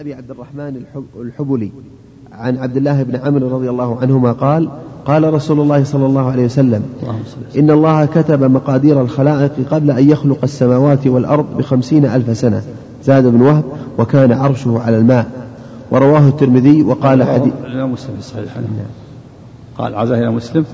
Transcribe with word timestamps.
أبي 0.00 0.14
عبد 0.14 0.30
الرحمن 0.30 0.82
الحبلي 1.20 1.70
عن 2.32 2.56
عبد 2.56 2.76
الله 2.76 3.02
بن 3.02 3.16
عمرو 3.16 3.48
رضي 3.48 3.70
الله 3.70 4.00
عنهما 4.00 4.32
قال 4.32 4.68
قال 5.04 5.34
رسول 5.34 5.60
الله 5.60 5.84
صلى 5.84 6.06
الله 6.06 6.30
عليه 6.30 6.44
وسلم 6.44 6.82
إن 7.58 7.70
الله 7.70 8.04
كتب 8.04 8.44
مقادير 8.44 9.00
الخلائق 9.00 9.52
قبل 9.70 9.90
أن 9.90 10.10
يخلق 10.10 10.38
السماوات 10.42 11.06
والأرض 11.06 11.46
بخمسين 11.58 12.04
ألف 12.04 12.36
سنة. 12.36 12.62
زاد 13.04 13.26
بن 13.26 13.42
وهب 13.42 13.64
وكان 13.98 14.32
عرشه 14.32 14.80
على 14.86 14.98
الماء. 14.98 15.26
ورواه 15.90 16.28
الترمذي 16.28 16.82
وقال 16.82 17.22
حديث 17.22 17.52
الإمام 17.64 17.92
مسلم 17.92 18.16
في 18.16 18.22
صحيح. 18.22 18.44
قال 19.78 19.94
عزاه 19.94 20.18
إلى 20.18 20.30
مسلم؟ 20.30 20.64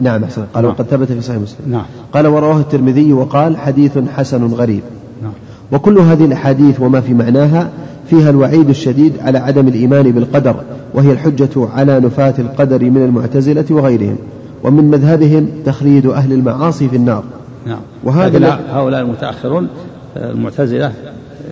نعم 0.00 0.24
أحسن. 0.24 0.44
قال 0.54 0.64
نعم. 0.64 0.72
وقد 0.72 0.84
ثبت 0.84 1.12
في 1.12 1.20
صحيح 1.20 1.40
مسلم. 1.40 1.72
نعم. 1.72 1.84
قال 2.12 2.26
ورواه 2.26 2.60
الترمذي 2.60 3.12
وقال 3.12 3.56
حديث 3.56 3.98
حسن 3.98 4.46
غريب. 4.46 4.82
نعم. 5.22 5.32
وكل 5.72 5.98
هذه 5.98 6.24
الأحاديث 6.24 6.80
وما 6.80 7.00
في 7.00 7.14
معناها 7.14 7.70
فيها 8.10 8.30
الوعيد 8.30 8.68
الشديد 8.68 9.12
على 9.20 9.38
عدم 9.38 9.68
الإيمان 9.68 10.12
بالقدر 10.12 10.56
وهي 10.94 11.12
الحجة 11.12 11.68
على 11.74 12.00
نفاة 12.00 12.34
القدر 12.38 12.84
من 12.84 13.04
المعتزلة 13.04 13.64
وغيرهم. 13.70 14.16
ومن 14.64 14.90
مذهبهم 14.90 15.48
تخليد 15.64 16.06
أهل 16.06 16.32
المعاصي 16.32 16.88
في 16.88 16.96
النار. 16.96 17.24
نعم. 17.66 17.80
وهذا 18.04 18.60
هؤلاء 18.70 19.00
المتأخرون 19.00 19.68
المعتزلة 20.16 20.92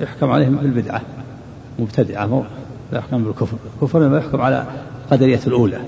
يحكم 0.03 0.31
عليهم 0.31 0.57
بالبدعة 0.57 1.01
مبتدعة 1.79 2.27
مو 2.27 2.43
لا 2.93 2.99
يحكم 2.99 3.25
بالكفر. 3.25 3.57
الكفر 3.77 4.09
ما 4.09 4.19
يحكم 4.19 4.41
على 4.41 4.65
قدرية 5.11 5.41
الأولى 5.47 5.79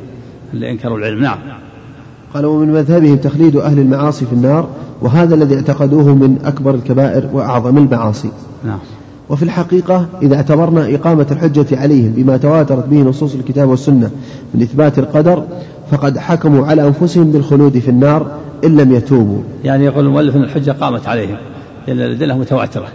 اللي 0.54 0.70
أنكروا 0.70 0.98
العلم. 0.98 1.22
نعم. 1.22 1.38
قال 2.34 2.46
ومن 2.46 2.72
مذهبهم 2.72 3.16
تخليد 3.16 3.56
أهل 3.56 3.78
المعاصي 3.78 4.26
في 4.26 4.32
النار 4.32 4.68
وهذا 5.00 5.34
الذي 5.34 5.54
اعتقدوه 5.54 6.14
من 6.14 6.38
أكبر 6.44 6.74
الكبائر 6.74 7.30
وأعظم 7.32 7.78
المعاصي. 7.78 8.30
نعم. 8.64 8.78
وفي 9.28 9.42
الحقيقة 9.42 10.06
إذا 10.22 10.36
اعتبرنا 10.36 10.94
إقامة 10.94 11.26
الحجة 11.30 11.80
عليهم 11.80 12.12
بما 12.12 12.36
تواترت 12.36 12.86
به 12.86 12.96
نصوص 12.96 13.34
الكتاب 13.34 13.68
والسنة 13.68 14.10
من 14.54 14.62
إثبات 14.62 14.98
القدر 14.98 15.44
فقد 15.90 16.18
حكموا 16.18 16.66
على 16.66 16.86
أنفسهم 16.86 17.32
بالخلود 17.32 17.78
في 17.78 17.88
النار 17.88 18.30
إن 18.64 18.76
لم 18.76 18.92
يتوبوا. 18.92 19.42
يعني 19.64 19.84
يقول 19.84 20.06
المؤلف 20.06 20.36
أن 20.36 20.42
الحجة 20.42 20.70
قامت 20.70 21.08
عليهم 21.08 21.36
لأن 21.86 22.00
الأدلة 22.00 22.38
متواترة. 22.38 22.88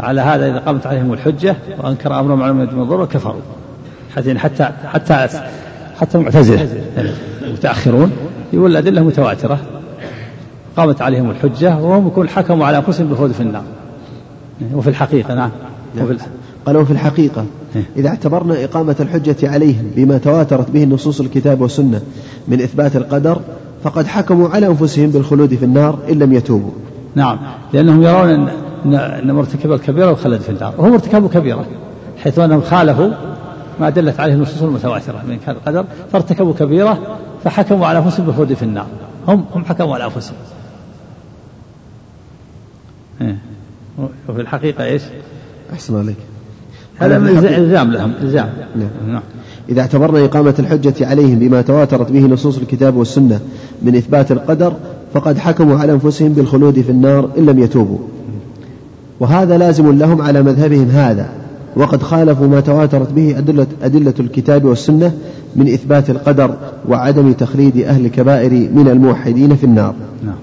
على 0.00 0.20
هذا 0.20 0.50
إذا 0.50 0.58
قامت 0.58 0.86
عليهم 0.86 1.12
الحجة 1.12 1.56
وأنكر 1.82 2.20
أمرهم 2.20 2.42
على 2.42 2.52
من 2.52 2.84
ضر 2.84 3.06
كفروا. 3.06 3.40
حتى 4.16 4.38
حتى 4.38 4.68
حتى 4.84 5.28
حتى 6.00 6.18
المعتزلة 6.18 6.68
المتأخرون 7.42 8.12
يقول 8.52 8.70
الأدلة 8.70 9.02
متواترة. 9.02 9.58
قامت 10.76 11.02
عليهم 11.02 11.30
الحجة 11.30 11.78
وهم 11.78 12.06
يكون 12.06 12.28
حكموا 12.28 12.66
على 12.66 12.76
أنفسهم 12.76 13.06
بالخلود 13.06 13.32
في 13.32 13.40
النار. 13.40 13.62
وفي 14.74 14.90
الحقيقة 14.90 15.34
نعم. 15.34 15.50
وفي 16.00 16.16
قال 16.66 16.76
وفي 16.76 16.90
الحقيقة 16.90 17.44
إيه. 17.76 17.82
إذا 17.96 18.08
اعتبرنا 18.08 18.64
إقامة 18.64 18.96
الحجة 19.00 19.50
عليهم 19.50 19.90
بما 19.96 20.18
تواترت 20.18 20.70
به 20.70 20.84
نصوص 20.84 21.20
الكتاب 21.20 21.60
والسنة 21.60 22.00
من 22.48 22.60
إثبات 22.60 22.96
القدر 22.96 23.40
فقد 23.84 24.06
حكموا 24.06 24.48
على 24.48 24.66
أنفسهم 24.66 25.10
بالخلود 25.10 25.54
في 25.54 25.64
النار 25.64 25.98
إن 26.10 26.18
لم 26.18 26.32
يتوبوا 26.32 26.70
نعم 27.14 27.38
لأنهم 27.72 28.02
يرون 28.02 28.30
أن 28.30 28.48
أن 28.94 29.34
مرتكب 29.34 29.72
الكبيرة 29.72 30.12
وخلد 30.12 30.40
في 30.40 30.48
النار 30.48 30.74
وهم 30.78 30.92
ارتكبوا 30.92 31.28
كبيرة 31.28 31.66
حيث 32.22 32.38
أنهم 32.38 32.60
خالفوا 32.60 33.10
ما 33.80 33.90
دلت 33.90 34.20
عليه 34.20 34.34
النصوص 34.34 34.62
المتواترة 34.62 35.22
من 35.28 35.38
كان 35.46 35.56
القدر 35.56 35.84
فارتكبوا 36.12 36.52
كبيرة 36.52 36.98
فحكموا 37.44 37.86
على 37.86 37.98
أنفسهم 37.98 38.26
بالخلود 38.26 38.54
في 38.54 38.62
النار 38.62 38.86
هم 39.28 39.44
هم 39.54 39.64
حكموا 39.64 39.94
على 39.94 40.04
أنفسهم 40.04 40.36
إيه. 43.20 43.38
وفي 44.28 44.40
الحقيقة 44.40 44.84
إيش؟ 44.84 45.02
أحسن 45.72 45.98
عليك. 45.98 46.16
هذا 46.98 47.18
من 47.18 47.28
إلزام 47.28 47.90
لهم 47.90 48.12
إلزام. 48.22 48.48
نعم. 48.76 49.12
نعم. 49.12 49.22
إذا 49.68 49.80
اعتبرنا 49.80 50.24
إقامة 50.24 50.54
الحجة 50.58 51.06
عليهم 51.06 51.38
بما 51.38 51.62
تواترت 51.62 52.12
به 52.12 52.26
نصوص 52.26 52.58
الكتاب 52.58 52.96
والسنة 52.96 53.40
من 53.82 53.96
إثبات 53.96 54.32
القدر 54.32 54.72
فقد 55.14 55.38
حكموا 55.38 55.78
على 55.78 55.92
أنفسهم 55.92 56.32
بالخلود 56.32 56.80
في 56.80 56.90
النار 56.90 57.30
إن 57.38 57.46
لم 57.46 57.58
يتوبوا. 57.58 57.98
وهذا 59.20 59.58
لازم 59.58 59.98
لهم 59.98 60.22
على 60.22 60.42
مذهبهم 60.42 60.88
هذا. 60.88 61.28
وقد 61.76 62.02
خالفوا 62.02 62.46
ما 62.46 62.60
تواترت 62.60 63.12
به 63.12 63.38
أدلة, 63.38 63.66
أدلة 63.82 64.14
الكتاب 64.20 64.64
والسنة 64.64 65.12
من 65.56 65.72
إثبات 65.72 66.10
القدر 66.10 66.54
وعدم 66.88 67.32
تخليد 67.32 67.76
أهل 67.76 68.06
الكبائر 68.06 68.50
من 68.50 68.88
الموحدين 68.88 69.56
في 69.56 69.64
النار. 69.64 69.94
نعم. 70.24 70.34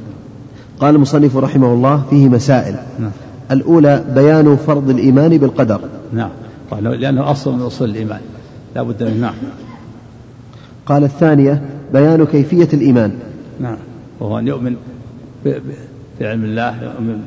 قال 0.79 0.95
المصنف 0.95 1.37
رحمه 1.37 1.73
الله 1.73 2.03
فيه 2.09 2.29
مسائل. 2.29 2.75
نعم. 2.99 3.11
الأولى 3.51 4.05
بيان 4.15 4.55
فرض 4.55 4.89
الإيمان 4.89 5.37
بالقدر. 5.37 5.79
نعم. 6.13 6.29
لأنه 6.81 7.31
أصل 7.31 7.53
من 7.53 7.61
أصول 7.61 7.89
الإيمان. 7.89 8.21
لا 8.75 8.81
بد 8.83 9.03
منه 9.03 9.15
نعم. 9.21 9.33
قال 10.85 11.03
الثانية 11.03 11.61
بيان 11.93 12.25
كيفية 12.25 12.69
الإيمان. 12.73 13.19
نعم. 13.59 13.77
وهو 14.19 14.39
أن 14.39 14.47
يؤمن 14.47 14.75
بعلم 16.19 16.43
الله 16.43 16.83
يؤمن 16.83 17.21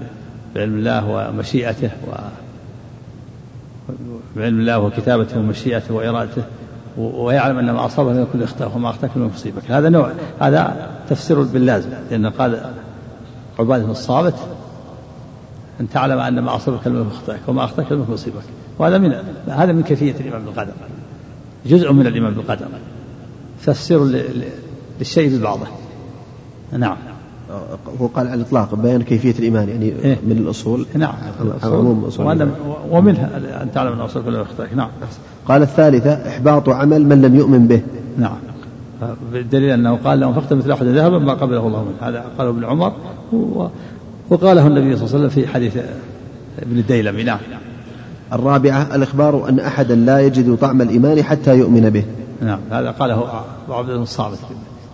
بعلم 0.54 0.74
الله 0.74 1.08
ومشيئته 1.08 1.90
و 2.08 2.12
بعلم 4.36 4.60
الله 4.60 4.78
وكتابته 4.78 5.38
ومشيئته 5.38 5.94
وإرادته 5.94 6.42
ويعلم 6.98 7.58
أن 7.58 7.70
ما 7.70 7.86
أصابه 7.86 8.12
من 8.12 8.26
كل 8.32 8.42
أخطاء 8.42 8.72
وما 8.76 8.90
أخطأك 8.90 9.10
من 9.16 9.30
مصيبك 9.34 9.70
هذا 9.70 9.88
نوع 9.88 10.10
هذا 10.40 10.90
تفسير 11.08 11.42
باللازم. 11.42 11.88
لأن 12.10 12.26
قال 12.26 12.60
عبادة 13.58 13.90
الصامت 13.90 14.34
أن 15.80 15.88
تعلم 15.88 16.18
أن 16.18 16.40
ما 16.40 16.56
أصابك 16.56 16.86
لم 16.86 17.06
يخطئك 17.10 17.40
وما 17.48 17.64
أخطأك 17.64 17.92
لم 17.92 18.06
يصيبك 18.12 18.42
وهذا 18.78 18.98
من 18.98 19.14
هذا 19.48 19.72
من 19.72 19.82
كيفية 19.82 20.14
الإيمان 20.20 20.44
بالقدر 20.44 20.72
جزء 21.66 21.92
من 21.92 22.06
الإيمان 22.06 22.34
بالقدر 22.34 22.66
تفسير 23.66 24.04
للشيء 25.00 25.38
ببعضه 25.38 25.66
نعم. 26.78 26.96
هو 28.00 28.06
قال 28.06 28.26
على 28.28 28.34
الإطلاق 28.34 28.74
بيان 28.74 29.02
كيفية 29.02 29.38
الإيمان 29.38 29.68
يعني 29.68 29.84
إيه؟ 29.84 30.18
من 30.26 30.38
الأصول. 30.38 30.86
نعم. 30.94 31.14
عموم 31.62 32.04
الأصول. 32.04 32.48
ومنها 32.90 33.30
أن 33.62 33.72
تعلم 33.72 33.92
أن 33.92 34.00
أصولك 34.00 34.26
لم 34.26 34.40
يخطئك 34.40 34.74
نعم. 34.74 34.88
قال 35.48 35.62
الثالثة 35.62 36.28
إحباط 36.28 36.68
عمل 36.68 37.06
من 37.06 37.22
لم 37.22 37.34
يؤمن 37.34 37.66
به. 37.66 37.82
نعم. 38.18 38.36
بالدليل 39.32 39.70
أنه 39.70 39.96
قال 39.96 40.20
لو 40.20 40.28
أنفقت 40.28 40.52
مثل 40.52 40.70
أحد 40.70 40.86
ذهبا 40.86 41.18
ما 41.18 41.34
قبله 41.34 41.66
الله 41.66 41.84
منه. 41.84 42.08
هذا 42.08 42.24
قاله 42.38 42.50
ابن 42.50 42.64
عمر. 42.64 42.92
وقاله 44.30 44.66
النبي 44.66 44.96
صلى 44.96 45.06
الله 45.06 45.16
عليه 45.16 45.26
وسلم 45.26 45.28
في 45.28 45.46
حديث 45.48 45.76
ابن 46.58 46.78
الديلمي 46.78 47.22
نعم. 47.22 47.38
الرابعة 48.32 48.94
الإخبار 48.94 49.48
أن 49.48 49.60
أحدا 49.60 49.94
لا 49.94 50.20
يجد 50.20 50.56
طعم 50.56 50.82
الإيمان 50.82 51.22
حتى 51.22 51.58
يؤمن 51.58 51.90
به. 51.90 52.04
نعم 52.42 52.58
هذا 52.70 52.90
قاله 52.90 53.44
عبد 53.68 53.90
الصامت 53.90 54.38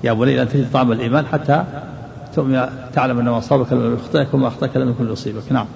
يا 0.04 0.12
بني 0.12 0.36
لن 0.36 0.48
تجد 0.48 0.66
طعم 0.72 0.92
الإيمان 0.92 1.26
حتى 1.26 1.64
تؤمن 2.34 2.60
تعلم 2.94 3.18
أن 3.18 3.24
ما 3.24 3.38
أصابك 3.38 3.72
لم 3.72 3.94
يخطئك 3.94 4.34
وما 4.34 4.48
أخطأك 4.48 4.76
لم 4.76 4.90
يكن 4.90 5.12
يصيبك 5.12 5.52
نعم. 5.52 5.66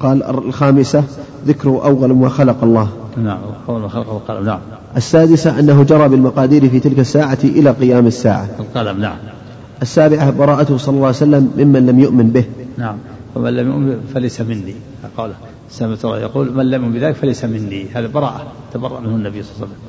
قال 0.00 0.22
الخامسة 0.22 1.04
ذكر 1.46 1.68
أول 1.68 2.12
ما 2.12 2.28
خلق 2.28 2.64
الله. 2.64 2.88
نعم 3.16 3.38
أول 3.68 3.80
ما 3.80 3.88
خلق 3.88 4.10
القلم 4.10 4.46
نعم. 4.46 4.60
السادسة 4.96 5.58
أنه 5.58 5.82
جرى 5.82 6.08
بالمقادير 6.08 6.68
في 6.68 6.80
تلك 6.80 6.98
الساعة 6.98 7.38
إلى 7.44 7.70
قيام 7.70 8.06
الساعة. 8.06 8.48
القلم 8.60 9.00
نعم. 9.00 9.16
السابعة 9.82 10.30
براءته 10.30 10.76
صلى 10.76 10.94
الله 10.94 11.06
عليه 11.06 11.16
وسلم 11.16 11.52
ممن 11.56 11.86
لم 11.86 12.00
يؤمن 12.00 12.30
به. 12.30 12.44
نعم. 12.78 12.96
ومن 13.34 13.56
لم 13.56 13.68
يؤمن 13.68 14.00
فليس 14.14 14.40
مني. 14.40 14.74
قال 15.16 15.32
سمعت 15.70 16.04
الله 16.04 16.18
يقول 16.18 16.52
من 16.52 16.70
لم 16.70 16.82
يؤمن 16.82 16.94
بذلك 16.94 17.14
فليس 17.14 17.44
مني. 17.44 17.86
هذا 17.94 18.06
براءة 18.06 18.42
تبرأ 18.74 19.00
منه 19.00 19.16
النبي 19.16 19.42
صلى 19.42 19.52
الله 19.56 19.66
عليه 19.66 19.74
وسلم. 19.74 19.82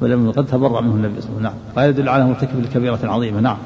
ولم 0.00 0.30
قد 0.30 0.46
تبرأ 0.46 0.80
منه 0.80 0.94
النبي 0.94 1.20
صلى 1.20 1.30
الله 1.30 1.38
عليه 1.38 1.38
وسلم. 1.38 1.42
نعم. 1.42 1.54
وهذا 1.76 1.88
يدل 1.88 2.08
على 2.08 2.24
مرتكب 2.26 2.58
الكبيرة 2.58 2.98
عظيمة 3.04 3.40
نعم. 3.40 3.56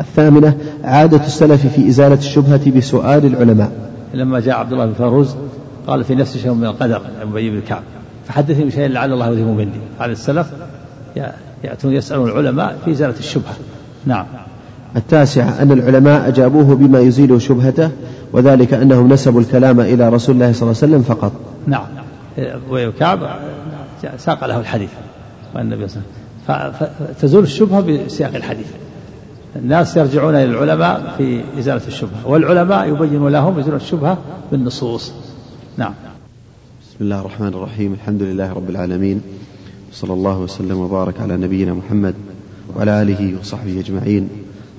الثامنة 0.00 0.58
عادة 0.84 1.26
السلف 1.26 1.66
في 1.66 1.88
إزالة 1.88 2.18
الشبهة 2.18 2.70
بسؤال 2.76 3.26
العلماء. 3.26 3.72
لما 4.14 4.40
جاء 4.40 4.56
عبد 4.56 4.72
الله 4.72 4.86
بن 4.86 4.92
فاروز 4.92 5.36
قال 5.86 6.04
في 6.04 6.14
نفس 6.14 6.36
شيء 6.36 6.52
من 6.52 6.64
القدر 6.64 7.02
أبي 7.22 7.50
بن 7.50 7.60
كعب. 7.60 7.82
فحدثني 8.28 8.64
بشيء 8.64 8.88
لعل 8.88 9.12
الله 9.12 9.28
يذهب 9.28 9.46
مني. 9.46 9.80
على 10.00 10.12
السلف 10.12 10.46
يأتون 11.64 11.92
يسألون 11.92 12.30
العلماء 12.30 12.78
في 12.84 12.90
إزالة 12.90 13.18
الشبهة. 13.18 13.54
نعم. 14.06 14.26
التاسعة 14.96 15.62
أن 15.62 15.72
العلماء 15.72 16.28
أجابوه 16.28 16.74
بما 16.74 17.00
يزيل 17.00 17.42
شبهته 17.42 17.90
وذلك 18.32 18.74
أنهم 18.74 19.12
نسبوا 19.12 19.40
الكلام 19.40 19.80
إلى 19.80 20.08
رسول 20.08 20.34
الله 20.34 20.52
صلى 20.52 20.62
الله 20.62 20.82
عليه 20.82 20.92
وسلم 20.94 21.02
فقط. 21.02 21.32
نعم. 21.66 21.86
وكعب 22.70 23.38
ساق 24.18 24.46
له 24.46 24.60
الحديث. 24.60 24.90
والنبي 25.54 25.88
صلى 25.88 26.02
الله 26.48 26.54
عليه 26.54 26.76
وسلم 26.76 26.88
فتزول 27.18 27.42
الشبهة 27.42 27.80
بسياق 27.80 28.34
الحديث. 28.34 28.66
الناس 29.56 29.96
يرجعون 29.96 30.34
إلى 30.34 30.44
العلماء 30.44 31.14
في 31.18 31.40
إزالة 31.58 31.86
الشبهة. 31.86 32.26
والعلماء 32.26 32.88
يبين 32.88 33.28
لهم 33.28 33.58
إزالة 33.58 33.76
الشبهة 33.76 34.18
بالنصوص. 34.52 35.12
نعم. 35.76 35.94
بسم 36.82 36.96
الله 37.00 37.20
الرحمن 37.20 37.48
الرحيم. 37.48 37.92
الحمد 37.92 38.22
لله 38.22 38.52
رب 38.52 38.70
العالمين. 38.70 39.20
صلى 39.92 40.12
الله 40.12 40.38
وسلم 40.38 40.78
وبارك 40.78 41.20
على 41.20 41.36
نبينا 41.36 41.74
محمد 41.74 42.14
وعلى 42.76 43.02
آله 43.02 43.34
وصحبه 43.40 43.80
أجمعين. 43.80 44.28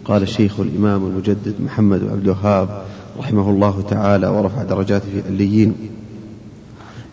قال 0.06 0.22
الشيخ 0.22 0.60
الإمام 0.60 1.06
المجدد 1.06 1.56
محمد 1.60 2.00
بن 2.00 2.10
عبد 2.10 2.24
الوهاب 2.24 2.82
رحمه 3.20 3.50
الله 3.50 3.84
تعالى 3.90 4.28
ورفع 4.28 4.64
درجاته 4.64 5.06
في 5.12 5.20
العليين 5.20 5.76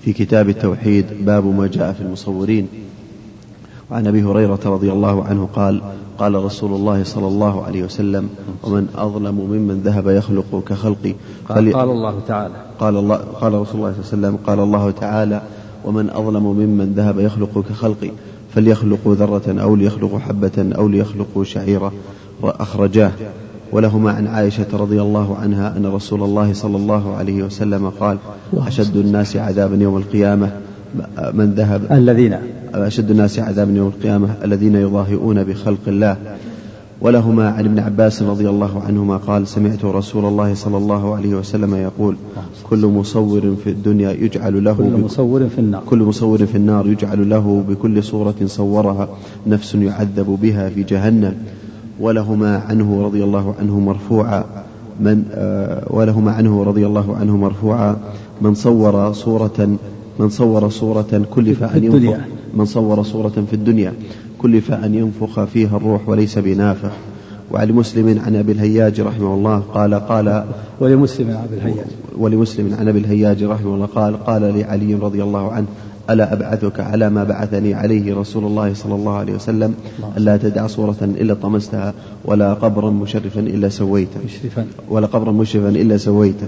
في 0.00 0.12
كتاب 0.12 0.48
التوحيد 0.48 1.06
باب 1.20 1.46
ما 1.46 1.66
جاء 1.66 1.92
في 1.92 2.00
المصورين. 2.00 2.68
وعن 3.90 4.06
أبي 4.06 4.22
هريرة 4.22 4.60
رضي 4.64 4.92
الله 4.92 5.24
عنه 5.24 5.48
قال 5.54 5.82
قال 6.18 6.44
رسول 6.44 6.72
الله 6.72 7.04
صلى 7.04 7.26
الله 7.26 7.64
عليه 7.64 7.82
وسلم 7.82 8.28
ومن 8.62 8.88
أظلم 8.94 9.34
ممن 9.34 9.80
ذهب 9.84 10.08
يخلق 10.08 10.64
كخلقي 10.68 11.14
قال, 11.48 11.72
قال 11.72 11.90
الله 11.90 12.20
تعالى. 12.28 12.54
قال 12.80 12.96
الله 12.96 13.16
قال 13.16 13.52
رسول 13.54 13.80
الله 13.80 13.92
صلى 13.92 14.12
الله 14.14 14.28
عليه 14.28 14.36
وسلم 14.36 14.36
قال 14.46 14.60
الله 14.60 14.90
تعالى 14.90 15.42
ومن 15.84 16.10
أظلم 16.10 16.42
ممن 16.42 16.92
ذهب 16.92 17.18
يخلق 17.18 17.64
كخلقي 17.68 18.10
فليخلقوا 18.54 19.14
ذرة 19.14 19.62
أو 19.62 19.76
ليخلقوا 19.76 20.18
حبة 20.18 20.70
أو 20.76 20.88
ليخلقوا 20.88 21.44
شعيرة 21.44 21.92
وأخرجاه. 22.42 23.12
ولهما 23.72 24.10
عن 24.10 24.26
عائشة 24.26 24.66
رضي 24.72 25.02
الله 25.02 25.36
عنها 25.36 25.76
أن 25.76 25.86
رسول 25.86 26.22
الله 26.22 26.52
صلى 26.52 26.76
الله 26.76 27.16
عليه 27.16 27.42
وسلم 27.42 27.88
قال 27.88 28.18
أشد 28.56 28.96
الناس 28.96 29.36
عذابا 29.36 29.76
يوم 29.76 29.96
القيامة. 29.96 30.50
من 31.32 31.54
ذهب 31.54 31.92
الذين. 31.92 32.36
أشد 32.74 33.10
الناس 33.10 33.38
عذابا 33.38 33.72
يوم 33.72 33.88
القيامة. 33.88 34.28
الذين 34.44 34.74
يضاهئون 34.74 35.44
بخلق 35.44 35.88
الله. 35.88 36.16
ولهما 37.00 37.48
عن 37.48 37.64
ابن 37.64 37.78
عباس 37.78 38.22
رضي 38.22 38.48
الله 38.48 38.82
عنهما 38.86 39.16
قال 39.16 39.48
سمعت 39.48 39.84
رسول 39.84 40.24
الله 40.24 40.54
صلى 40.54 40.76
الله 40.76 41.14
عليه 41.14 41.34
وسلم 41.34 41.74
يقول 41.74 42.16
كل 42.70 42.86
مصور 42.86 43.54
في 43.64 43.70
الدنيا 43.70 44.10
يجعل 44.10 44.64
له 44.64 44.72
كل 44.72 45.00
مصور 45.04 45.48
في 45.48 45.58
النار. 45.58 45.82
كل 45.86 45.98
مصور 45.98 46.46
في 46.46 46.54
النار 46.54 46.86
يجعل 46.86 47.30
له 47.30 47.64
بكل 47.68 48.02
صورة 48.02 48.34
صورها. 48.46 49.08
نفس 49.46 49.74
يعذب 49.74 50.38
بها 50.42 50.68
في 50.68 50.82
جهنم. 50.82 51.34
ولهما 52.00 52.62
عنه 52.68 53.02
رضي 53.02 53.24
الله 53.24 53.54
عنه 53.60 53.80
مرفوعا. 53.80 54.44
من 55.00 55.24
آه 55.32 55.84
ولهما 55.90 56.32
عنه 56.32 56.64
رضي 56.64 56.86
الله 56.86 57.16
عنه 57.16 57.36
مرفوعا. 57.36 57.96
من 58.42 58.54
صور 58.54 59.12
صورة 59.12 59.76
من 60.18 60.28
صور 60.28 60.68
صورة 60.68 61.22
كلف 61.30 61.62
أن 61.62 61.84
ينفخ 61.84 62.20
من 62.54 62.64
صور 62.64 63.02
صورة 63.02 63.44
في 63.50 63.54
الدنيا. 63.54 63.92
كلف 64.38 64.72
أن 64.72 64.94
ينفخ 64.94 65.44
فيها 65.44 65.76
الروح 65.76 66.08
وليس 66.08 66.38
بنافخ 66.38 66.92
وعن 67.50 67.72
مسلم 67.72 68.20
عن 68.26 68.36
أبي 68.36 68.52
الهياج 68.52 69.00
رحمه 69.00 69.34
الله 69.34 69.58
قال 69.58 69.94
قال 69.94 70.44
ولمسلم 70.80 71.30
عن 71.30 71.36
أبي 71.36 71.54
الهياج. 71.54 71.86
ولمسلم 72.18 72.74
عن 72.80 72.88
أبي 72.88 72.98
الهياج 72.98 73.44
رحمه 73.44 73.74
الله 73.74 73.86
قال 73.86 74.24
قال 74.24 74.42
لعلي 74.42 74.94
رضي 74.94 75.22
الله 75.22 75.52
عنه 75.52 75.66
ألا 76.10 76.32
أبعثك 76.32 76.80
على 76.80 77.10
ما 77.10 77.24
بعثني 77.24 77.74
عليه 77.74 78.14
رسول 78.14 78.44
الله 78.44 78.74
صلى 78.74 78.94
الله 78.94 79.12
عليه 79.12 79.34
وسلم 79.34 79.74
ألا 80.16 80.36
تدع 80.36 80.66
صورة 80.66 80.96
إلا 81.02 81.34
طمستها 81.34 81.94
ولا 82.24 82.54
قبرا 82.54 82.90
مشرفا 82.90 83.40
إلا 83.40 83.68
سويته. 83.68 84.20
ولا 84.88 85.06
قبرا 85.06 85.32
مشرفا 85.32 85.68
إلا 85.68 85.96
سويته. 85.96 86.46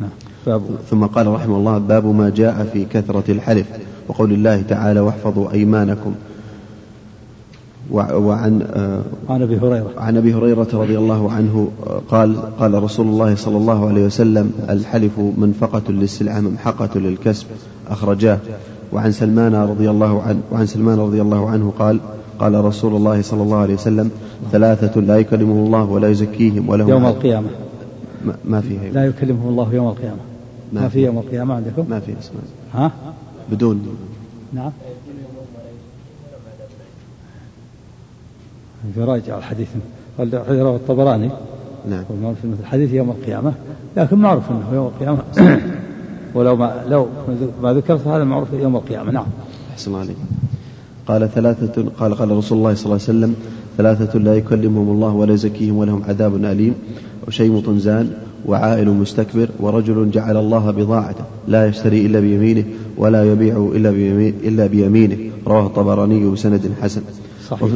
نعم. 0.00 0.60
ثم 0.90 1.04
قال 1.04 1.26
رحمه 1.26 1.56
الله 1.56 1.78
باب 1.78 2.06
ما 2.06 2.30
جاء 2.30 2.68
في 2.72 2.84
كثرة 2.84 3.24
الحلف. 3.28 3.66
وقول 4.08 4.32
الله 4.32 4.62
تعالى 4.68 5.00
واحفظوا 5.00 5.52
أيمانكم. 5.52 6.14
وعن 7.90 8.62
آه، 8.62 9.02
عن 9.28 9.42
أبي 9.42 9.56
هريرة. 9.56 9.90
عن 9.98 10.16
أبي 10.16 10.34
هريرة 10.34 10.68
رضي 10.72 10.98
الله 10.98 11.32
عنه 11.32 11.68
آه، 11.86 12.00
قال 12.08 12.36
قال 12.58 12.82
رسول 12.82 13.06
الله 13.06 13.34
صلى 13.34 13.56
الله 13.56 13.88
عليه 13.88 14.04
وسلم 14.04 14.52
الحلف 14.70 15.18
منفقة 15.38 15.92
للسلعة 15.92 16.40
ممحقة 16.40 16.98
للكسب 16.98 17.46
أخرجاه. 17.88 18.38
وعن 18.92 19.12
سلمان 19.12 19.54
رضي 19.54 19.90
الله 19.90 20.22
عنه 20.22 20.40
وعن 20.52 20.66
سلمان 20.66 20.98
رضي 20.98 21.22
الله 21.22 21.50
عنه 21.50 21.72
قال 21.78 22.00
قال 22.38 22.64
رسول 22.64 22.96
الله 22.96 23.22
صلى 23.22 23.42
الله 23.42 23.56
عليه 23.56 23.74
وسلم 23.74 24.10
ثلاثة 24.52 25.00
لا 25.00 25.16
يكلمهم 25.16 25.66
الله 25.66 25.84
ولا 25.84 26.08
يزكيهم 26.08 26.68
ولهم 26.68 26.88
يوم 26.88 27.06
القيامة. 27.06 27.48
ما 28.44 28.60
فيها 28.60 28.92
لا 28.92 29.06
يكلمهم 29.06 29.48
الله 29.48 29.74
يوم 29.74 29.88
القيامة. 29.88 30.20
ما, 30.72 30.80
ما 30.80 30.88
في 30.88 31.04
يوم 31.04 31.18
القيامة 31.18 31.54
عندكم؟ 31.54 31.84
ما 31.90 32.00
في 32.00 32.12
أسماء. 32.20 32.42
ها؟ 32.74 32.92
بدون. 33.52 33.86
نعم. 34.52 34.72
يراجع 38.96 39.38
الحديث 39.38 39.68
رواه 40.48 40.76
الطبراني. 40.76 41.30
نعم. 41.90 42.04
في 42.42 42.48
الحديث 42.60 42.92
يوم 42.92 43.10
القيامة 43.10 43.52
لكن 43.96 44.18
معروف 44.18 44.50
أنه 44.50 44.74
يوم 44.74 44.86
القيامة. 44.86 45.18
ولو 46.34 46.56
ما 46.56 46.84
لو 46.88 47.08
ما 47.62 47.72
ذكرت 47.72 48.06
هذا 48.06 48.24
معروف 48.24 48.48
يوم 48.52 48.76
القيامة. 48.76 49.10
نعم. 49.10 49.26
أحسن 49.72 49.94
عليك. 49.94 50.16
قال 51.06 51.30
ثلاثة 51.34 51.90
قال 51.98 52.14
قال 52.14 52.30
رسول 52.30 52.58
الله 52.58 52.74
صلى 52.74 52.84
الله 52.84 53.00
عليه 53.08 53.18
وسلم 53.18 53.34
ثلاثة 53.76 54.18
لا 54.18 54.34
يكلمهم 54.34 54.90
الله 54.90 55.12
ولا 55.12 55.34
يزكيهم 55.34 55.76
ولهم 55.76 56.02
عذاب 56.08 56.34
أليم 56.34 56.74
وشيم 57.28 57.60
طنزان 57.60 58.12
وعائل 58.46 58.88
مستكبر 58.88 59.48
ورجل 59.60 60.10
جعل 60.10 60.36
الله 60.36 60.70
بضاعته 60.70 61.24
لا 61.48 61.66
يشتري 61.66 62.06
إلا 62.06 62.20
بيمينه 62.20 62.64
ولا 62.96 63.32
يبيع 63.32 63.70
إلا 63.74 63.90
إلا 64.48 64.66
بيمينه. 64.66 65.16
رواه 65.46 65.66
الطبراني 65.66 66.30
بسند 66.30 66.72
حسن. 66.82 67.02
صحيح. 67.48 67.70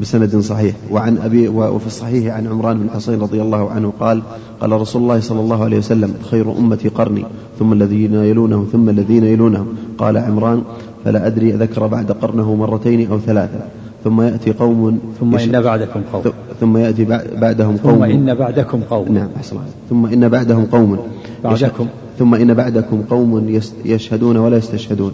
بسند 0.00 0.36
صحيح. 0.36 0.74
وعن 0.90 1.18
أبي 1.18 1.48
وفي 1.48 1.86
الصحيح 1.86 2.34
عن 2.34 2.46
عمران 2.46 2.78
بن 2.78 2.90
حصين 2.90 3.20
رضي 3.20 3.42
الله 3.42 3.70
عنه 3.70 3.92
قال 4.00 4.22
قال 4.60 4.72
رسول 4.72 5.02
الله 5.02 5.20
صلى 5.20 5.40
الله 5.40 5.64
عليه 5.64 5.78
وسلم 5.78 6.14
خير 6.30 6.52
أمتي 6.58 6.88
قرني 6.88 7.24
ثم 7.58 7.72
الذين 7.72 8.14
يلونهم 8.14 8.68
ثم 8.72 8.88
الذين 8.88 9.24
يلونهم. 9.24 9.66
قال 9.98 10.16
عمران 10.16 10.62
فلا 11.04 11.26
أدري 11.26 11.52
ذكر 11.52 11.86
بعد 11.86 12.12
قرنه 12.12 12.54
مرتين 12.54 13.10
أو 13.10 13.18
ثلاثة. 13.18 13.60
ثم 14.04 14.20
يأتي 14.20 14.52
قوم 14.52 14.98
ثم 15.20 15.36
إن 15.36 15.62
بعدكم 15.62 16.00
قوم. 16.12 16.22
ثم 16.60 16.76
يأتي 16.76 17.04
بعدهم 17.40 17.76
قوم. 17.76 17.94
ثم 17.94 18.02
إن 18.02 18.34
بعدكم 18.34 18.80
قوم. 18.90 19.12
نعم 19.12 19.28
أحسن 19.36 19.56
ثم 19.90 20.06
إن 20.06 20.28
بعدهم 20.28 20.64
قوم. 20.64 20.98
بعدكم. 21.44 21.86
ثم 22.18 22.34
إن 22.34 22.54
بعدكم 22.54 23.02
قوم 23.10 23.60
يشهدون 23.84 24.36
ولا 24.36 24.56
يستشهدون. 24.56 25.12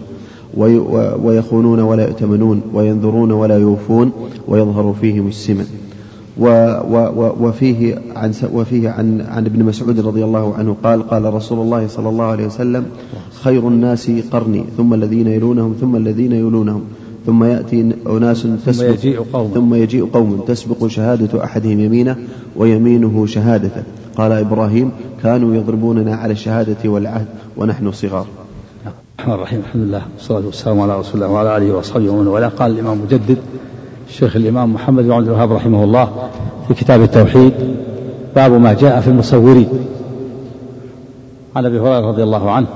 ويخونون 1.23 1.79
ولا 1.79 2.03
يؤتمنون 2.07 2.61
وينذرون 2.73 3.31
ولا 3.31 3.57
يوفون 3.57 4.11
ويظهر 4.47 4.95
فيهم 5.01 5.27
السمن. 5.27 5.65
وفيه 6.39 7.99
عن 8.15 8.31
وفيه 8.53 8.89
عن 8.89 9.21
عن 9.21 9.45
ابن 9.45 9.63
مسعود 9.63 9.99
رضي 9.99 10.23
الله 10.23 10.53
عنه 10.53 10.75
قال 10.83 11.07
قال 11.07 11.33
رسول 11.33 11.59
الله 11.59 11.87
صلى 11.87 12.09
الله 12.09 12.25
عليه 12.25 12.45
وسلم 12.45 12.85
خير 13.43 13.67
الناس 13.67 14.11
قرني 14.31 14.63
ثم 14.77 14.93
الذين 14.93 15.27
يلونهم 15.27 15.75
ثم 15.81 15.95
الذين 15.95 16.31
يلونهم 16.31 16.81
ثم 17.25 17.43
يأتي 17.43 17.91
أناس 18.07 18.47
تسبق 18.65 18.85
ثم 18.85 18.93
يجيء 18.93 19.19
قوم. 19.33 19.51
ثم 19.53 19.73
يجيء 19.73 20.05
قوم 20.05 20.43
تسبق 20.47 20.87
شهادة 20.87 21.43
أحدهم 21.43 21.79
يمينه 21.79 22.15
ويمينه 22.55 23.25
شهادته. 23.25 23.83
قال 24.15 24.31
إبراهيم 24.31 24.91
كانوا 25.23 25.55
يضربوننا 25.55 26.15
على 26.15 26.33
الشهادة 26.33 26.89
والعهد 26.89 27.27
ونحن 27.57 27.91
صغار. 27.91 28.25
الرحمن 29.19 29.35
الرحيم. 29.35 29.59
الحمد 29.59 29.81
لله 29.83 30.01
والصلاة 30.15 30.45
والسلام 30.45 30.81
على 30.81 30.99
رسول 30.99 31.23
الله 31.23 31.33
وعلى 31.33 31.57
آله 31.57 31.75
وأصحابه 31.75 32.09
ومن 32.09 32.27
والاه. 32.27 32.47
قال 32.47 32.71
الإمام 32.71 33.01
مجدد 33.01 33.37
الشيخ 34.09 34.35
الإمام 34.35 34.73
محمد 34.73 35.03
بن 35.03 35.11
عبد 35.11 35.27
الوهاب 35.27 35.51
رحمه 35.51 35.83
الله 35.83 36.29
في 36.67 36.73
كتاب 36.73 37.01
التوحيد 37.01 37.53
باب 38.35 38.51
ما 38.51 38.73
جاء 38.73 38.99
في 38.99 39.07
المصورين. 39.07 39.69
عن 41.55 41.65
أبي 41.65 41.79
هريرة 41.79 42.07
رضي 42.07 42.23
الله 42.23 42.51
عنه 42.51 42.67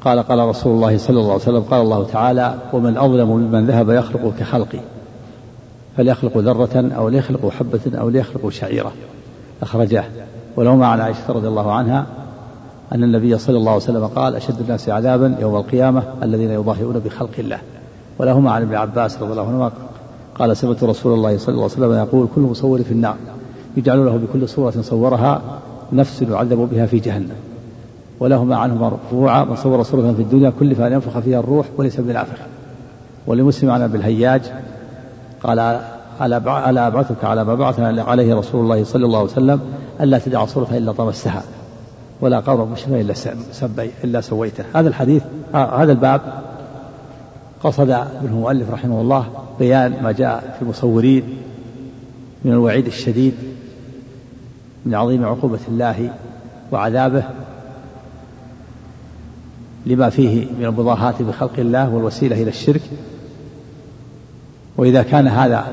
قال 0.00 0.18
قال 0.18 0.38
رسول 0.38 0.72
الله 0.72 0.98
صلى 0.98 1.20
الله 1.20 1.32
عليه 1.32 1.42
وسلم 1.42 1.60
قال 1.60 1.80
الله 1.80 2.04
تعالى 2.04 2.54
ومن 2.72 2.96
أظلم 2.96 3.30
ممن 3.30 3.66
ذهب 3.66 3.90
يخلق 3.90 4.32
كخلقي 4.40 4.80
فليخلق 5.96 6.38
ذرة 6.38 6.90
أو 6.96 7.08
ليخلق 7.08 7.48
حبة 7.48 7.98
أو 7.98 8.08
ليخلق 8.08 8.48
شعيرة. 8.48 8.92
أخرجاه 9.62 10.04
ولهما 10.56 10.86
عن 10.86 11.00
عائشة 11.00 11.32
رضي 11.32 11.48
الله 11.48 11.72
عنها 11.72 12.06
أن 12.92 13.02
النبي 13.02 13.38
صلى 13.38 13.56
الله 13.56 13.70
عليه 13.70 13.82
وسلم 13.82 14.06
قال 14.06 14.36
أشد 14.36 14.60
الناس 14.60 14.88
عذابا 14.88 15.36
يوم 15.40 15.56
القيامة 15.56 16.02
الذين 16.22 16.50
يضاهئون 16.50 16.98
بخلق 16.98 17.30
الله. 17.38 17.58
ولهما 18.18 18.50
عن 18.50 18.62
ابن 18.62 18.74
عباس 18.74 19.22
رضي 19.22 19.32
الله 19.32 19.48
عنهما 19.48 19.72
قال 20.38 20.56
سمعت 20.56 20.84
رسول 20.84 21.12
الله 21.12 21.38
صلى 21.38 21.48
الله 21.48 21.62
عليه 21.62 21.72
وسلم 21.72 21.92
يقول 21.92 22.28
كل 22.34 22.40
مصور 22.40 22.82
في 22.82 22.92
النار. 22.92 23.16
يجعل 23.76 24.06
له 24.06 24.16
بكل 24.16 24.48
صورة 24.48 24.74
صورها 24.82 25.40
نفس 25.92 26.22
يعذب 26.22 26.68
بها 26.72 26.86
في 26.86 26.98
جهنم. 26.98 27.36
ولهما 28.20 28.56
عنه 28.56 28.74
مرفوعا 28.74 29.44
من 29.44 29.56
صور 29.56 29.82
صورة 29.82 30.12
في 30.12 30.22
الدنيا 30.22 30.52
كلف 30.60 30.80
أن 30.80 30.92
ينفخ 30.92 31.18
فيها 31.18 31.40
الروح 31.40 31.66
وليس 31.76 32.00
بنافخ 32.00 32.38
ولمسلم 33.26 33.70
عن 33.70 33.82
أبي 33.82 33.98
الهياج 33.98 34.42
قال 35.42 35.58
ألا 36.20 36.86
أبعثك 36.86 37.24
على 37.24 37.44
ما 37.44 37.54
بعث 37.54 37.80
عليه 37.80 38.34
رسول 38.34 38.60
الله 38.60 38.84
صلى 38.84 39.04
الله 39.04 39.18
عليه 39.18 39.30
وسلم 39.30 39.60
ألا 40.00 40.18
تدع 40.18 40.44
صورة 40.44 40.68
إلا 40.70 40.92
طمستها. 40.92 41.42
ولا 42.20 42.40
قبر 42.40 42.64
مشرفا 42.64 43.00
إلا 43.00 43.14
سبي 43.52 43.90
إلا 44.04 44.20
سويته. 44.20 44.64
هذا 44.74 44.88
الحديث 44.88 45.22
آه 45.54 45.82
هذا 45.82 45.92
الباب 45.92 46.20
قصد 47.62 47.88
منه 47.88 48.06
المؤلف 48.24 48.70
رحمه 48.70 49.00
الله 49.00 49.26
بيان 49.58 50.02
ما 50.02 50.12
جاء 50.12 50.54
في 50.56 50.62
المصورين 50.62 51.22
من 52.44 52.52
الوعيد 52.52 52.86
الشديد 52.86 53.34
من 54.86 54.94
عظيم 54.94 55.24
عقوبة 55.24 55.58
الله 55.68 56.10
وعذابه 56.72 57.24
لما 59.86 60.10
فيه 60.10 60.46
من 60.58 60.64
المضاهاة 60.64 61.14
بخلق 61.20 61.58
الله 61.58 61.94
والوسيلة 61.94 62.42
إلى 62.42 62.48
الشرك. 62.50 62.82
وإذا 64.76 65.02
كان 65.02 65.28
هذا 65.28 65.66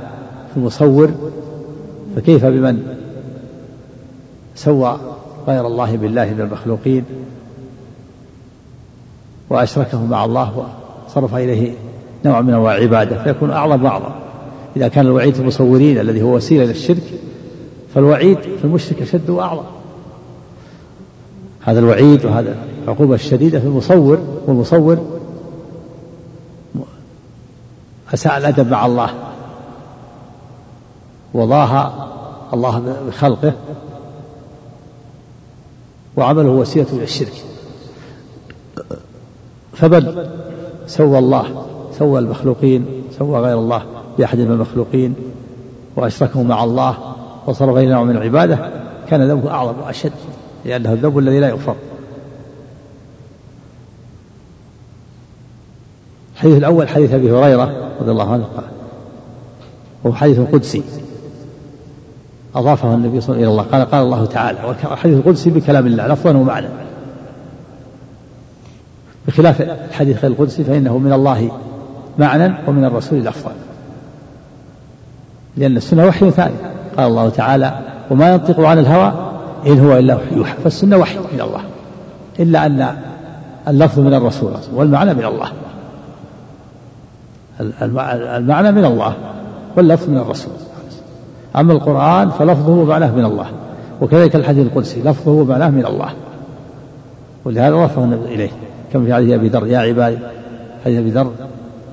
في 0.53 0.57
المصور 0.57 1.11
فكيف 2.15 2.45
بمن 2.45 2.97
سوى 4.55 5.12
غير 5.47 5.67
الله 5.67 5.95
بالله 5.95 6.25
من 6.25 6.41
المخلوقين 6.41 7.03
وأشركه 9.49 10.05
مع 10.05 10.25
الله 10.25 10.67
وصرف 11.07 11.35
إليه 11.35 11.73
نوع 12.25 12.41
من 12.41 12.53
أنواع 12.53 12.77
العبادة 12.77 13.23
فيكون 13.23 13.51
أعظم 13.51 13.85
وأعظم. 13.85 14.11
إذا 14.75 14.87
كان 14.87 15.05
الوعيد 15.05 15.35
المصورين 15.35 15.99
الذي 15.99 16.21
هو 16.21 16.35
وسيلة 16.35 16.65
للشرك 16.65 17.03
فالوعيد 17.95 18.41
في 18.41 18.63
المشرك 18.63 19.01
أشد 19.01 19.29
وأعظم. 19.29 19.63
هذا 21.61 21.79
الوعيد 21.79 22.25
وهذا 22.25 22.55
العقوبة 22.83 23.15
الشديدة 23.15 23.59
في 23.59 23.65
المصور 23.65 24.19
والمصور 24.47 24.97
أساء 28.13 28.37
الأدب 28.37 28.71
مع 28.71 28.85
الله 28.85 29.09
وضاها 31.33 32.07
الله 32.53 32.97
بخلقه 33.07 33.53
وعمله 36.17 36.49
وسيلة 36.49 36.87
إلى 36.93 37.03
الشرك. 37.03 37.43
فبل 39.73 40.27
سوى 40.87 41.19
الله 41.19 41.65
سوى 41.99 42.19
المخلوقين 42.19 42.85
سوى 43.19 43.39
غير 43.39 43.59
الله 43.59 43.83
بأحد 44.17 44.39
من 44.39 44.51
المخلوقين 44.51 45.15
وأشركه 45.95 46.43
مع 46.43 46.63
الله 46.63 46.97
وصار 47.47 47.71
غير 47.71 47.89
نوع 47.89 48.03
من 48.03 48.17
العبادة 48.17 48.71
كان 49.09 49.29
ذنبه 49.29 49.51
أعظم 49.51 49.79
وأشد 49.79 50.11
لأنه 50.65 50.93
الذنب 50.93 51.17
الذي 51.17 51.39
لا 51.39 51.49
يغفر. 51.49 51.75
الحديث 56.35 56.57
الأول 56.57 56.89
حديث 56.89 57.13
أبي 57.13 57.31
هريرة 57.31 57.91
رضي 58.01 58.11
الله 58.11 58.33
عنه 58.33 58.43
قال 58.55 58.65
وهو 60.03 60.13
حديث 60.15 60.39
قدسي 60.39 60.83
أضافه 62.55 62.93
النبي 62.93 63.21
صلى 63.21 63.35
الله 63.35 63.47
عليه 63.47 63.47
وسلم 63.47 63.59
إلى 63.59 63.61
الله. 63.61 63.63
قال 63.63 63.91
قال 63.91 64.03
الله 64.03 64.25
تعالى 64.25 64.59
والحديث 64.67 65.17
القدسي 65.17 65.49
بكلام 65.49 65.87
الله 65.87 66.07
لفظا 66.07 66.37
ومعنى. 66.37 66.67
بخلاف 69.27 69.61
الحديث 69.61 70.21
غير 70.21 70.31
القدسي 70.31 70.63
فإنه 70.63 70.97
من 70.97 71.13
الله 71.13 71.51
معنى 72.17 72.53
ومن 72.67 72.85
الرسول 72.85 73.19
لفظا. 73.19 73.51
لأن 75.57 75.77
السنة 75.77 76.05
وحي 76.05 76.31
ثاني. 76.31 76.55
قال 76.97 77.07
الله 77.07 77.29
تعالى 77.29 77.79
وما 78.11 78.33
ينطق 78.33 78.59
عن 78.59 78.79
الهوى 78.79 79.13
إن 79.67 79.79
هو 79.79 79.97
إلا 79.97 80.15
وحي 80.15 80.35
يوحى. 80.35 80.53
فالسنة 80.63 80.97
وحي 80.97 81.17
من 81.17 81.41
الله. 81.41 81.61
إلا 82.39 82.65
أن 82.65 82.95
اللفظ 83.67 83.99
من 83.99 84.13
الرسول 84.13 84.53
والمعنى 84.73 85.13
من 85.13 85.25
الله. 85.25 85.51
المعنى 88.37 88.71
من 88.71 88.85
الله 88.85 89.13
واللفظ 89.77 90.09
من 90.09 90.17
الرسول 90.17 90.53
أما 91.55 91.73
القرآن 91.73 92.29
فلفظه 92.29 92.71
ومعناه 92.71 93.11
من 93.11 93.25
الله. 93.25 93.45
وكذلك 94.01 94.35
الحديث 94.35 94.65
القدسي 94.67 95.01
لفظه 95.01 95.31
ومعناه 95.31 95.69
من 95.69 95.85
الله. 95.85 96.09
ولهذا 97.45 97.85
رفعه 97.85 98.03
إليه 98.25 98.49
كما 98.93 99.05
في 99.05 99.13
حديث 99.13 99.31
أبي 99.33 99.47
ذر 99.47 99.67
يا 99.67 99.79
عبادي 99.79 100.17
حديث 100.85 100.99
أبي 100.99 101.09
ذر 101.09 101.31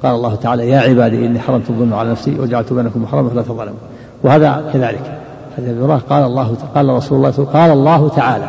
قال 0.02 0.14
الله 0.14 0.34
تعالى 0.34 0.68
يا 0.68 0.80
عبادي 0.80 1.26
إني 1.26 1.40
حرمت 1.40 1.70
الظلم 1.70 1.94
على 1.94 2.10
نفسي 2.10 2.40
وجعلت 2.40 2.72
بينكم 2.72 3.02
محرما 3.02 3.30
فلا 3.30 3.42
تظلموا. 3.42 3.78
وهذا 4.22 4.70
كذلك. 4.72 5.18
حديث 5.56 5.68
أبي 5.68 5.80
هريرة 5.80 6.02
قال 6.10 6.24
الله 6.24 6.56
قال 6.74 6.88
رسول 6.88 7.18
الله 7.18 7.30
قال 7.52 7.70
الله 7.70 8.08
تعالى 8.08 8.48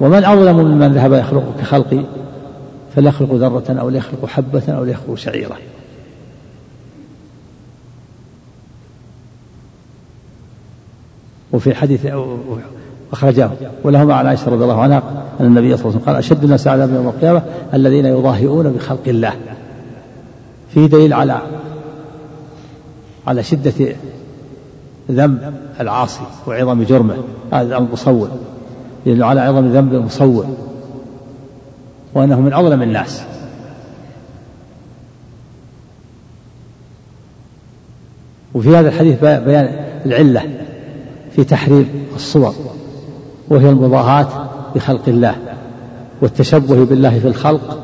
ومن 0.00 0.24
أظلم 0.24 0.56
ممن 0.56 0.92
ذهب 0.92 1.12
يخلق 1.12 1.44
كخلقي 1.60 2.00
فليخلق 2.96 3.34
ذرة 3.34 3.80
أو 3.80 3.88
ليخلق 3.88 4.26
حبة 4.26 4.62
أو 4.68 4.84
ليخلق 4.84 5.14
شعيرة. 5.14 5.56
وفي 11.52 11.74
حديث 11.74 12.06
أخرجاه 13.12 13.50
ولهما 13.84 14.14
عن 14.14 14.26
عائشة 14.26 14.50
رضي 14.50 14.64
الله 14.64 14.80
عنها 14.80 15.02
أن 15.40 15.46
النبي 15.46 15.76
صلى 15.76 15.86
الله 15.86 15.92
عليه 15.92 15.96
وسلم 15.96 16.06
قال 16.06 16.16
أشد 16.16 16.44
الناس 16.44 16.66
عذابا 16.66 16.94
يوم 16.94 17.08
القيامة 17.08 17.42
الذين 17.74 18.06
يضاهئون 18.06 18.72
بخلق 18.72 19.08
الله. 19.08 19.32
فيه 20.74 20.86
دليل 20.86 21.12
على 21.12 21.38
على 23.26 23.42
شدة 23.42 23.94
ذنب 25.10 25.54
العاصي 25.80 26.20
وعظم 26.46 26.82
جرمه. 26.82 27.16
هذا 27.52 27.78
المصور 27.78 28.30
يدل 29.06 29.22
على 29.22 29.40
عظم 29.40 29.66
ذنب 29.66 29.94
المصور. 29.94 30.46
وأنه 32.14 32.40
من 32.40 32.52
أظلم 32.52 32.82
الناس. 32.82 33.22
وفي 38.54 38.76
هذا 38.76 38.88
الحديث 38.88 39.20
بيان 39.20 39.84
العلة. 40.06 40.42
في 41.36 41.44
تحريم 41.44 42.06
الصور 42.14 42.54
وهي 43.48 43.70
المضاهاة 43.70 44.48
بخلق 44.74 45.08
الله 45.08 45.36
والتشبه 46.22 46.84
بالله 46.84 47.18
في 47.18 47.28
الخلق. 47.28 47.82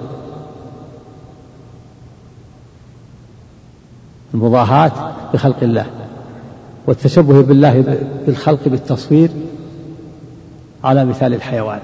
المضاهاة 4.34 4.92
بخلق 5.34 5.56
الله 5.62 5.86
والتشبه 6.86 7.42
بالله 7.42 7.98
بالخلق 8.26 8.68
بالتصوير 8.68 9.30
على 10.84 11.04
مثال 11.04 11.34
الحيوان. 11.34 11.80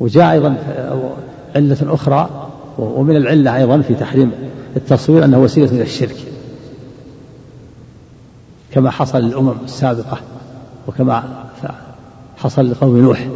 وجاء 0.00 0.32
أيضا 0.32 0.56
علة 1.56 1.94
أخرى 1.94 2.50
ومن 2.78 3.16
العلة 3.16 3.56
أيضا 3.56 3.80
في 3.80 3.94
تحريم 3.94 4.32
التصوير 4.76 5.24
أنه 5.24 5.38
وسيلة 5.38 5.70
إلى 5.70 5.82
الشرك. 5.82 6.29
كما 8.72 8.90
حصل 8.90 9.18
للأمم 9.18 9.54
السابقة 9.64 10.18
وكما 10.88 11.22
حصل 12.36 12.70
لقوم 12.70 12.98
نوح. 12.98 13.28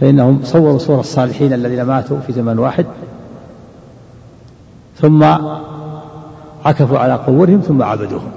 فإنهم 0.00 0.40
صوروا 0.44 0.78
صور 0.78 1.00
الصالحين 1.00 1.52
الذين 1.52 1.82
ماتوا 1.82 2.18
في 2.26 2.32
زمن 2.32 2.58
واحد 2.58 2.86
ثم 5.00 5.24
عكفوا 6.64 6.98
على 6.98 7.14
قبورهم 7.14 7.60
ثم 7.60 7.82
عبدوهم. 7.82 8.30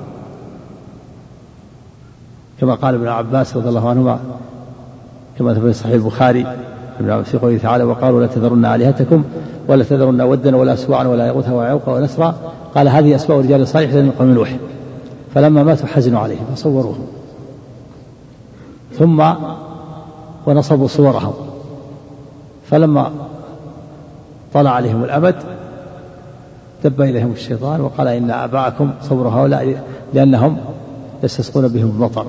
كما 2.61 2.75
قال 2.75 2.95
ابن 2.95 3.07
عباس 3.07 3.57
رضي 3.57 3.69
الله 3.69 3.89
عنهما 3.89 4.19
كما 5.39 5.53
في 5.53 5.73
صحيح 5.73 5.93
البخاري 5.93 6.45
في 7.23 7.37
قوله 7.41 7.57
تعالى 7.57 7.83
وقالوا 7.83 8.21
لا 8.21 8.27
تذرن 8.27 8.65
آلهتكم 8.65 9.23
ولا 9.67 9.83
تذرن 9.83 10.21
ودا 10.21 10.55
ولا 10.55 10.75
سواعا 10.75 11.07
ولا 11.07 11.27
يغوث 11.27 11.49
ويعوق 11.49 11.89
ونسرا. 11.89 12.35
قال 12.75 12.89
هذه 12.89 13.15
أسماء 13.15 13.39
رجال 13.39 13.67
صالح 13.67 13.93
من 13.93 14.11
قوم 14.19 14.31
نوح. 14.31 14.57
فلما 15.37 15.63
ماتوا 15.63 15.87
حزنوا 15.87 16.19
عليهم 16.19 16.45
فصوروهم. 16.55 17.07
ثم 18.93 19.23
ونصبوا 20.45 20.87
صورهم. 20.87 21.33
فلما 22.69 23.11
طلع 24.53 24.69
عليهم 24.69 25.03
الأبد 25.03 25.35
دب 26.83 27.01
إليهم 27.01 27.31
الشيطان 27.31 27.81
وقال 27.81 28.07
إن 28.07 28.31
آباءكم 28.31 28.91
صوروا 29.01 29.31
هؤلاء 29.31 29.83
لأنهم 30.13 30.57
يستسقون 31.23 31.67
بهم 31.67 31.89
المطر. 31.89 32.25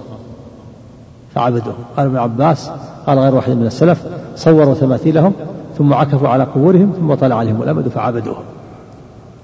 فعبدوهم 1.35 1.85
قال 1.97 2.07
ابن 2.07 2.17
عباس 2.17 2.71
قال 3.07 3.19
غير 3.19 3.35
واحد 3.35 3.53
من 3.53 3.67
السلف 3.67 4.03
صوروا 4.37 4.75
تماثيلهم 4.75 5.33
ثم 5.79 5.95
عكفوا 5.95 6.29
على 6.29 6.45
قبورهم 6.45 6.93
ثم 6.97 7.15
طلع 7.15 7.37
عليهم 7.37 7.63
الأبد 7.63 7.89
فعبدوهم 7.89 8.45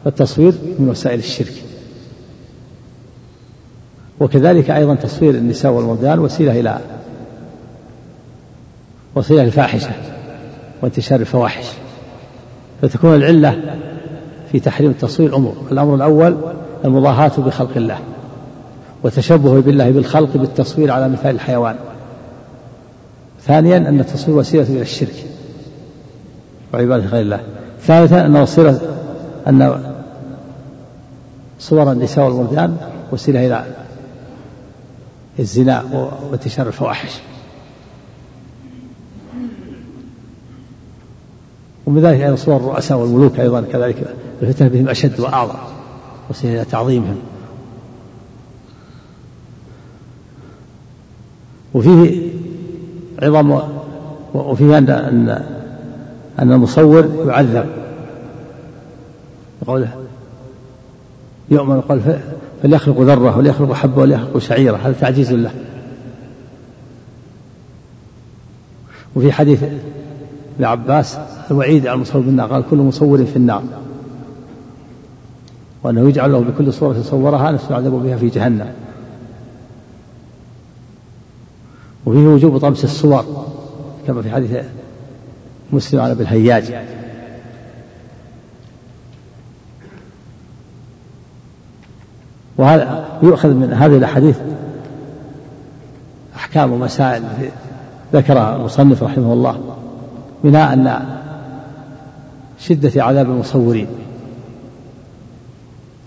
فالتصوير 0.04 0.54
من 0.78 0.88
وسائل 0.88 1.18
الشرك. 1.18 1.73
وكذلك 4.20 4.70
أيضا 4.70 4.94
تصوير 4.94 5.34
النساء 5.34 5.72
والولدان 5.72 6.18
وسيلة 6.18 6.60
إلى 6.60 6.78
وسيلة 9.14 9.42
الفاحشة 9.42 9.90
وانتشار 10.82 11.20
الفواحش. 11.20 11.66
فتكون 12.82 13.14
العلة 13.14 13.78
في 14.52 14.60
تحريم 14.60 14.90
التصوير 14.90 15.36
أمور 15.36 15.54
الأمر 15.72 15.94
الأول 15.94 16.36
المضاهاة 16.84 17.32
بخلق 17.38 17.76
الله 17.76 17.98
وتشبه 19.02 19.60
بالله 19.60 19.90
بالخلق 19.90 20.36
بالتصوير 20.36 20.90
على 20.90 21.08
مثال 21.08 21.34
الحيوان. 21.34 21.76
ثانيا 23.42 23.76
أن 23.76 24.00
التصوير 24.00 24.38
وسيلة 24.38 24.64
إلى 24.64 24.82
الشرك 24.82 25.26
وعبادة 26.74 27.06
غير 27.06 27.22
الله. 27.22 27.40
ثالثا 27.82 28.26
أن 28.26 28.36
وسيلة 28.36 28.80
أن 29.48 29.80
صور 31.58 31.92
النساء 31.92 32.24
والولدان 32.24 32.76
وسيلة 33.12 33.46
إلى 33.46 33.64
الزنا 35.38 35.84
وانتشار 36.30 36.66
الفواحش 36.66 37.20
ومن 41.86 42.02
ذلك 42.02 42.20
أيضا 42.20 42.36
صور 42.36 42.56
الرؤساء 42.56 42.98
والملوك 42.98 43.40
أيضا 43.40 43.60
كذلك 43.60 44.14
الفتنة 44.42 44.68
بهم 44.68 44.88
أشد 44.88 45.20
وأعظم 45.20 45.58
وسيلة 46.30 46.54
إلى 46.54 46.64
تعظيمهم. 46.64 47.16
وفيه 51.74 52.30
عظم 53.22 53.60
وفيه 54.34 54.78
أن 54.78 54.90
أن 54.90 55.28
أن 56.38 56.52
المصور 56.52 57.24
يعذب 57.26 57.66
قوله 59.66 60.04
يؤمن 61.50 61.80
قال 61.80 62.20
فليخلق 62.64 63.00
ذرة 63.00 63.38
وليخلق 63.38 63.72
حبة 63.72 64.02
وليخلق 64.02 64.38
شعيرة؟ 64.38 64.76
هذا 64.76 64.94
تعجيز 65.00 65.32
له 65.32 65.50
وفي 69.16 69.32
حديث 69.32 69.62
ابن 69.62 70.64
عباس 70.64 71.18
الوعيد 71.50 71.86
على 71.86 71.96
المصور 71.96 72.20
بالنار 72.22 72.52
قال 72.52 72.64
كل 72.70 72.76
مصور 72.76 73.24
في 73.24 73.36
النار. 73.36 73.62
وأنه 75.82 76.08
يجعل 76.08 76.32
له 76.32 76.38
بكل 76.40 76.72
صورة 76.72 77.02
صورها 77.02 77.52
نفسه 77.52 77.70
يعذب 77.70 77.92
بها 77.92 78.16
في 78.16 78.28
جهنم. 78.28 78.72
وفيه 82.06 82.26
وجوب 82.26 82.58
طمس 82.58 82.84
الصور 82.84 83.46
كما 84.06 84.22
في 84.22 84.30
حديث 84.30 84.64
مسلم 85.72 86.00
على 86.00 86.12
ابن 86.12 86.22
الهياج. 86.22 86.74
وهذا 92.58 93.04
يؤخذ 93.22 93.48
من 93.48 93.72
هذه 93.72 93.96
الأحاديث 93.96 94.36
أحكام 96.36 96.72
ومسائل 96.72 97.22
ذكرها 98.12 98.56
المصنف 98.56 99.02
رحمه 99.02 99.32
الله 99.32 99.58
منها 100.44 100.72
ان 100.72 101.00
شدة 102.58 103.04
عذاب 103.04 103.30
المصورين. 103.30 103.86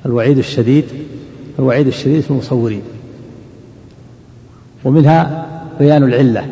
الوعيد 0.05 0.37
الشديد 0.37 0.85
الوعيد 1.59 1.87
الشديد 1.87 2.21
في 2.21 2.31
المصورين. 2.31 2.81
ومنها 4.85 5.45
بيان 5.79 6.03
العلة 6.03 6.45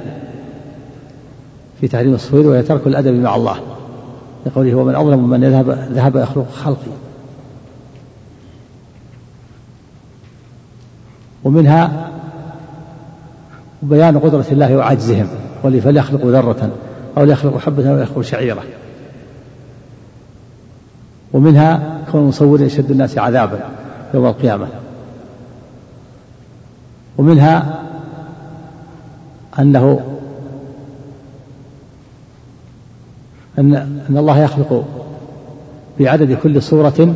في 1.82 1.88
تحريم 1.88 2.14
الصوير 2.14 2.48
وهي 2.48 2.64
ترك 2.64 2.88
الأدب 2.88 3.14
مع 3.14 3.36
الله 3.36 3.58
لقوله 4.46 4.76
ومن 4.76 4.96
أظلم 4.96 5.30
من 5.30 5.44
يذهب 5.44 5.70
ذهب 5.92 6.16
يخلق 6.16 6.52
خلقي. 6.52 7.05
ومنها 11.46 12.10
بيان 13.84 14.20
قدرة 14.20 14.46
الله 14.52 14.78
وعجزهم 14.78 15.28
فليخلقوا 15.64 16.32
ذرة 16.32 16.70
أو 17.18 17.24
ليخلقوا 17.24 17.60
حبة 17.60 17.92
أو 17.92 17.98
ليخلقوا 17.98 18.24
شعيرة. 18.24 18.64
ومنها 21.34 22.02
كون 22.12 22.22
المصور 22.22 22.66
أشد 22.66 22.92
الناس 22.92 23.18
عذابا 23.18 23.60
يوم 24.14 24.26
القيامة. 24.26 24.68
ومنها 27.18 27.82
أنه 29.60 30.00
أن 33.60 33.76
أن 34.10 34.18
الله 34.18 34.40
يخلق 34.40 34.86
بعدد 36.00 36.38
كل 36.44 36.62
صورة 36.62 37.16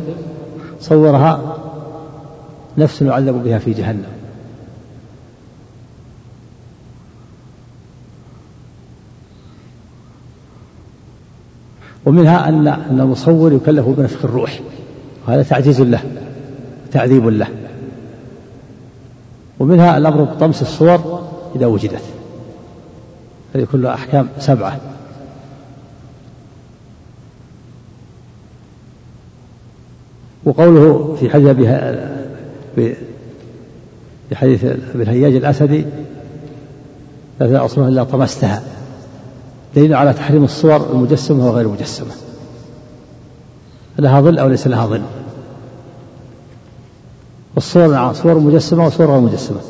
صورها 0.80 1.56
نفس 2.78 3.02
يعذب 3.02 3.44
بها 3.44 3.58
في 3.58 3.72
جهنم. 3.72 4.19
ومنها 12.06 12.48
أن 12.48 12.68
أن 12.68 13.00
المصور 13.00 13.52
يكلف 13.52 13.86
بنفخ 13.86 14.24
الروح. 14.24 14.60
وهذا 15.28 15.42
تعجيز 15.42 15.80
له 15.80 16.02
تعذيب 16.92 17.26
له. 17.26 17.48
ومنها 19.58 19.96
الأمر 19.96 20.24
بطمس 20.24 20.62
الصور 20.62 21.28
إذا 21.56 21.66
وجدت. 21.66 22.02
هذه 23.54 23.66
كلها 23.72 23.94
أحكام 23.94 24.28
سبعة. 24.38 24.80
وقوله 30.44 31.16
في 31.20 31.30
حديث 31.30 31.48
في 32.74 32.96
حديث 34.36 34.64
ابن 34.64 35.04
الأسدي 35.36 35.84
لا 37.40 37.64
أصلها 37.64 37.88
إلا 37.88 38.04
طمستها. 38.04 38.62
دليل 39.76 39.94
على 39.94 40.12
تحريم 40.12 40.44
الصور 40.44 40.90
المجسمة 40.92 41.48
وغير 41.48 41.66
المجسمة. 41.66 42.10
لها 43.98 44.20
ظل 44.20 44.38
أو 44.38 44.48
ليس 44.48 44.66
لها 44.66 44.86
ظل. 44.86 45.02
الصور 47.56 47.86
نعم 47.86 48.12
صور 48.12 48.38
مجسمة 48.38 48.86
وصور 48.86 49.10
غير 49.10 49.20
مجسمة. 49.20 49.60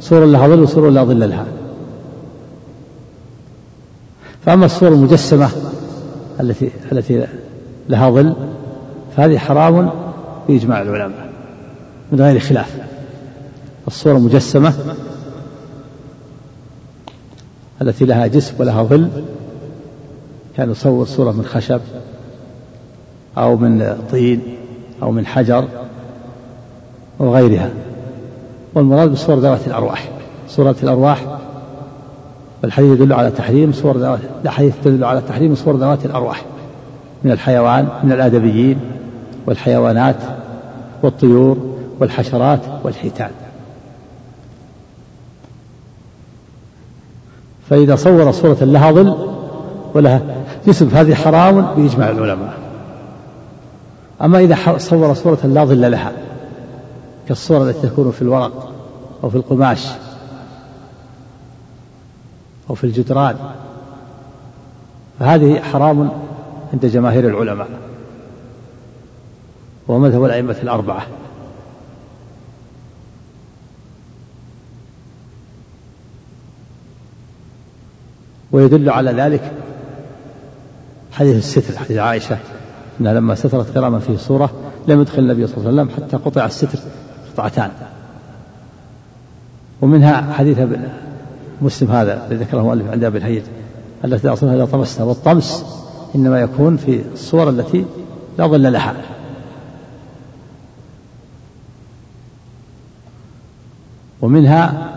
صور 0.00 0.24
لها 0.24 0.48
ظل 0.48 0.62
وصور 0.62 0.90
لا 0.90 1.04
ظل 1.04 1.30
لها. 1.30 1.46
فأما 4.46 4.66
الصور 4.66 4.88
المجسمة 4.88 5.50
التي 6.40 6.70
التي 6.92 7.26
لها 7.88 8.10
ظل 8.10 8.34
فهذه 9.16 9.38
حرام 9.38 9.90
بإجماع 10.48 10.82
العلماء 10.82 11.30
من 12.12 12.20
غير 12.20 12.38
خلاف. 12.38 12.76
الصورة 13.88 14.16
المجسمة 14.16 14.74
التي 17.82 18.04
لها 18.04 18.26
جسم 18.26 18.54
ولها 18.58 18.82
ظل. 18.82 19.08
كان 20.56 20.70
يصور 20.70 21.06
صورة 21.06 21.32
من 21.32 21.44
خشب 21.44 21.80
أو 23.38 23.56
من 23.56 23.96
طين 24.10 24.40
أو 25.02 25.10
من 25.10 25.26
حجر 25.26 25.64
وغيرها 27.18 27.70
والمراد 28.74 29.12
بصور 29.12 29.38
ذوات 29.38 29.66
الأرواح. 29.66 30.08
صورة 30.48 30.76
الأرواح 30.82 31.38
والحديث 32.62 33.00
يدل 33.00 33.12
على 33.12 33.30
تحريم 33.30 33.72
صور 33.72 33.96
ذوات 33.96 34.20
الحديث 34.44 34.74
يدل 34.86 35.04
على 35.04 35.20
تحريم 35.28 35.54
صور 35.54 35.76
ذوات 35.76 36.04
الأرواح. 36.06 36.44
من 37.24 37.30
الحيوان 37.30 37.88
من 38.04 38.12
الآدميين 38.12 38.80
والحيوانات 39.46 40.16
والطيور 41.02 41.76
والحشرات 42.00 42.60
والحيتان. 42.84 43.30
فإذا 47.70 47.96
صور 47.96 48.32
صورة 48.32 48.56
لها 48.60 48.92
ظل 48.92 49.28
ولها 49.94 50.20
جسم 50.66 50.88
فهذه 50.88 51.14
حرام 51.14 51.74
بإجماع 51.76 52.10
العلماء. 52.10 52.58
أما 54.22 54.38
إذا 54.38 54.78
صور 54.78 55.14
صورة 55.14 55.38
لا 55.44 55.64
ظل 55.64 55.90
لها 55.90 56.12
كالصورة 57.28 57.62
التي 57.62 57.88
تكون 57.88 58.10
في 58.10 58.22
الورق 58.22 58.72
أو 59.24 59.30
في 59.30 59.36
القماش 59.36 59.86
أو 62.70 62.74
في 62.74 62.84
الجدران 62.84 63.36
فهذه 65.20 65.60
حرام 65.60 66.10
عند 66.72 66.86
جماهير 66.86 67.28
العلماء. 67.28 67.68
ومذهب 69.88 70.24
الأئمة 70.24 70.56
الأربعة. 70.62 71.06
ويدل 78.56 78.90
على 78.90 79.10
ذلك 79.12 79.52
حديث 81.12 81.36
الستر 81.36 81.78
حديث 81.78 81.98
عائشة 81.98 82.38
أنها 83.00 83.14
لما 83.14 83.34
سترت 83.34 83.74
كراما 83.74 83.98
فيه 83.98 84.16
صورة 84.16 84.50
لم 84.88 85.00
يدخل 85.00 85.18
النبي 85.18 85.46
صلى 85.46 85.56
الله 85.56 85.68
عليه 85.68 85.82
وسلم 85.82 86.04
حتى 86.04 86.16
قطع 86.16 86.46
الستر 86.46 86.78
قطعتان. 87.32 87.70
ومنها 89.82 90.32
حديث 90.32 90.58
مسلم 91.62 91.90
هذا 91.90 92.26
الذي 92.26 92.44
ذكره 92.44 92.60
المؤلف 92.60 92.90
عند 92.90 93.04
أبي 93.04 93.18
الهيج 93.18 93.42
التي 94.04 94.28
أصلها 94.28 94.54
إذا 94.54 94.64
طمسنا 94.64 95.04
والطمس 95.04 95.64
إنما 96.14 96.40
يكون 96.40 96.76
في 96.76 97.02
الصور 97.12 97.48
التي 97.50 97.84
لا 98.38 98.46
ظل 98.46 98.72
لها. 98.72 98.94
ومنها 104.20 104.95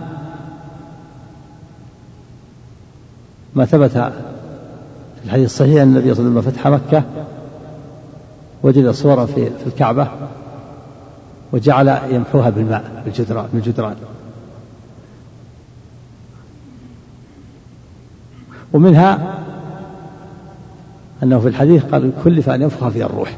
ما 3.55 3.65
ثبت 3.65 3.91
في 3.91 5.25
الحديث 5.25 5.45
الصحيح 5.45 5.81
أن 5.81 5.87
النبي 5.87 6.13
صلى 6.13 6.27
الله 6.27 6.39
عليه 6.39 6.49
وسلم 6.49 6.51
فتح 6.51 6.67
مكة 6.67 7.03
وجد 8.63 8.91
صورا 8.91 9.25
في 9.25 9.49
في 9.49 9.67
الكعبة 9.67 10.07
وجعل 11.51 11.99
يمحوها 12.09 12.49
بالماء 12.49 13.01
بالجدران 13.05 13.47
بالجدران 13.53 13.95
ومنها 18.73 19.39
أنه 21.23 21.39
في 21.39 21.47
الحديث 21.47 21.83
قال 21.83 22.11
كلف 22.23 22.49
أن 22.49 22.61
ينفخ 22.61 22.87
فيها 22.87 23.05
الروح. 23.05 23.37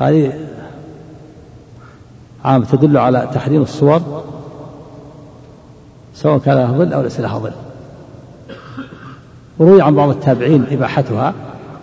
هذه 0.00 0.32
عام 2.44 2.64
تدل 2.64 2.96
على 2.96 3.30
تحريم 3.34 3.62
الصور 3.62 4.24
سواء 6.14 6.38
كان 6.38 6.54
لها 6.54 6.72
ظل 6.72 6.92
أو 6.92 7.02
ليس 7.02 7.20
لها 7.20 7.38
ظل. 7.38 7.52
وروي 9.60 9.82
عن 9.82 9.94
بعض 9.94 10.08
التابعين 10.08 10.66
إباحتها 10.70 11.34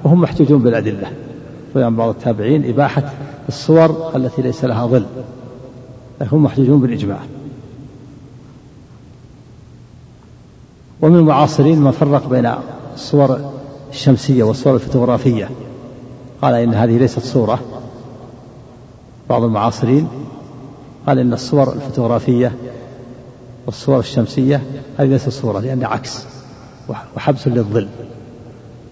وهم 0.04 0.22
محجوجون 0.22 0.60
بالأدلة. 0.60 1.12
روي 1.76 1.84
عن 1.84 1.96
بعض 1.96 2.10
التابعين 2.10 2.70
إباحة 2.70 3.14
الصور 3.50 4.12
التي 4.16 4.42
ليس 4.42 4.66
لها 4.66 4.88
ظل 4.88 5.06
هم 6.22 6.44
محجوجون 6.44 6.80
بالإجماع. 6.80 7.20
ومن 11.02 11.16
المعاصرين 11.16 11.80
من 11.80 11.92
فرق 11.92 12.30
بين 12.30 12.52
الصور 12.94 13.40
الشمسية 13.90 14.44
والصور 14.44 14.76
الفوتوغرافية. 14.76 15.50
قال 16.42 16.54
إن 16.54 16.74
هذه 16.74 16.98
ليست 16.98 17.20
صورة. 17.20 17.60
بعض 19.30 19.44
المعاصرين 19.44 20.08
قال 21.08 21.20
إن 21.20 21.34
الصور 21.34 21.74
الفوتوغرافية 21.74 22.52
والصور 23.66 24.00
الشمسية 24.00 24.64
هذه 24.98 25.08
ليست 25.08 25.30
صورة 25.30 25.60
لأنها 25.60 25.88
عكس. 25.88 26.37
وحبس 26.90 27.48
للظل. 27.48 27.88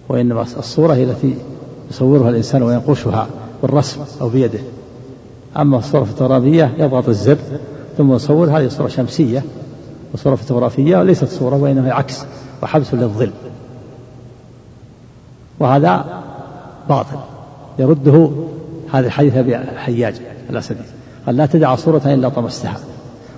وإنما 0.08 0.42
الصورة 0.42 0.94
هي 0.94 1.04
التي 1.04 1.34
يصورها 1.90 2.30
الإنسان 2.30 2.62
وينقشها 2.62 3.26
بالرسم 3.62 4.00
أو 4.20 4.28
بيده. 4.28 4.58
أما 5.56 5.78
الصورة 5.78 6.02
الفوتوغرافية 6.02 6.74
يضغط 6.78 7.08
الزر 7.08 7.38
ثم 7.98 8.14
يصور 8.14 8.58
هذه 8.58 8.68
صورة 8.68 8.88
شمسية. 8.88 9.42
وصورة 10.14 10.34
فوتوغرافية 10.34 10.96
وليست 10.96 11.24
صورة 11.24 11.56
وإنما 11.56 11.92
عكس 11.92 12.24
وحبس 12.62 12.94
للظل. 12.94 13.30
وهذا 15.60 16.22
باطل. 16.88 17.16
يرده 17.78 18.30
هذا 18.92 19.06
الحديث 19.06 19.36
أبي 19.36 19.56
الحياج 19.56 20.14
الأسدي. 20.50 20.80
قال 21.26 21.36
لا 21.36 21.46
تدع 21.46 21.74
صورة 21.74 22.02
إلا 22.06 22.28
طمستها. 22.28 22.76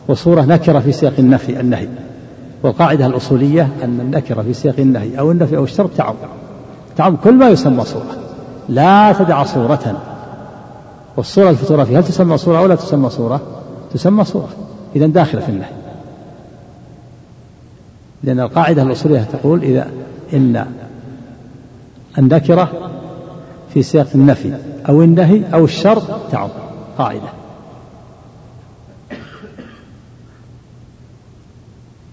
وصورة 0.08 0.42
نكرة 0.42 0.78
في 0.78 0.92
سياق 0.92 1.14
النفي 1.18 1.60
النهي. 1.60 1.88
والقاعدة 2.62 3.06
الأصولية 3.06 3.68
أن 3.84 4.00
النكرة 4.00 4.42
في 4.42 4.54
سياق 4.54 4.74
النهي 4.78 5.18
أو 5.18 5.30
النفي 5.30 5.56
أو 5.56 5.64
الشرط 5.64 5.90
تعم. 5.96 6.14
تعم 6.96 7.16
كل 7.16 7.34
ما 7.34 7.48
يسمى 7.48 7.84
صورة. 7.84 8.16
لا 8.68 9.12
تدع 9.12 9.44
صورة. 9.44 10.02
والصورة 11.16 11.50
الفوتوغرافية 11.50 11.98
هل 11.98 12.04
تسمى 12.04 12.38
صورة 12.38 12.58
أو 12.58 12.66
لا 12.66 12.74
تسمى 12.74 13.10
صورة؟ 13.10 13.40
تسمى 13.92 14.24
صورة. 14.24 14.48
إذا 14.96 15.06
داخلة 15.06 15.40
في 15.40 15.48
النهي. 15.48 15.70
لأن 18.22 18.40
القاعدة 18.40 18.82
الأصولية 18.82 19.20
تقول 19.20 19.62
إذا 19.62 19.90
إن 20.32 20.66
النكرة 22.18 22.90
في 23.74 23.82
سياق 23.82 24.08
النفي 24.14 24.52
أو 24.88 25.02
النهي 25.02 25.42
أو 25.54 25.64
الشرط 25.64 26.02
تعم. 26.30 26.48
قاعدة. 26.98 27.37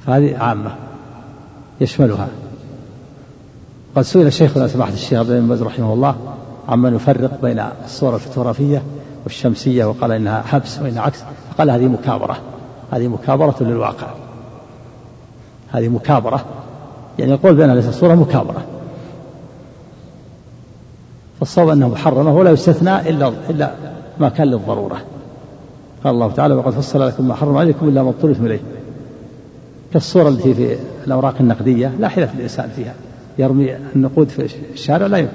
فهذه 0.08 0.38
عامة 0.38 0.76
يشملها. 1.82 2.28
قد 3.96 4.02
سئل 4.02 4.34
شيخنا 4.34 4.68
سماحة 4.68 4.94
الشيخ 4.94 5.20
عبد 5.20 5.30
العزيز 5.30 5.64
رحمه 5.64 5.94
الله 5.94 6.16
عمن 6.70 6.96
يفرق 6.96 7.42
بين 7.42 7.64
الصور 7.86 8.16
الفوتوغرافية 8.16 8.84
والشمسية 9.24 9.86
وقال 9.86 10.12
إنها 10.12 10.42
حبس 10.42 10.80
وإنها 10.80 11.02
عكس 11.02 11.24
فقال 11.52 11.70
هذه 11.70 11.88
مكابرة. 11.88 12.38
هذه 12.92 13.08
مكابرة 13.08 13.56
للواقع. 13.62 14.08
هذه 15.72 15.88
مكابرة. 15.88 16.46
يعني 17.20 17.34
القول 17.34 17.56
بأنها 17.56 17.76
ليست 17.76 17.90
صورة 17.90 18.16
مكابرة. 18.16 18.66
فالصواب 21.40 21.70
أنها 21.70 21.88
محرمة 21.88 22.36
ولا 22.36 22.52
يستثنى 22.52 23.10
إلا 23.10 23.34
إلا 23.50 23.72
ما 24.20 24.30
كان 24.30 24.48
للضرورة. 24.48 24.98
قال 26.04 26.14
الله 26.14 26.32
تعالى 26.32 26.54
وقد 26.54 26.72
فصل 26.72 27.08
لكم 27.08 27.28
ما 27.28 27.36
حرم 27.36 27.58
عليكم 27.58 27.88
إلا 27.88 28.04
ما 28.04 28.10
اضطرتم 28.10 28.46
إليه. 28.46 28.60
كالصورة 29.94 30.30
التي 30.30 30.54
في 30.54 30.78
الأوراق 31.08 31.36
النقدية 31.40 31.92
لا 32.00 32.08
حيلة 32.08 32.30
الإنسان 32.38 32.70
فيها. 32.76 32.94
يرمي 33.38 33.76
النقود 33.96 34.30
في 34.30 34.48
الشارع 34.74 35.08
لا 35.08 35.18
يمكن. 35.18 35.34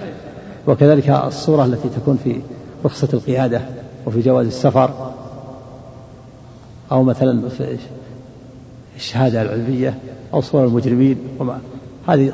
وكذلك 0.67 1.11
الصورة 1.11 1.65
التي 1.65 1.89
تكون 1.89 2.19
في 2.25 2.41
رخصة 2.85 3.09
القيادة 3.15 3.61
وفي 4.07 4.21
جواز 4.21 4.47
السفر 4.47 5.13
أو 6.93 7.03
مثلا 7.03 7.49
في 7.49 7.77
الشهادة 8.97 9.43
العلمية 9.43 9.95
أو 10.35 10.41
صور 10.41 10.65
المجرمين 10.65 11.17
وما. 11.39 11.59
هذه 12.09 12.33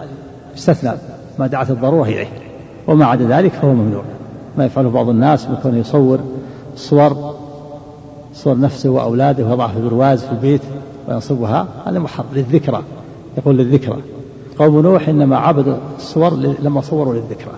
استثنى 0.56 0.92
ما 1.38 1.46
دعت 1.46 1.70
الضرورة 1.70 2.04
إليه. 2.04 2.28
وما 2.88 3.04
عدا 3.04 3.26
ذلك 3.38 3.52
فهو 3.52 3.74
ممنوع. 3.74 4.02
ما 4.58 4.64
يفعله 4.64 4.90
بعض 4.90 5.08
الناس 5.08 5.46
بكون 5.46 5.78
يصور 5.78 6.20
صور 6.76 7.36
صور 8.34 8.60
نفسه 8.60 8.90
وأولاده 8.90 9.44
ويضعها 9.44 9.72
في 9.72 9.80
برواز 9.80 10.24
في 10.24 10.32
البيت. 10.32 10.62
وينصبها 11.08 11.66
هذا 11.86 11.98
محرم 11.98 12.26
للذكرى 12.32 12.82
يقول 13.38 13.56
للذكرى. 13.56 14.02
قوم 14.58 14.80
نوح 14.80 15.08
إنما 15.08 15.36
عبدوا 15.36 15.76
الصور 15.96 16.34
لما 16.36 16.80
صوروا 16.80 17.14
للذكرى 17.14 17.52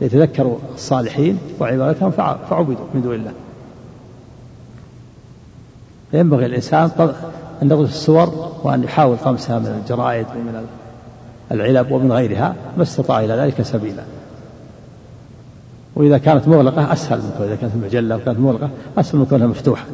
ليتذكروا 0.00 0.56
الصالحين 0.74 1.38
وعبادتهم 1.60 2.10
فعبدوا 2.50 2.84
من 2.94 3.02
دون 3.02 3.14
الله. 3.14 3.32
فينبغي 6.10 6.46
الإنسان 6.46 6.90
أن 7.62 7.70
يغرس 7.70 7.88
الصور 7.88 8.52
وأن 8.64 8.84
يحاول 8.84 9.16
طمسها 9.24 9.58
من 9.58 9.80
الجرائد 9.82 10.26
ومن 10.36 10.66
العلب 11.52 11.92
ومن 11.92 12.12
غيرها 12.12 12.54
ما 12.76 12.82
استطاع 12.82 13.20
إلى 13.20 13.34
ذلك 13.34 13.62
سبيلا. 13.62 14.02
وإذا 15.96 16.18
كانت 16.18 16.48
مغلقة 16.48 16.92
أسهل 16.92 17.18
من 17.18 17.44
إذا 17.46 17.56
كانت 17.56 17.74
المجلة 17.74 18.16
وكانت 18.16 18.38
مغلقة 18.38 18.70
أسهل 18.98 19.18
من 19.18 19.26
كونها 19.26 19.46
مفتوحة. 19.46 19.84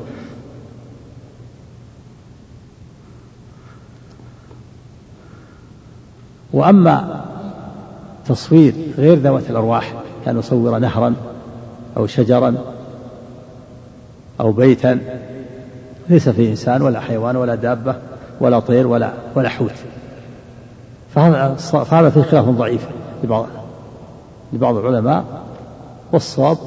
وأما 6.54 7.24
تصوير 8.26 8.74
غير 8.98 9.18
ذوات 9.18 9.50
الأرواح 9.50 9.94
كان 10.24 10.38
يصور 10.38 10.78
نهرا 10.78 11.14
أو 11.96 12.06
شجرا 12.06 12.54
أو 14.40 14.52
بيتا 14.52 14.98
ليس 16.08 16.28
فيه 16.28 16.50
إنسان 16.50 16.82
ولا 16.82 17.00
حيوان 17.00 17.36
ولا 17.36 17.54
دابة 17.54 17.96
ولا 18.40 18.60
طير 18.60 18.86
ولا 18.86 19.12
ولا 19.34 19.48
حوت. 19.48 19.72
فهذا 21.14 21.54
فهذا 21.84 22.10
فيه 22.10 22.22
خلاف 22.22 22.44
ضعيف 22.44 22.86
لبعض 23.24 23.46
لبعض 24.52 24.76
العلماء 24.76 25.24
والصواب 26.12 26.58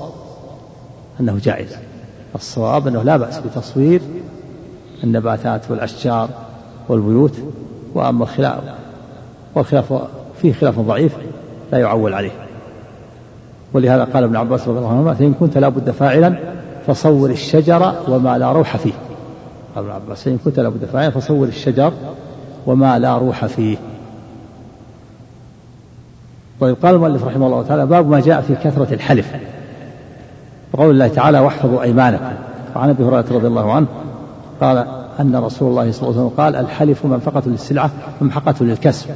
أنه 1.20 1.40
جائز. 1.44 1.76
الصواب 2.36 2.88
أنه 2.88 3.04
لا 3.04 3.18
بأس 3.18 3.40
بتصوير 3.40 4.02
النباتات 5.04 5.72
والأشجار 5.72 6.30
والبيوت 6.90 7.34
وأما 7.94 8.24
الخلاف 8.24 8.77
والخلاف 9.56 9.94
فيه 10.42 10.54
خلاف 10.54 10.80
ضعيف 10.80 11.16
لا 11.72 11.78
يعول 11.78 12.14
عليه. 12.14 12.32
ولهذا 13.74 14.04
قال 14.04 14.24
ابن 14.24 14.36
عباس 14.36 14.68
رضي 14.68 14.78
الله 14.78 14.92
عنهما 14.92 15.14
فإن 15.14 15.34
كنت 15.34 15.58
لابد 15.58 15.92
فاعلا 15.92 16.38
فصور 16.88 17.30
الشجر 17.30 17.94
وما 18.08 18.38
لا 18.38 18.52
روح 18.52 18.78
فيه. 18.78 18.94
قال 19.76 19.84
ابن 19.84 19.94
عباس 19.94 20.24
فإن 20.24 20.38
كنت 20.46 20.60
لابد 20.60 20.86
فاعلا 20.86 21.10
فصور 21.10 21.48
الشجر 21.48 21.94
وما 22.66 23.00
لا 23.00 23.18
روح 23.18 23.46
فيه. 23.46 23.78
طيب 26.60 26.76
قال 26.84 26.96
المؤلف 26.96 27.26
رحمه 27.26 27.46
الله 27.46 27.64
تعالى 27.64 27.86
باب 27.86 28.10
ما 28.10 28.20
جاء 28.20 28.42
في 28.42 28.56
كثرة 28.56 28.94
الحلف. 28.94 29.36
وقول 30.74 30.90
الله 30.90 31.08
تعالى 31.08 31.40
واحفظوا 31.40 31.82
أيمانكم. 31.82 32.26
وعن 32.76 32.90
أبي 32.90 33.04
هريرة 33.04 33.26
رضي 33.32 33.48
الله 33.48 33.72
عنه 33.72 33.88
قال 34.62 34.88
أن 35.20 35.36
رسول 35.36 35.70
الله 35.70 35.92
صلى 35.92 36.10
الله 36.10 36.20
عليه 36.20 36.28
وسلم 36.28 36.44
قال 36.44 36.56
الحلف 36.56 37.06
منفقة 37.06 37.42
للسلعة 37.46 37.92
ممحقة 38.22 38.56
للكسب. 38.62 39.10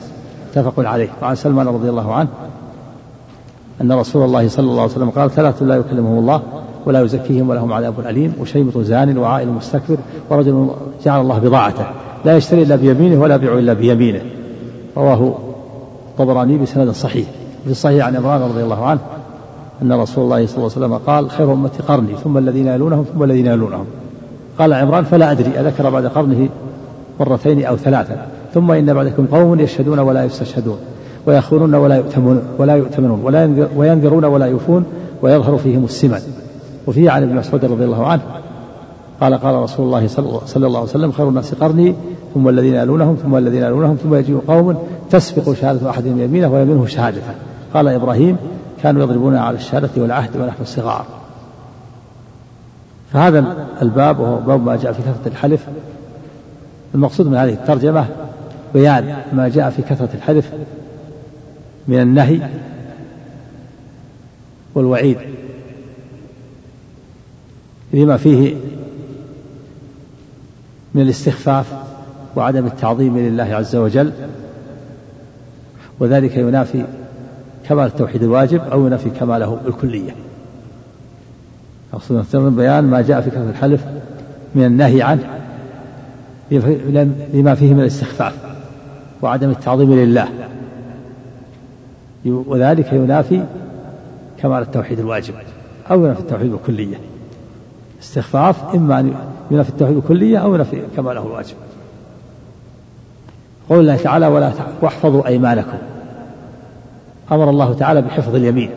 متفق 0.52 0.88
عليه. 0.90 1.10
وعن 1.22 1.36
سلمان 1.36 1.68
رضي 1.68 1.90
الله 1.90 2.14
عنه 2.14 2.28
أن 3.82 3.92
رسول 3.92 4.26
الله 4.26 4.48
صلى 4.48 4.66
الله 4.66 4.82
عليه 4.82 4.92
وسلم 4.92 5.10
قال 5.10 5.32
ثلاثة 5.32 5.66
لا 5.66 5.76
يكلمهم 5.76 6.20
الله 6.20 6.42
ولا 6.86 7.02
يزكيهم 7.02 7.50
ولهم 7.50 7.74
عذاب 7.74 7.94
أليم 8.00 8.34
وشيمط 8.40 8.78
زان 8.78 9.18
وعائل 9.18 9.50
مستكبر 9.50 9.98
ورجل 10.30 10.70
جعل 11.06 11.22
الله 11.22 11.40
بضاعته. 11.40 11.86
لا 12.26 12.38
يشتري 12.38 12.62
إلا 12.64 12.76
بيمينه 12.76 13.22
ولا 13.22 13.36
يبيع 13.36 13.58
إلا 13.58 13.74
بيمينه. 13.74 14.22
رواه 14.98 15.36
الطبراني 16.12 16.58
بسند 16.58 16.92
صحيح. 16.92 17.28
في 17.66 17.72
الصحيح 17.72 18.06
عن 18.06 18.16
عمران 18.16 18.42
رضي 18.42 18.64
الله 18.64 18.86
عنه 18.86 19.00
أن 19.82 19.94
رسول 19.94 20.24
الله 20.24 20.46
صلى 20.46 20.58
الله 20.58 20.72
عليه 20.76 20.86
وسلم 20.86 20.98
قال 20.98 21.30
خير 21.30 21.54
أمتي 21.54 21.84
قرني 21.84 22.16
ثم 22.24 22.38
الذين 22.38 22.68
يلونهم 22.68 23.06
ثم 23.14 23.24
الذين 23.24 23.46
يلونهم. 23.48 23.86
قال 24.60 24.74
عمران 24.74 25.04
فلا 25.04 25.32
أدري 25.32 25.60
أذكر 25.60 25.90
بعد 25.90 26.06
قرنه 26.06 26.50
مرتين 27.20 27.66
أو 27.66 27.78
ثلاثا 27.78 28.28
ثم 28.54 28.72
إن 28.72 28.94
بعدكم 28.94 29.26
قوم 29.26 29.60
يشهدون 29.60 30.00
ولا 30.00 30.26
يستشهدون 30.26 30.78
ويخونون 31.26 31.76
ولا 31.76 31.96
يؤتمنون 31.96 32.42
ولا 32.58 32.76
يؤتمنون 32.76 33.22
ولا 33.24 33.68
وينذرون 33.76 34.26
ولا 34.26 34.46
يوفون 34.46 34.86
ويظهر 35.22 35.58
فيهم 35.58 35.84
السمن. 35.84 36.22
وفيه 36.88 37.12
عن 37.12 37.24
ابن 37.24 37.36
مسعود 37.36 37.66
رضي 37.66 37.86
الله 37.86 38.08
عنه 38.08 38.22
قال 39.22 39.34
قال 39.34 39.56
رسول 39.56 39.86
الله 39.86 40.08
صلى 40.08 40.68
الله 40.68 40.80
عليه 40.80 40.90
وسلم 40.90 41.12
خير 41.12 41.30
الناس 41.30 41.54
قرني 41.54 41.96
ثم 42.34 42.50
الذين 42.50 42.76
يلونهم 42.76 43.16
ثم 43.16 43.36
الذين 43.36 43.64
يلونهم 43.64 43.96
ثم 43.96 44.16
يجيء 44.16 44.42
قوم 44.48 44.78
تسبق 45.10 45.54
شهادة 45.54 45.90
أحدهم 45.90 46.20
يمينه 46.20 46.54
ويمينه 46.54 46.86
شهادته. 46.86 47.34
قال 47.74 47.88
إبراهيم 47.88 48.38
كانوا 48.84 49.04
يضربون 49.04 49.36
على 49.36 49.58
الشهادة 49.58 49.90
والعهد 49.98 50.30
ونحن 50.36 50.66
صغار 50.66 51.06
فهذا 53.14 53.68
الباب 53.82 54.20
وهو 54.20 54.36
باب 54.36 54.66
ما 54.66 54.76
جاء 54.76 54.92
في 54.92 55.02
كثرة 55.02 55.28
الحلف. 55.28 55.68
المقصود 56.96 57.28
من 57.28 57.36
هذه 57.36 57.54
الترجمة 57.54 58.06
بيان 58.74 59.24
ما 59.34 59.50
جاء 59.50 59.70
في 59.70 59.82
كثرة 59.82 60.10
الحلف 60.14 60.52
من 61.88 62.00
النهي 62.00 62.50
والوعيد. 64.76 65.18
لما 67.94 68.18
فيه 68.18 68.56
من 70.94 71.02
الاستخفاف 71.02 71.74
وعدم 72.36 72.66
التعظيم 72.66 73.18
لله 73.18 73.44
عز 73.44 73.76
وجل 73.76 74.12
وذلك 76.00 76.38
ينافي 76.38 76.86
كمال 77.68 77.86
التوحيد 77.86 78.24
الواجب 78.24 78.62
أو 78.72 78.88
ينافي 78.88 79.10
كماله 79.10 79.60
بالكلية 79.66 80.16
أقصد 81.94 82.56
بيان 82.56 82.84
ما 82.84 83.02
جاء 83.02 83.22
في 83.22 83.30
كثرة 83.30 83.50
الحلف 83.50 83.82
من 84.56 84.66
النهي 84.66 85.02
عنه 85.02 85.24
لما 87.34 87.56
فيه 87.56 87.74
من 87.74 87.82
الاستخفاف. 87.82 88.51
وعدم 89.22 89.50
التعظيم 89.50 89.94
لله. 89.94 90.28
وذلك 92.26 92.94
ينافي 92.94 93.44
كمال 94.38 94.62
التوحيد 94.62 95.00
الواجب 95.00 95.34
أو 95.92 96.06
ينافي 96.06 96.20
التوحيد 96.20 96.52
بالكلية 96.52 96.96
استخفاف 98.02 98.76
إما 98.76 99.00
أن 99.00 99.14
ينافي 99.52 99.70
التوحيد 99.70 99.96
بالكلية 99.96 100.38
أو 100.38 100.56
ينافي 100.56 100.82
كماله 100.96 101.22
الواجب. 101.22 101.56
قول 103.70 103.80
الله 103.80 103.96
تعالى 103.96 104.28
ولا 104.28 104.52
واحفظوا 104.82 105.28
أيمانكم. 105.28 105.78
أمر 107.32 107.50
الله 107.50 107.74
تعالى 107.74 108.02
بحفظ 108.02 108.36
اليمين. 108.36 108.70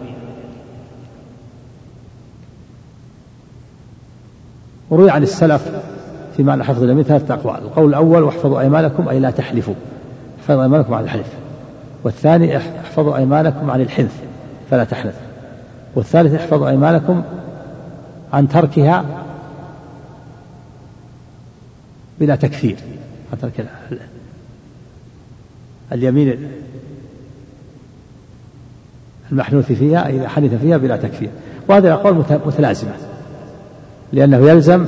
وروي 4.90 5.10
عن 5.10 5.22
السلف 5.22 5.68
في 6.36 6.42
معنى 6.42 6.64
حفظ 6.64 6.82
اليمين 6.82 7.04
ثلاثة 7.04 7.34
أقوال. 7.34 7.58
القول 7.62 7.88
الأول 7.88 8.22
واحفظوا 8.22 8.60
أيمانكم 8.60 9.08
أي 9.08 9.20
لا 9.20 9.30
تحلفوا. 9.30 9.74
احفظوا 10.44 10.62
أيمانكم 10.62 10.94
عن 10.94 11.04
الحلف. 11.04 11.26
والثاني 12.04 12.56
احفظوا 12.56 13.16
أيمانكم 13.16 13.70
عن 13.70 13.80
الحنث 13.80 14.12
فلا 14.70 14.84
تحنث. 14.84 15.14
والثالث 15.94 16.34
احفظوا 16.34 16.68
أيمانكم 16.68 17.22
عن 18.32 18.48
تركها 18.48 19.04
بلا 22.20 22.36
تكفير. 22.36 22.76
عن 23.32 23.38
ترك 23.38 23.66
اليمين 25.92 26.48
المحنوث 29.32 29.72
فيها 29.72 30.08
إذا 30.08 30.28
حنث 30.28 30.54
فيها 30.54 30.76
بلا 30.76 30.96
تكفير. 30.96 31.30
وهذه 31.68 31.86
الأقوال 31.86 32.24
متلازمة. 32.46 32.92
لأنه 34.12 34.50
يلزم 34.50 34.86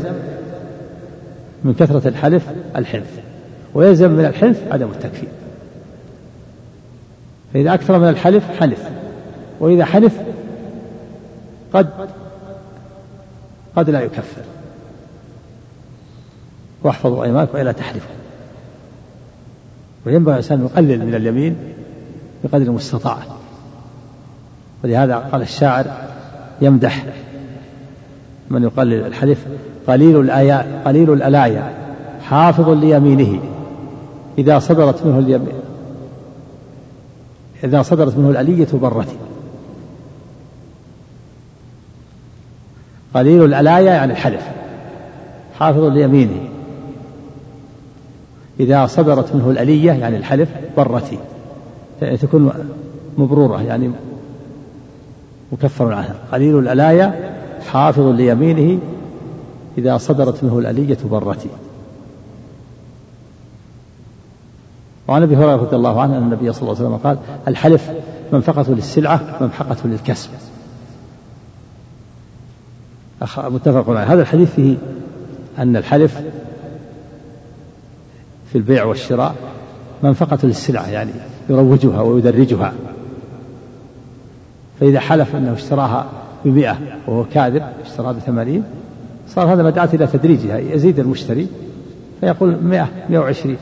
من 1.65 1.75
كثرة 1.75 2.09
الحلف 2.09 2.47
الحنث. 2.77 3.19
ويلزم 3.75 4.11
من 4.11 4.25
الحنث 4.25 4.63
عدم 4.73 4.89
التكفير. 4.89 5.29
فإذا 7.53 7.75
أكثر 7.75 7.99
من 7.99 8.09
الحلف 8.09 8.61
حلف. 8.61 8.89
وإذا 9.61 9.85
حلف 9.85 10.21
قد 11.73 11.89
قد 13.77 13.91
لا 13.91 14.01
يكفر. 14.01 14.43
واحفظوا 16.83 17.25
أيمانكم 17.25 17.59
إلى 17.59 17.73
تحلفوا. 17.73 18.17
وينبغي 20.07 20.33
الإنسان 20.33 20.65
يقلل 20.65 21.07
من 21.07 21.15
اليمين 21.15 21.57
بقدر 22.45 22.67
المستطاع 22.67 23.17
ولهذا 24.85 25.17
قال 25.17 25.43
الشاعر 25.43 25.87
يمدح 26.61 27.05
من 28.51 28.63
يقلل 28.63 29.07
الحلف 29.07 29.47
قليل 29.87 30.21
الآيات 30.21 30.67
قليل 30.85 31.13
الألايا 31.13 31.73
حافظ 32.23 32.69
ليمينه. 32.69 33.41
إذا 34.39 34.59
صدرت 34.59 35.07
منه 35.07 35.19
اليمين 35.19 35.66
إذا 37.67 37.83
صدرت 37.83 38.19
منه 38.19 38.31
الألية 38.31 38.69
برت. 38.73 39.09
قليل 43.15 43.45
الألايا 43.45 43.93
يعني 43.93 44.13
الحلف. 44.13 44.49
حافظ 45.59 45.85
ليمينه. 45.85 46.49
إذا 48.61 48.87
صدرت 48.87 49.35
منه 49.35 49.51
الألية 49.51 49.93
يعني 49.93 50.17
الحلف 50.17 50.49
برتي 50.77 51.19
تكون 52.01 52.53
مبرورة 53.19 53.63
يعني 53.63 53.91
مكفر 55.53 55.93
عنها. 55.93 56.15
قليل 56.33 56.59
الألايا 56.59 57.35
حافظ 57.67 58.07
ليمينه. 58.07 58.79
إذا 59.79 59.99
صدرت 59.99 60.45
منه 60.45 60.59
الألية 60.59 60.99
برتي 61.11 61.49
وعن 65.09 65.23
أبي 65.23 65.37
هريرة 65.37 65.57
رضي 65.57 65.77
الله 65.77 66.01
عنه 66.01 66.19
أن 66.19 66.23
النبي 66.23 66.53
صلى 66.53 66.63
الله 66.63 66.75
عليه 66.77 66.89
وسلم 66.89 66.97
قال 66.97 67.19
الحلف 67.49 67.91
منفقة 68.33 68.65
للسلعة 68.69 69.21
منفقة 69.41 69.77
للكسب. 69.85 70.31
متفق 73.39 73.91
عليه. 73.91 74.13
هذا 74.13 74.23
الحديث 74.23 74.55
فيه 74.55 74.77
أن 75.59 75.77
الحلف 75.77 76.21
في 78.53 78.59
البيع 78.59 78.85
والشراء 78.85 79.35
منفقة 80.03 80.39
للسلعة 80.43 80.89
يعني 80.89 81.11
يروجها 81.51 82.01
ويدرجها. 82.01 82.73
فإذا 84.81 85.01
حلف 85.01 85.37
أنه 85.37 85.53
اشتراها 85.53 86.07
بمئة 86.45 86.79
وهو 87.07 87.25
كاذب 87.25 87.63
اشتراها 87.85 88.13
بثمانين 88.13 88.65
صار 89.29 89.53
هذا 89.53 89.63
مدعاة 89.63 89.89
إلى 89.95 90.07
تدريجها 90.07 90.59
يزيد 90.59 90.99
المشتري 90.99 91.47
فيقول 92.21 92.57
مئة 92.63 92.89
مئة 93.09 93.19
وعشرين. 93.19 93.57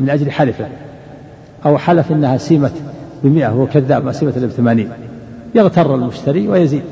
من 0.00 0.10
أجل 0.10 0.30
حلفة. 0.30 0.68
أو 1.66 1.78
حلف 1.78 2.12
أنها 2.12 2.36
سيمة 2.36 2.70
بمئة 3.24 3.48
وهو 3.48 3.66
كذاب 3.66 4.04
ما 4.04 4.12
سيمة 4.12 4.32
إلا 4.36 4.46
بثمانين. 4.46 4.90
يغتر 5.54 5.94
المشتري 5.94 6.48
ويزيد. 6.48 6.82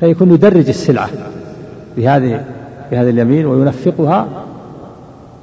فيكون 0.00 0.34
يدرج 0.34 0.68
السلعة 0.68 1.08
بهذه 1.96 2.44
بهذا 2.90 3.10
اليمين 3.10 3.46
وينفقها 3.46 4.28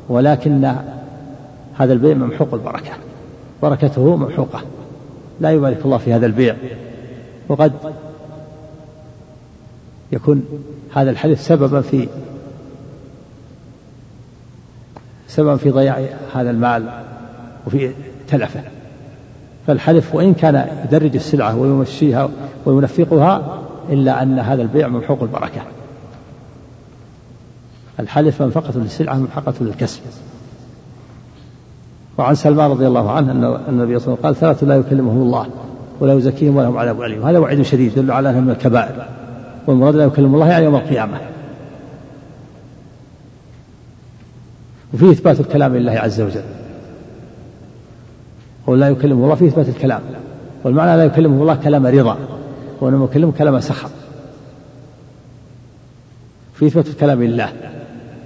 ولكن 0.09 0.73
هذا 1.77 1.93
البيع 1.93 2.13
ممحوق 2.13 2.53
البركة. 2.53 2.91
بركته 3.61 4.15
ممحوقة. 4.15 4.61
لا 5.41 5.51
يبارك 5.51 5.85
الله 5.85 5.97
في 5.97 6.13
هذا 6.13 6.25
البيع. 6.25 6.55
وقد 7.49 7.73
يكون 10.11 10.45
هذا 10.93 11.09
الحلف 11.09 11.41
سببا 11.41 11.81
في 11.81 12.07
سببا 15.35 15.55
في 15.55 15.69
ضياع 15.69 16.01
هذا 16.33 16.51
المال 16.51 16.89
وفي 17.67 17.91
تلفه. 18.27 18.61
فالحلف 19.67 20.15
وإن 20.15 20.33
كان 20.33 20.67
يدرج 20.85 21.15
السلعة 21.15 21.57
ويمشيها 21.57 22.29
وينفقها 22.65 23.59
إلا 23.89 24.23
أن 24.23 24.39
هذا 24.39 24.61
البيع 24.61 24.87
ممحوق 24.87 25.21
البركة 25.21 25.61
الحلف 27.99 28.41
منفقة 28.41 28.79
للسلعة 28.79 29.15
ممحقة 29.15 29.53
للكسب. 29.61 30.01
وعن 32.17 32.35
سلمان 32.35 32.71
رضي 32.71 32.87
الله 32.87 33.11
عنه 33.11 33.31
أن 33.31 33.43
النبي 33.43 33.59
صلى 33.67 33.73
الله 33.73 33.85
عليه 33.89 33.95
وسلم 33.95 34.15
قال 34.15 34.35
ثلاثة 34.35 34.67
لا 34.67 34.75
يكلمهم 34.75 35.21
الله 35.21 35.47
ولا 35.99 36.13
يزكيهم 36.13 36.55
ولهم 36.55 36.77
عذاب 36.77 37.01
أليم 37.01 37.21
وهذا 37.21 37.39
وعيد 37.39 37.61
شديد 37.61 37.97
يدل 37.97 38.11
على 38.11 38.29
أنه 38.29 38.39
من 38.39 38.49
الكبائر. 38.49 39.05
والمراد 39.67 39.95
لا 39.95 40.03
يكلم 40.03 40.35
الله 40.35 40.47
يعني 40.47 40.65
يوم 40.65 40.75
القيامة. 40.75 41.17
وفيه 44.93 45.11
إثبات 45.11 45.39
الكلام 45.39 45.75
لله 45.75 45.91
عز 45.91 46.21
وجل. 46.21 46.43
قول 48.67 48.79
لا 48.79 48.89
يكلمه 48.89 49.23
الله 49.23 49.35
فيه 49.35 49.47
إثبات 49.47 49.69
الكلام. 49.69 50.01
والمعنى 50.63 50.97
لا 50.97 51.03
يكلمه 51.03 51.41
الله 51.41 51.55
كلام 51.55 51.87
رضا 51.87 52.17
وإنما 52.81 53.05
يكلمه 53.05 53.31
كلام 53.37 53.59
سخط 53.59 53.91
في 56.53 56.67
إثبات 56.67 56.87
الكلام 56.87 57.23
لله 57.23 57.49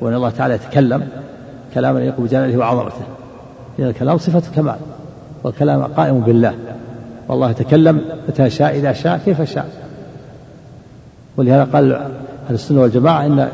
وأن 0.01 0.13
الله 0.13 0.29
تعالى 0.29 0.53
يتكلم 0.53 1.07
كلاما 1.73 2.01
يليق 2.01 2.21
بجلاله 2.21 2.57
وعظمته. 2.57 3.05
لأن 3.77 3.89
الكلام 3.89 4.17
صفة 4.17 4.43
كمال 4.55 4.77
والكلام 5.43 5.83
قائم 5.83 6.19
بالله. 6.19 6.55
والله 7.27 7.49
يتكلم 7.49 8.01
متى 8.29 8.49
شاء 8.49 8.75
إذا 8.75 8.93
شاء 8.93 9.21
كيف 9.25 9.41
شاء. 9.41 9.69
ولهذا 11.37 11.63
قال 11.63 11.93
أهل 11.93 12.53
السنة 12.53 12.81
والجماعة 12.81 13.25
إن 13.25 13.49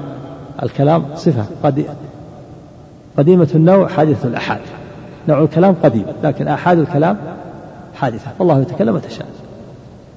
الكلام 0.64 1.06
صفة 1.16 1.46
قد 1.64 1.86
قديمة 3.18 3.48
النوع 3.56 3.88
حادثة 3.88 4.28
الأحاد 4.28 4.62
نوع 5.30 5.44
الكلام 5.44 5.76
قديم 5.84 6.06
لكن 6.24 6.48
آحاد 6.48 6.80
الكلام 6.80 7.18
حادثة. 7.96 8.32
فالله 8.40 8.62
يتكلم 8.62 8.96
متى 8.96 9.10
شاء 9.10 9.28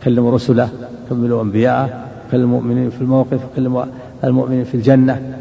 يكلم 0.00 0.26
رسله 0.26 0.68
يكمل 1.06 1.32
أنبياءه 1.32 2.04
يكلم 2.28 2.42
المؤمنين 2.42 2.90
في 2.90 3.00
الموقف 3.00 3.40
يكلم 3.52 3.86
المؤمنين 4.24 4.64
في 4.64 4.74
الجنة. 4.74 5.38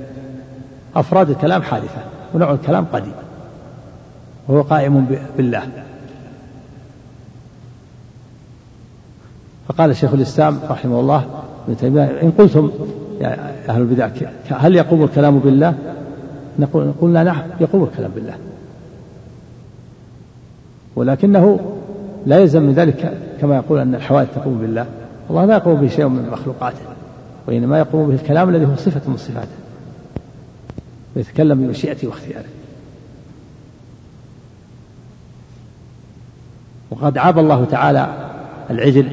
أفراد 0.95 1.29
الكلام 1.29 1.61
حادثة 1.61 2.01
ونوع 2.33 2.51
الكلام 2.51 2.85
قديم. 2.93 3.13
وهو 4.47 4.61
قائم 4.61 5.05
بالله. 5.37 5.61
فقال 9.67 9.95
شيخ 9.95 10.13
الإسلام 10.13 10.59
رحمه 10.69 10.99
الله 10.99 11.25
ابن 11.67 11.77
تيمية 11.77 12.03
إن 12.03 12.31
قلتم 12.31 12.71
يا 13.21 13.53
أهل 13.69 13.81
البدع 13.81 14.09
هل 14.49 14.75
يقوم 14.75 15.03
الكلام 15.03 15.39
بالله؟ 15.39 15.94
نقول 16.59 16.91
قلنا 17.01 17.23
نعم 17.23 17.43
يقوم 17.59 17.83
الكلام 17.83 18.11
بالله. 18.15 18.37
ولكنه 20.95 21.59
لا 22.25 22.39
يلزم 22.39 22.61
من 22.61 22.73
ذلك 22.73 23.17
كما 23.41 23.55
يقول 23.55 23.79
أن 23.79 23.95
الحوادث 23.95 24.35
تقوم 24.35 24.57
بالله. 24.57 24.85
الله 25.29 25.45
لا 25.45 25.53
يقوم 25.53 25.75
به 25.81 25.87
شيء 25.87 26.07
من 26.07 26.29
مخلوقاته 26.31 26.81
وإنما 27.47 27.79
يقوم 27.79 28.07
به 28.07 28.13
الكلام 28.15 28.49
الذي 28.49 28.65
هو 28.65 28.75
صفة 28.75 29.09
من 29.09 29.17
صفاته. 29.17 29.57
ويتكلم 31.15 31.67
بمشيئته 31.67 32.07
واختياره. 32.07 32.45
وقد 36.91 37.17
عاب 37.17 37.39
الله 37.39 37.65
تعالى 37.65 38.31
العجل 38.69 39.11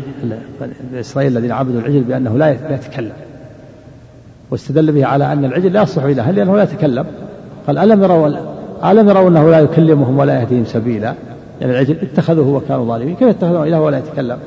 إسرائيل 0.95 1.37
الذين 1.37 1.53
عبدوا 1.53 1.81
العجل 1.81 2.01
بأنه 2.01 2.39
لا 2.39 2.75
يتكلم. 2.75 3.13
واستدل 4.51 4.93
به 4.93 5.07
على 5.07 5.33
أن 5.33 5.45
العجل 5.45 5.73
لا 5.73 5.83
يصلح 5.83 6.05
إله 6.05 6.31
لأنه 6.31 6.57
لا 6.57 6.63
يتكلم. 6.63 7.07
قال 7.66 7.79
ألم 7.79 8.03
يروا 8.03 8.29
ألم 8.85 9.09
يروا 9.09 9.29
أنه 9.29 9.51
لا 9.51 9.61
يكلمهم 9.61 10.18
ولا 10.18 10.40
يهديهم 10.40 10.64
سبيلا؟ 10.64 11.14
يعني 11.61 11.72
العجل 11.72 11.96
اتخذوه 12.03 12.48
وكانوا 12.48 12.87
ظالمين. 12.87 13.16
كيف 13.16 13.29
اتخذوه؟ 13.29 13.66
إله 13.66 13.81
ولا 13.81 13.98
يتكلم؟ 13.98 14.38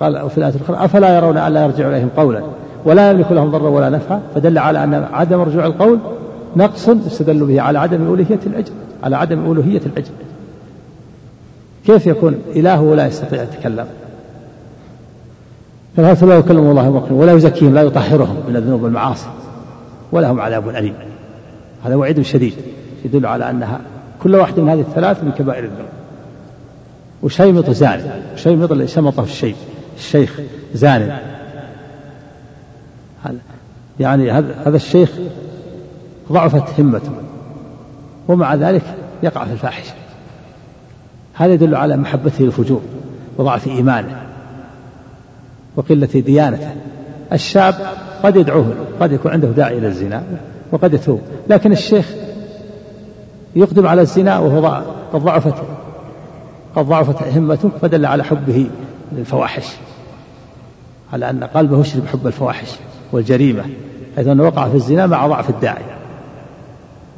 قال 0.00 0.22
وفي 0.22 0.38
الآية 0.38 0.54
الأخرى 0.54 0.84
أفلا 0.84 1.16
يرون 1.16 1.38
ألا 1.38 1.64
يرجع 1.64 1.88
إليهم 1.88 2.08
قولا؟ 2.16 2.42
ولا 2.84 3.10
يملك 3.10 3.32
لهم 3.32 3.50
ضرا 3.50 3.68
ولا 3.68 3.90
نفعا؟ 3.90 4.20
فدل 4.34 4.58
على 4.58 4.84
أن 4.84 4.94
عدم 5.12 5.40
رجوع 5.40 5.66
القول 5.66 5.98
نقص 6.56 6.88
استدل 6.88 7.44
به 7.44 7.60
على 7.60 7.78
عدم 7.78 8.02
ألوهية 8.02 8.38
العجل 8.46 8.72
على 9.02 9.16
عدم 9.16 9.52
ألوهية 9.52 9.80
العجل. 9.86 10.12
كيف 11.86 12.06
يكون 12.06 12.34
إله 12.56 12.82
ولا 12.82 13.06
يستطيع 13.06 13.42
يتكلم؟ 13.42 13.86
فالهرث 15.96 16.24
لا 16.24 16.38
يكلم 16.38 16.70
الله 16.70 17.06
ولا 17.10 17.32
يزكيهم 17.32 17.74
لا 17.74 17.82
يطهرهم 17.82 18.36
من 18.48 18.56
الذنوب 18.56 18.82
والمعاصي 18.82 19.28
ولهم 20.12 20.40
عذاب 20.40 20.68
أليم. 20.68 20.94
هذا 21.84 21.94
وعيد 21.94 22.22
شديد 22.22 22.54
يدل 23.04 23.26
على 23.26 23.50
أنها 23.50 23.80
كل 24.22 24.34
واحدة 24.34 24.62
من 24.62 24.68
هذه 24.68 24.80
الثلاث 24.80 25.24
من 25.24 25.32
كبائر 25.32 25.64
الذنوب. 25.64 25.88
وشيمط 27.22 27.70
زاني 27.70 28.02
وشيمط 28.34 28.72
اللي 28.72 28.88
شمطه 28.88 29.22
الشيب 29.22 29.56
الشيخ 29.96 30.40
زاني. 30.74 31.12
يعني 34.00 34.30
هذا 34.30 34.76
الشيخ 34.76 35.10
ضعفت 36.32 36.80
همته 36.80 37.12
ومع 38.28 38.54
ذلك 38.54 38.82
يقع 39.22 39.44
في 39.44 39.52
الفاحشة. 39.52 39.94
هذا 41.34 41.52
يدل 41.52 41.74
على 41.74 41.96
محبته 41.96 42.44
للفجور 42.44 42.82
وضعف 43.38 43.66
إيمانه 43.66 44.22
وقلة 45.76 46.08
ديانته. 46.14 46.70
الشاب 47.32 47.74
قد 48.22 48.36
يدعوه 48.36 48.74
قد 49.00 49.12
يكون 49.12 49.32
عنده 49.32 49.48
داعي 49.48 49.78
إلى 49.78 49.86
الزنا. 49.86 50.22
وقد 50.72 50.94
يتوب 50.94 51.20
لكن 51.48 51.72
الشيخ 51.72 52.14
يقدم 53.56 53.86
على 53.86 54.00
الزنا 54.00 54.38
وهو 54.38 54.82
قد 55.12 55.20
ضعفت 55.20 55.54
قد 56.76 56.84
ضعفت 56.84 57.36
همته 57.36 57.70
فدل 57.82 58.06
على 58.06 58.24
حبه 58.24 58.70
للفواحش. 59.12 59.66
على 61.12 61.30
أن 61.30 61.44
قلبه 61.44 61.80
يشرب 61.80 62.06
حب 62.06 62.26
الفواحش 62.26 62.68
والجريمة 63.12 63.64
حيث 64.16 64.26
أنه 64.26 64.42
وقع 64.42 64.68
في 64.68 64.74
الزنا 64.74 65.06
مع 65.06 65.26
ضعف 65.26 65.50
الداعي. 65.50 65.84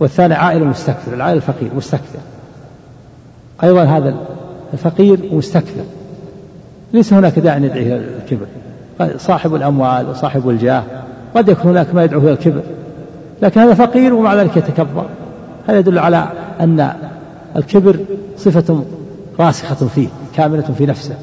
والثاني 0.01 0.35
عائل 0.35 0.65
مستكثر 0.65 1.15
العائل 1.15 1.37
الفقير 1.37 1.71
مستكثر. 1.77 2.19
أيضا 3.63 3.85
هذا 3.85 4.15
الفقير 4.73 5.29
مستكثر. 5.33 5.85
ليس 6.93 7.13
هناك 7.13 7.39
داعي 7.39 7.63
يدعي 7.63 7.83
إلى 7.83 7.97
الكبر. 7.97 8.47
صاحب 9.19 9.55
الأموال 9.55 10.09
وصاحب 10.09 10.49
الجاه 10.49 10.83
قد 11.35 11.49
يكون 11.49 11.71
هناك 11.71 11.95
ما 11.95 12.05
يدعو 12.05 12.21
إلى 12.21 12.33
الكبر. 12.33 12.63
لكن 13.42 13.61
هذا 13.61 13.74
فقير 13.74 14.14
ومع 14.14 14.35
ذلك 14.35 14.57
يتكبر. 14.57 15.07
هذا 15.66 15.79
يدل 15.79 15.98
على 15.98 16.29
أن 16.61 16.92
الكبر 17.57 17.98
صفة 18.37 18.85
راسخة 19.40 19.87
فيه 19.87 20.09
كاملة 20.37 20.62
في 20.79 20.87
نفسه. 20.87 21.14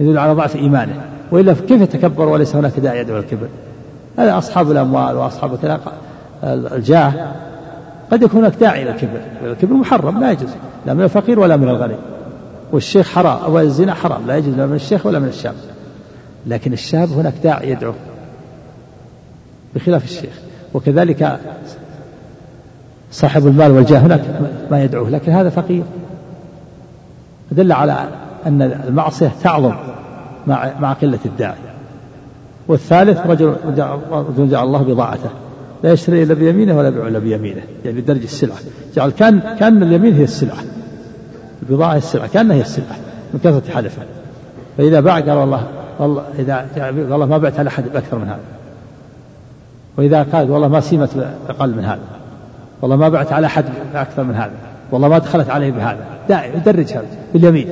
يدل 0.00 0.18
على 0.18 0.32
ضعف 0.32 0.56
إيمانه. 0.56 1.00
وإلا 1.30 1.54
كيف 1.68 1.82
يتكبر 1.82 2.28
وليس 2.28 2.56
هناك 2.56 2.80
داعي 2.80 3.00
يدعو 3.00 3.18
الكبر؟ 3.18 3.48
هذا 4.18 4.38
أصحاب 4.38 4.70
الأموال 4.70 5.16
وأصحاب 5.16 5.80
الجاه. 6.44 7.12
قد 8.12 8.22
يكون 8.22 8.40
هناك 8.40 8.54
داعي 8.60 8.82
إلى 8.82 8.90
الكبر. 8.90 9.20
الكبر 9.44 9.74
محرم 9.74 10.20
لا 10.20 10.30
يجوز. 10.30 10.50
لا 10.86 10.94
من 10.94 11.02
الفقير 11.02 11.40
ولا 11.40 11.56
من 11.56 11.68
الغني. 11.68 11.96
والشيخ 12.72 13.08
حرام 13.08 13.52
والزنا 13.52 13.94
حرام 13.94 14.26
لا 14.26 14.36
يجوز 14.36 14.54
لا 14.54 14.66
من 14.66 14.74
الشيخ 14.74 15.06
ولا 15.06 15.18
من 15.18 15.28
الشاب. 15.28 15.54
لكن 16.46 16.72
الشاب 16.72 17.08
هناك 17.12 17.34
داعي 17.44 17.70
يدعو. 17.70 17.92
بخلاف 19.74 20.04
الشيخ. 20.04 20.32
وكذلك 20.74 21.40
صاحب 23.12 23.46
المال 23.46 23.70
والجاه 23.70 23.98
هناك 23.98 24.20
ما 24.70 24.84
يدعوه 24.84 25.10
لكن 25.10 25.32
هذا 25.32 25.48
فقير. 25.48 25.82
دل 27.52 27.72
على 27.72 28.08
أن 28.46 28.62
المعصية 28.62 29.32
تعظم 29.42 29.74
مع 30.46 30.70
مع 30.80 30.92
قلة 30.92 31.18
الداعي. 31.26 31.54
والثالث 32.68 33.26
رجل 33.26 33.56
رجل 34.10 34.48
جعل 34.48 34.66
الله 34.66 34.82
بضاعته. 34.82 35.30
لا 35.82 35.92
يشتري 35.92 36.22
إلا 36.22 36.34
بيمينه 36.34 36.78
ولا 36.78 36.88
يبيع 36.88 37.08
إلا 37.08 37.18
بيمينه 37.18 37.62
يعني 37.84 38.00
بدرج 38.00 38.22
السلعة. 38.22 38.58
جعل 38.96 39.10
كان 39.10 39.40
كان 39.60 39.82
اليمين 39.82 40.14
هي 40.14 40.24
السلعة. 40.24 40.58
البضاعة 41.62 41.92
هي 41.92 41.98
السلعة 41.98 42.26
كأنها 42.26 42.56
هي 42.56 42.60
السلعة 42.60 42.96
من 43.34 43.40
كثرة 43.44 43.74
حلفه 43.74 44.02
فإذا 44.78 45.00
باع 45.00 45.20
قال 45.20 45.32
والله 45.32 45.66
والله 45.98 46.24
إذا 46.38 46.66
والله 47.10 47.26
ما 47.26 47.38
بعت 47.38 47.58
على 47.58 47.68
أحد 47.68 47.84
باكثر 47.94 48.18
من 48.18 48.28
هذا. 48.28 48.40
وإذا 49.96 50.22
قال 50.22 50.50
والله 50.50 50.68
ما 50.68 50.80
سيمت 50.80 51.26
أقل 51.48 51.70
من 51.70 51.84
هذا. 51.84 52.02
والله 52.82 52.96
ما 52.96 53.08
بعت 53.08 53.32
على 53.32 53.46
احد 53.46 53.64
باكثر 53.92 54.22
من 54.22 54.34
هذا. 54.34 54.52
والله 54.90 55.08
ما 55.08 55.18
دخلت 55.18 55.50
عليه 55.50 55.70
بهذا. 55.70 56.06
داعي 56.28 56.54
يدرج 56.54 56.92
هذا 56.92 57.06
باليمين. 57.32 57.68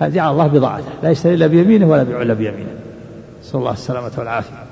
جعل 0.00 0.32
الله 0.32 0.46
بضاعته. 0.46 0.84
لا 1.02 1.10
يشتري 1.10 1.34
إلا 1.34 1.46
بيمينه 1.46 1.86
ولا 1.86 2.02
يبيع 2.02 2.22
إلا 2.22 2.34
بيمينه. 2.34 2.74
نسأل 3.42 3.60
الله 3.60 3.72
السلامة 3.72 4.10
والعافية. 4.18 4.64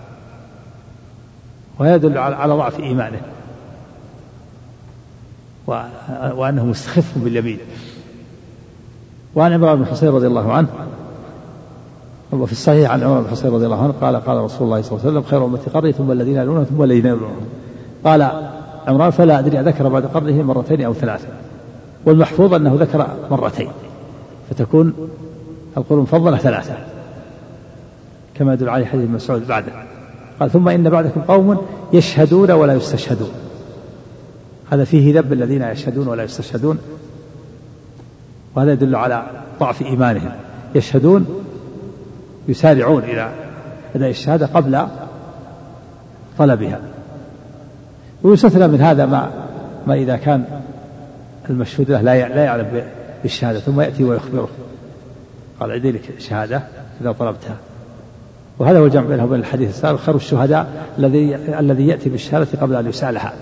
ويدل 1.78 2.18
على 2.18 2.54
ضعف 2.54 2.80
إيمانه. 2.80 3.20
وأنه 6.36 6.66
مستخف 6.66 7.18
باليمين. 7.18 7.58
وعن 9.34 9.52
عمران 9.52 9.78
بن 9.78 9.86
حصين 9.86 10.08
رضي 10.08 10.26
الله 10.26 10.52
عنه 10.52 10.68
وفي 12.32 12.52
الصحيح 12.52 12.90
عن 12.90 13.02
عمر 13.02 13.20
بن 13.20 13.28
حصين 13.30 13.50
رضي 13.50 13.64
الله 13.64 13.82
عنه 13.82 13.94
قال 14.00 14.16
قال 14.16 14.36
رسول 14.36 14.66
الله 14.66 14.82
صلى 14.82 14.92
الله 14.92 15.00
عليه 15.00 15.18
وسلم 15.18 15.30
خير 15.30 15.44
أمتي 15.44 15.70
قرني 15.70 15.92
ثم 15.92 16.12
الذين 16.12 16.36
يلونهم 16.36 16.64
ثم 16.64 16.82
الذين 16.82 17.06
يلونهم 17.06 17.46
قال 18.04 18.30
عمران 18.88 19.10
فلا 19.10 19.38
أدري 19.38 19.60
أذكر 19.60 19.88
بعد 19.88 20.06
قرنه 20.06 20.42
مرتين 20.42 20.82
أو 20.82 20.94
ثلاثة. 20.94 21.28
والمحفوظ 22.04 22.54
أنه 22.54 22.76
ذكر 22.80 23.06
مرتين 23.30 23.70
فتكون 24.50 24.94
القرون 25.76 25.98
المفضلة 25.98 26.36
ثلاثة 26.36 26.74
كما 28.34 28.54
يدل 28.54 28.68
عليه 28.68 28.86
حديث 28.86 29.10
مسعود 29.10 29.46
بعده 29.46 29.72
قال 30.40 30.50
ثم 30.50 30.68
إن 30.68 30.90
بعدكم 30.90 31.20
قوم 31.20 31.58
يشهدون 31.92 32.50
ولا 32.50 32.74
يستشهدون. 32.74 33.30
هذا 34.70 34.84
فيه 34.84 35.20
ذب 35.20 35.32
الذين 35.32 35.62
يشهدون 35.62 36.08
ولا 36.08 36.22
يستشهدون 36.22 36.78
وهذا 38.56 38.72
يدل 38.72 38.96
على 38.96 39.22
ضعف 39.60 39.82
إيمانهم. 39.82 40.30
يشهدون 40.74 41.41
يسارعون 42.48 43.02
إلى 43.02 43.32
أداء 43.94 44.10
الشهادة 44.10 44.46
قبل 44.46 44.86
طلبها. 46.38 46.80
ويستثنى 48.22 48.68
من 48.68 48.80
هذا 48.80 49.06
ما 49.06 49.30
ما 49.86 49.94
إذا 49.94 50.16
كان 50.16 50.44
المشهود 51.50 51.90
له 51.90 52.00
لا 52.00 52.28
لا 52.28 52.44
يعلم 52.44 52.82
بالشهادة 53.22 53.60
ثم 53.60 53.80
يأتي 53.80 54.04
ويخبره. 54.04 54.48
قال 55.60 55.70
عندي 55.70 55.92
لك 55.92 56.02
شهاده 56.18 56.62
إذا 57.00 57.12
طلبتها. 57.12 57.56
وهذا 58.58 58.78
هو 58.78 58.86
الجمع 58.86 59.06
بينه 59.06 59.24
وبين 59.24 59.40
الحديث 59.40 59.68
السابق. 59.68 59.98
خير 59.98 60.16
الشهداء 60.16 60.86
الذي 60.98 61.36
الذي 61.36 61.86
يأتي 61.86 62.08
بالشهادة 62.08 62.60
قبل 62.60 62.76
أن 62.76 62.88
يسألها. 62.88 63.32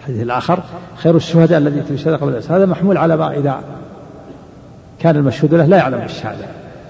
الحديث 0.00 0.22
الآخر 0.22 0.62
خير 0.96 1.16
الشهداء 1.16 1.58
الذي 1.58 1.76
يأتي 1.76 1.90
بالشهادة 1.90 2.16
قبل 2.16 2.32
أن 2.32 2.38
يسألها. 2.38 2.58
هذا 2.58 2.66
محمول 2.66 2.96
على 2.96 3.16
ما 3.16 3.38
إذا 3.38 3.60
كان 4.98 5.16
المشهود 5.16 5.54
له 5.54 5.66
لا 5.66 5.76
يعلم 5.76 5.98
بالشهادة. 5.98 6.46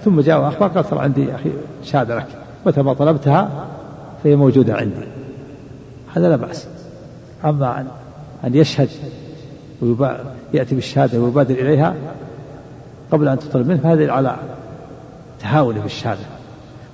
ثم 0.06 0.20
جاء 0.20 0.40
وأخبر 0.40 0.66
قال 0.66 0.84
ترى 0.84 1.00
عندي 1.00 1.34
أخي 1.34 1.50
شهادة 1.84 2.16
لك 2.16 2.26
متى 2.66 2.82
ما 2.82 2.94
طلبتها 2.94 3.66
فهي 4.24 4.36
موجودة 4.36 4.74
عندي. 4.74 5.06
هذا 6.14 6.28
لا 6.28 6.36
بأس. 6.36 6.66
أما 7.44 7.80
ان 7.80 7.86
أن 8.44 8.54
يشهد 8.54 8.88
وياتي 9.82 10.74
بالشهادة 10.74 11.20
ويبادر 11.20 11.54
إليها 11.54 11.94
قبل 13.12 13.28
أن 13.28 13.38
تطلب 13.38 13.68
منه 13.68 13.78
فهذا 13.78 14.12
على 14.12 14.36
تهاونه 15.40 15.80
بالشهاده 15.80 16.20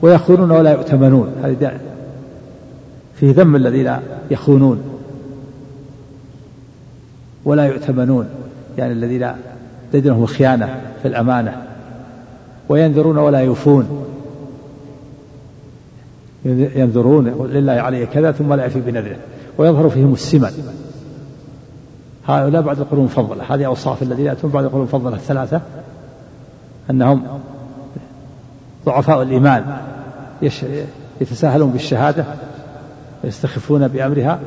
ويخونون 0.03 0.51
ولا 0.51 0.73
يؤتمنون 0.73 1.35
هذه 1.43 1.81
فيه 3.15 3.33
ذم 3.33 3.57
الذين 3.57 3.97
يخونون. 4.31 4.83
ولا 7.45 7.67
يؤتمنون 7.67 8.29
يعني 8.79 8.93
الذين 8.93 9.33
تدرهم 9.93 10.23
الخيانة 10.23 10.81
في 11.03 11.09
الأمانة. 11.09 11.72
وينذرون 12.73 13.19
ولا 13.19 13.39
يوفون. 13.39 14.07
ينذرون 16.45 17.49
لله 17.51 17.73
عليه 17.73 18.05
كذا 18.05 18.33
ثم 18.33 18.55
لا 18.55 18.67
يفي 18.67 18.81
بنذره 18.81 19.17
ويظهر 19.59 19.89
فيهم 19.89 20.13
السمن. 20.13 20.51
هؤلاء 22.27 22.63
بعد 22.63 22.79
القرون 22.79 23.01
المفضلة 23.01 23.55
هذه 23.55 23.67
أوصاف 23.67 24.03
الذين 24.03 24.27
يأتون 24.27 24.51
بعد 24.51 24.65
القرون 24.65 24.83
المفضلة 24.83 25.17
الثلاثة. 25.17 25.61
أنهم 26.91 27.23
ضعفاء 28.87 29.23
الإيمان. 29.23 29.65
يتساهلون 31.21 31.71
بالشهادة 31.71 32.25
ويستخفون 33.25 33.89
بأمرها 33.89 34.41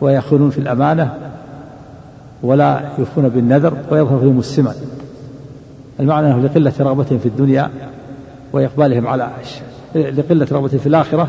ويخونون 0.00 0.50
في 0.50 0.58
الأمانة 0.58 1.14
ولا 2.42 2.82
يوفون 2.98 3.28
بالنذر 3.28 3.76
ويظهر 3.90 4.18
فيهم 4.18 4.38
السمن. 4.38 4.99
المعنى 6.00 6.26
أنه 6.26 6.42
لقلة 6.42 6.72
رغبتهم 6.80 7.18
في 7.18 7.26
الدنيا 7.26 7.70
وإقبالهم 8.52 9.06
على 9.06 9.30
لقلة 9.94 10.46
رغبتهم 10.52 10.78
في 10.78 10.86
الآخرة 10.86 11.28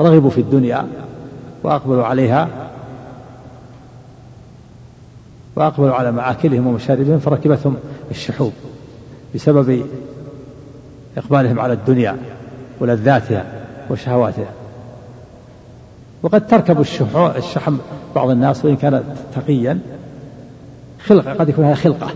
رغبوا 0.00 0.30
في 0.30 0.40
الدنيا 0.40 0.86
وأقبلوا 1.62 2.04
عليها 2.04 2.48
وأقبلوا 5.56 5.94
على 5.94 6.12
معاكلهم 6.12 6.66
ومشاربهم 6.66 7.18
فركبتهم 7.18 7.76
الشحوب 8.10 8.52
بسبب 9.34 9.86
إقبالهم 11.16 11.60
على 11.60 11.72
الدنيا 11.72 12.16
ولذاتها 12.80 13.44
وشهواتها. 13.90 14.50
وقد 16.22 16.46
تركب 16.46 16.80
الشحم 17.36 17.76
بعض 18.14 18.30
الناس 18.30 18.64
وإن 18.64 18.76
كان 18.76 19.04
تقيا 19.34 19.78
خلقة 21.06 21.32
قد 21.32 21.48
يكون 21.48 21.64
هذا 21.64 21.74
خلقة. 21.74 22.10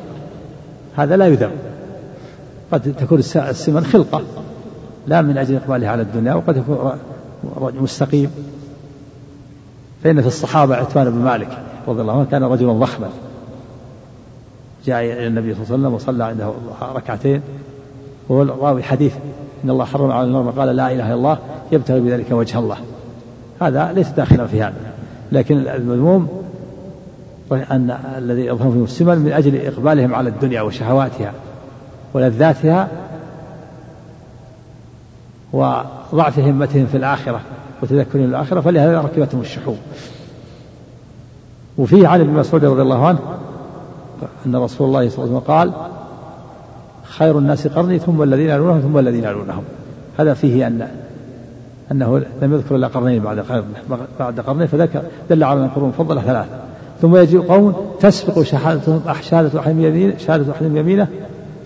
هذا 1.03 1.17
لا 1.17 1.27
يذم. 1.27 1.51
قد 2.73 2.95
تكون 2.95 3.19
السمن 3.19 3.85
خلقة 3.85 4.23
لا 5.07 5.23
من 5.23 5.39
أجل 5.39 5.57
إقباله 5.57 5.89
على 5.89 6.03
الدنيا 6.03 6.35
وقد 6.35 6.57
يكون 6.57 6.93
رجل 7.57 7.81
مستقيم. 7.81 8.31
فإن 10.05 10.21
في 10.21 10.27
الصحابة 10.27 10.77
عتبان 10.77 11.11
بن 11.11 11.19
مالك 11.19 11.59
رضي 11.89 12.01
الله 12.01 12.13
عنه 12.13 12.25
كان 12.31 12.43
رجلا 12.43 12.73
ضخما. 12.73 13.09
جاء 14.87 15.05
إلى 15.05 15.27
النبي 15.27 15.55
صلى 15.55 15.63
الله 15.63 15.73
عليه 15.73 15.83
وسلم 15.83 15.95
وصلى 15.95 16.25
عنده 16.25 16.53
ركعتين. 16.95 17.43
وهو 18.29 18.43
راوي 18.43 18.83
حديث 18.83 19.15
إن 19.65 19.71
الله 19.71 19.85
حرم 19.85 20.11
على 20.11 20.27
النار 20.27 20.51
قال 20.51 20.77
لا 20.77 20.93
إله 20.93 21.07
إلا 21.07 21.15
الله 21.15 21.39
يبتغي 21.73 22.01
بذلك 22.01 22.27
وجه 22.31 22.59
الله. 22.59 22.77
هذا 23.61 23.93
ليس 23.93 24.09
داخلا 24.09 24.47
في 24.47 24.63
هذا. 24.63 24.93
لكن 25.33 25.57
المذموم 25.59 26.29
أن 27.53 27.99
الذي 28.19 28.47
يظهر 28.47 28.71
فيهم 28.71 28.85
السمن 28.85 29.19
من 29.19 29.33
أجل 29.33 29.67
إقبالهم 29.67 30.15
على 30.15 30.29
الدنيا 30.29 30.63
وشهواتها 30.63 31.33
ولذاتها 32.15 32.89
وضعف 35.53 36.39
همتهم 36.39 36.87
في 36.87 36.97
الآخرة 36.97 37.41
وتذكرهم 37.83 38.25
الآخرة 38.25 38.61
فلهذا 38.61 39.01
ركبتهم 39.01 39.41
الشحوم. 39.41 39.79
وفيه 41.79 42.09
عن 42.09 42.21
ابن 42.21 42.31
مسعود 42.31 42.65
رضي 42.65 42.83
الله 42.83 43.07
عنه 43.07 43.19
أن 44.47 44.57
رسول 44.57 44.89
الله 44.89 45.09
صلى 45.09 45.25
الله 45.25 45.29
عليه 45.29 45.37
وسلم 45.37 45.39
قال 45.39 45.73
خير 47.03 47.39
الناس 47.39 47.67
قرني 47.67 47.99
ثم 47.99 48.23
الذين 48.23 48.49
يلونهم 48.49 48.81
ثم 48.81 48.99
الذين 48.99 49.25
يلونهم 49.25 49.63
هذا 50.19 50.35
فيه 50.35 50.67
أن 50.67 50.89
أنه 51.93 52.19
لم 52.43 52.55
يذكر 52.55 52.77
إلا 52.77 52.87
قرنين 52.87 53.23
بعد 53.23 53.45
بعد 54.19 54.41
قرنين 54.41 54.67
فذكر 54.67 55.03
دل 55.31 55.45
على 55.45 55.61
أن 55.61 55.65
القرون 55.65 55.93
فضل 55.93 56.23
ثلاثة. 56.23 56.59
ثم 57.03 57.17
يجي 57.17 57.39
قوم 57.39 57.75
تسبق 58.01 58.43
شهادتهم 58.43 59.03
شهادة 59.23 59.61
أحدهم 59.61 59.81
يمينه 59.81 60.19
شهادة 60.19 60.53
أحدهم 60.53 60.77
يمينه 60.77 61.09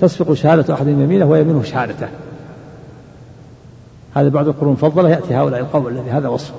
تسبق 0.00 0.32
شهادة 0.32 0.74
أحدهم 0.74 1.02
يمينه 1.02 1.24
ويمينه 1.24 1.62
شهادته. 1.62 2.08
هذا 4.14 4.28
بعد 4.28 4.48
القرون 4.48 4.68
المفضلة 4.68 5.10
يأتي 5.10 5.34
هؤلاء 5.34 5.60
القوم 5.60 5.88
الذي 5.88 6.10
هذا 6.10 6.28
وصفه 6.28 6.54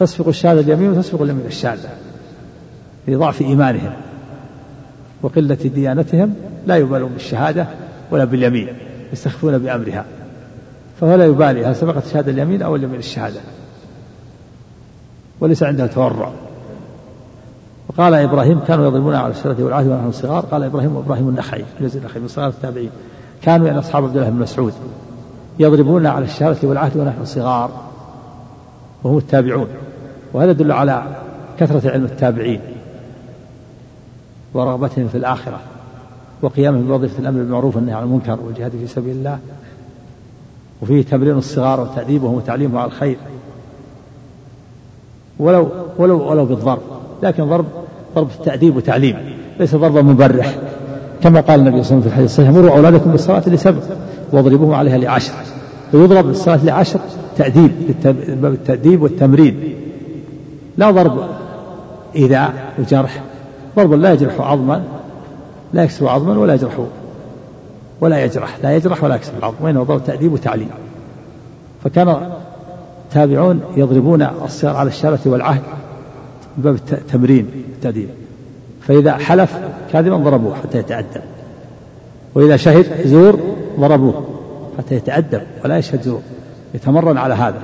تسبق 0.00 0.28
الشهادة 0.28 0.60
اليمين 0.60 0.90
وتسبق 0.90 1.22
اليمين 1.22 1.46
الشهادة 1.46 1.88
لضعف 3.08 3.40
إيمانهم 3.40 3.92
وقلة 5.22 5.54
ديانتهم 5.54 6.34
لا 6.66 6.76
يبالون 6.76 7.12
بالشهادة 7.12 7.66
ولا 8.10 8.24
باليمين 8.24 8.68
يستخفون 9.12 9.58
بأمرها. 9.58 10.04
فهو 11.00 11.14
لا 11.14 11.26
يبالي 11.26 11.64
هل 11.64 11.76
سبقت 11.76 12.06
شهادة 12.06 12.32
اليمين 12.32 12.62
أو 12.62 12.76
اليمين 12.76 12.98
الشهادة؟ 12.98 13.40
وليس 15.40 15.62
عنده 15.62 15.86
تورع. 15.86 16.32
وقال 17.98 18.14
إبراهيم 18.14 18.60
كانوا 18.60 18.86
يضربون 18.86 19.14
على 19.14 19.30
الشرة 19.30 19.64
والعهد 19.64 19.86
ونحن 19.86 20.12
صغار 20.12 20.44
قال 20.44 20.62
إبراهيم 20.62 20.96
وإبراهيم 20.96 21.28
النخعي 21.28 21.64
النخعي 21.80 22.20
من 22.20 22.28
صغار 22.28 22.48
التابعين. 22.48 22.90
كانوا 23.42 23.66
يعني 23.66 23.78
أصحاب 23.78 24.04
عبد 24.04 24.16
الله 24.16 24.30
بن 24.30 24.38
مسعود. 24.38 24.72
يضربون 25.58 26.06
على 26.06 26.24
الشهادة 26.24 26.68
والعهد 26.68 26.96
ونحن 26.96 27.24
صغار 27.24 27.70
وهم 29.04 29.18
التابعون. 29.18 29.66
وهذا 30.32 30.50
يدل 30.50 30.72
على 30.72 31.02
كثرة 31.58 31.90
علم 31.90 32.04
التابعين 32.04 32.60
ورغبتهم 34.54 35.08
في 35.08 35.18
الآخرة 35.18 35.60
وقيامهم 36.42 36.86
بوظيفة 36.86 37.18
الأمر 37.18 37.38
بالمعروف 37.38 37.76
والنهي 37.76 37.94
عن 37.94 38.02
المنكر 38.02 38.38
والجهاد 38.46 38.70
في 38.70 38.86
سبيل 38.86 39.16
الله. 39.16 39.38
وفيه 40.82 41.02
تمرين 41.02 41.38
الصغار 41.38 41.80
وتأديبهم 41.80 42.34
وتعليمهم 42.34 42.78
على 42.78 42.86
الخير. 42.86 43.16
ولو 45.38 45.68
ولو 45.98 46.30
ولو 46.30 46.44
بالضرب. 46.44 46.82
لكن 47.22 47.44
ضرب 47.44 47.66
ضرب 48.14 48.28
التأديب 48.40 48.76
وتعليم 48.76 49.16
ليس 49.60 49.74
ضربا 49.74 50.02
مبرح. 50.02 50.54
كما 51.22 51.40
قال 51.40 51.60
النبي 51.60 51.82
صلى 51.82 51.98
الله 51.98 52.00
عليه 52.00 52.00
وسلم 52.00 52.00
في 52.00 52.06
الحديث 52.06 52.30
الصحيح 52.30 52.50
مروا 52.50 52.76
أولادكم 52.76 53.10
بالصلاة 53.10 53.42
لسبع 53.46 53.80
واضربوهم 54.32 54.74
عليها 54.74 54.98
لعشر. 54.98 55.32
ويضرب 55.92 56.24
بالصلاة 56.24 56.64
لعشر 56.64 57.00
تأديب 57.36 57.72
باب 58.42 58.52
التأديب 58.52 59.02
والتمرين. 59.02 59.74
لا 60.76 60.90
ضرب 60.90 61.18
إيذاء 62.16 62.52
وجرح. 62.78 63.22
ضرب 63.76 63.92
لا 63.92 64.12
يجرح 64.12 64.40
عظما 64.40 64.82
لا 65.72 65.84
يكسر 65.84 66.08
عظما 66.08 66.38
ولا 66.38 66.54
يجرح 66.54 66.72
ولا 68.00 68.24
يجرح. 68.24 68.58
لا 68.62 68.76
يجرح 68.76 69.04
ولا 69.04 69.14
يكسر 69.14 69.32
العظم 69.38 69.56
وإنما 69.60 69.82
ضرب 69.82 70.04
تأديب 70.04 70.32
وتعليم. 70.32 70.68
فكان 71.84 72.16
التابعون 73.08 73.60
يضربون 73.76 74.22
الصغار 74.44 74.76
على 74.76 74.88
الشارة 74.88 75.20
والعهد. 75.26 75.62
باب 76.56 76.74
التمرين 76.74 77.48
التأديب 77.76 78.08
فإذا 78.82 79.16
حلف 79.16 79.58
كاذبا 79.92 80.16
ضربوه 80.16 80.54
حتى 80.54 80.78
يتأدب 80.78 81.22
وإذا 82.34 82.56
شهد 82.56 83.06
زور 83.06 83.40
ضربوه 83.80 84.26
حتى 84.78 84.94
يتأدب 84.94 85.42
ولا 85.64 85.78
يشهد 85.78 86.02
زور. 86.02 86.22
يتمرن 86.74 87.18
على 87.18 87.34
هذا. 87.34 87.60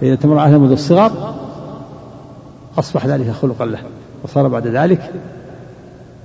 فإذا 0.00 0.14
تمرن 0.14 0.38
على 0.38 0.50
هذا 0.50 0.58
منذ 0.58 0.72
الصغر 0.72 1.34
أصبح 2.78 3.06
ذلك 3.06 3.30
خلقا 3.30 3.66
له. 3.66 3.78
وصار 4.22 4.48
بعد 4.48 4.66
ذلك 4.66 5.10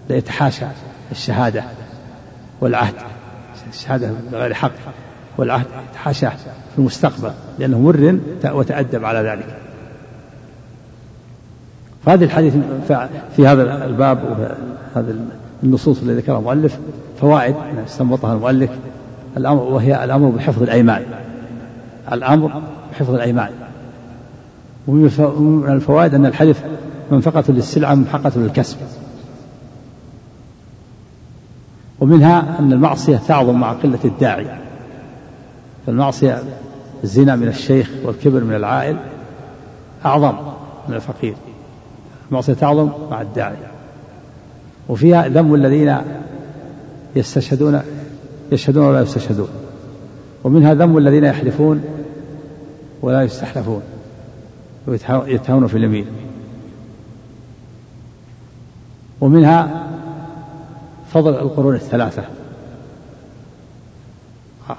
ليتحاشى 0.10 0.66
الشهادة 1.12 1.64
والعهد. 2.62 2.94
الشهادة 3.74 4.12
بغير 4.32 4.54
حق. 4.54 4.72
والعهد 5.38 5.66
يتحاشاه 5.92 6.30
في 6.30 6.80
المستقبل. 6.80 7.32
لأنه 7.60 7.80
مر 7.80 8.20
وتأدب 8.46 9.06
على 9.06 9.30
ذلك. 9.30 9.65
فهذه 12.06 12.24
الحديث 12.24 12.56
في 13.36 13.48
هذا 13.48 13.86
الباب 13.86 14.20
وهذه 14.24 15.16
النصوص 15.64 16.02
التي 16.02 16.14
ذكرها 16.14 16.40
المؤلف 16.40 16.80
فوائد 17.22 17.56
استنبطها 17.88 18.34
المؤلف. 18.34 18.70
الأمر 19.38 19.62
وهي 19.62 20.04
الأمر 20.04 20.30
بحفظ 20.30 20.64
الأيمان. 20.64 21.04
الأمر 22.12 22.62
بحفظ 22.92 23.14
الأيمان. 23.14 23.50
ومن 24.88 25.66
الفوائد 25.68 26.14
أن 26.14 26.26
الحلف 26.26 26.64
منفقة 27.12 27.44
للسلعة 27.50 27.96
محقة 27.96 28.32
للكسب. 28.36 28.78
ومنها 32.00 32.60
أن 32.60 32.74
المعصية 32.74 33.18
تعظم 33.18 33.60
مع 33.60 33.74
قلة 33.74 34.00
الداعي. 34.06 34.48
فالمعصية 35.86 36.44
الزنا 37.04 37.36
من 37.36 37.48
الشيخ 37.48 37.90
والكبر 38.04 38.44
من 38.44 38.56
العائل 38.56 38.98
أعظم 40.06 40.34
من 40.90 40.96
الفقير. 40.96 41.36
المعصية 42.30 42.54
تعظم 42.54 42.90
مع 43.12 43.22
الداعي. 43.22 43.56
وفيها 44.90 45.28
ذم 45.28 45.56
الذين 45.56 45.98
يستشهدون 47.16 47.82
يشهدون 48.52 48.86
ولا 48.86 49.02
يستشهدون. 49.02 49.48
ومنها 50.44 50.74
ذم 50.74 50.98
الذين 50.98 51.24
يحلفون 51.24 51.84
ولا 53.02 53.24
يستحلفون. 53.24 53.82
ويتهاون 54.88 55.68
في 55.68 55.78
اليمين. 55.78 56.06
ومنها 59.22 59.88
فضل 61.14 61.34
القرون 61.34 61.76
الثلاثة 61.76 62.24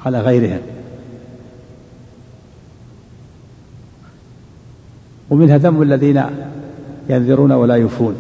على 0.07 0.21
غيرهم. 0.21 0.61
ومنها 5.31 5.59
ذم 5.59 5.83
الذين 5.83 6.23
ينذرون 7.09 7.53
ولا 7.53 7.75
يوفون 7.75 8.17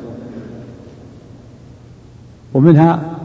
ومنها 2.54 3.16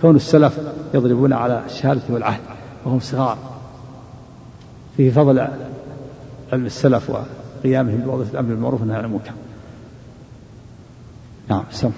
كون 0.00 0.16
السلف 0.16 0.60
يضربون 0.94 1.32
على 1.32 1.62
الشهادة 1.66 2.02
والعهد 2.08 2.40
وهم 2.84 3.00
صغار. 3.00 3.38
فيه 4.96 5.10
فضل 5.10 5.38
علم 6.52 6.66
السلف 6.66 7.10
وقيامهم 7.10 7.98
بوظيفة 7.98 8.30
الأمر 8.32 8.48
بالمعروف 8.48 8.80
والنهي 8.80 8.98
عن 8.98 9.04
المنكر. 9.04 9.32
نعم 11.48 11.64
سم. 11.70 11.90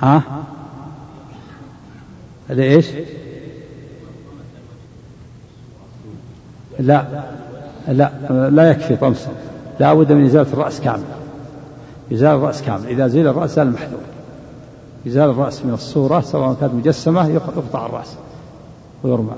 ها؟ 0.00 0.22
هذا 2.48 2.62
إيش؟ 2.62 2.86
لا. 6.78 7.24
لا 7.88 8.10
لا 8.50 8.70
يكفي 8.70 8.96
طمس. 8.96 9.28
لا 9.80 9.94
بد 9.94 10.12
من 10.12 10.24
إزالة 10.24 10.52
الرأس 10.52 10.80
كامل 10.80 11.04
إزالة 12.12 12.34
الرأس 12.34 12.62
كامل 12.62 12.86
إذا 12.86 13.06
زيل 13.06 13.28
الرأس 13.28 13.54
زال 13.56 13.66
المحذور 13.66 14.00
إزالة 15.06 15.32
الرأس 15.32 15.64
من 15.64 15.74
الصورة 15.74 16.20
سواء 16.20 16.56
كانت 16.60 16.74
مجسمة 16.74 17.28
يقطع 17.28 17.86
الرأس 17.86 18.14
ويرمى. 19.02 19.32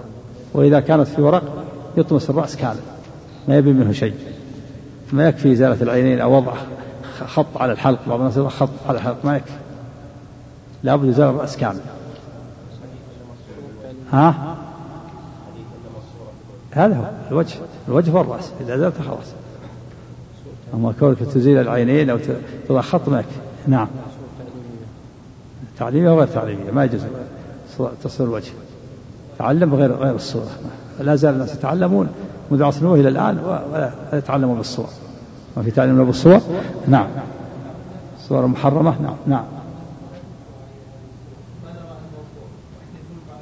وإذا 0.55 0.81
كانت 0.81 1.07
في 1.07 1.23
ورق 1.23 1.43
يطمس 1.97 2.31
الرأس 2.31 2.57
كامل. 2.57 2.81
ما 3.49 3.57
يبي 3.57 3.73
منه 3.73 3.93
شيء. 3.93 4.15
ما 5.13 5.29
يكفي 5.29 5.53
إزالة 5.53 5.83
العينين 5.83 6.21
أو 6.21 6.37
وضع 6.37 6.53
خط 7.27 7.57
على 7.57 7.73
الحلق. 7.73 7.99
بعض 8.09 8.19
الناس 8.19 8.37
يضع 8.37 8.49
خط 8.49 8.69
على 8.89 8.99
الحلق. 8.99 9.17
ما 9.25 9.37
يكفي. 9.37 9.53
لابد 10.83 11.09
يزال 11.09 11.29
الرأس 11.29 11.57
كامل 11.57 11.81
ها؟ 14.13 14.52
هذا 16.73 16.97
هو 16.97 17.05
الوجه 17.31 17.55
الوجه 17.89 18.11
والرأس 18.13 18.53
إذا 18.61 18.77
زالت 18.77 18.95
خلاص. 18.99 19.27
أما 20.75 20.93
كونك 21.01 21.19
تزيل 21.19 21.59
العينين 21.59 22.11
أو 22.11 22.19
تضع 22.69 22.81
خط 22.81 23.09
يكفي 23.09 23.41
نعم. 23.67 23.89
تعليمية 25.79 26.11
وغير 26.11 26.27
تعليمية 26.27 26.71
ما 26.71 26.85
يجوز 26.85 27.01
تصوير 28.05 28.29
الوجه. 28.29 28.53
تعلم 29.39 29.75
غير 29.75 29.93
غير 29.93 30.15
الصورة. 30.15 30.51
لا 31.01 31.17
زال 31.17 31.35
الناس 31.35 31.55
يتعلمون 31.55 32.09
منذ 32.51 32.63
عصر 32.63 32.95
إلى 32.95 33.09
الآن 33.09 33.39
ولا 33.39 33.91
يتعلمون 34.13 34.57
بالصور 34.57 34.89
ما 35.57 35.63
في 35.63 35.71
تعليم 35.71 36.05
بالصور 36.05 36.41
نعم. 36.89 37.07
صور 38.29 38.47
محرمة؟ 38.47 38.95
نعم 39.03 39.17
نعم. 39.27 39.45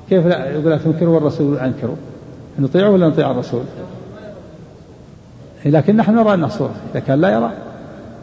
كيف 0.09 0.27
لا؟ 0.27 0.51
يقول 0.51 0.71
لا 0.71 0.79
تنكروا 0.79 1.15
والرسول 1.15 1.59
أنكروا 1.59 1.97
نطيعه 2.59 2.91
ولا 2.91 3.09
نطيع 3.09 3.31
الرسول؟ 3.31 3.63
لكن 5.65 5.97
نحن 5.97 6.15
نرى 6.15 6.35
أنه 6.35 6.49
صورة 6.49 6.75
إذا 6.93 7.01
كان 7.01 7.21
لا 7.21 7.29
يرى 7.29 7.53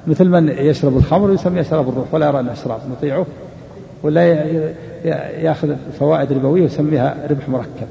مثل 0.07 0.25
من 0.29 0.49
يشرب 0.49 0.97
الخمر 0.97 1.33
يسمي 1.33 1.59
يشرب 1.59 1.89
الروح 1.89 2.13
ولا 2.13 2.27
يرى 2.27 2.39
أنه 2.39 2.51
إشراف 2.51 2.81
نطيعه 2.91 3.25
ولا 4.03 4.23
يأخذ 5.41 5.75
فوائد 5.99 6.31
ربوية 6.31 6.61
ويسميها 6.61 7.15
ربح 7.29 7.49
مركب 7.49 7.87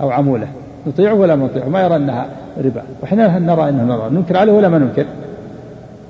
أو 0.00 0.10
عمولة. 0.10 0.48
نطيعه 0.86 1.14
ولا 1.14 1.36
ما 1.36 1.44
نطيعه؟ 1.44 1.68
ما 1.68 1.82
يرى 1.82 1.96
أنها 1.96 2.26
ربا. 2.58 2.82
وإحنا 3.02 3.38
نرى 3.38 3.68
أنه 3.68 3.82
نرى. 3.82 4.10
ننكر 4.10 4.36
عليه 4.36 4.52
ولا 4.52 4.68
ما 4.68 4.78
ننكر؟ 4.78 5.06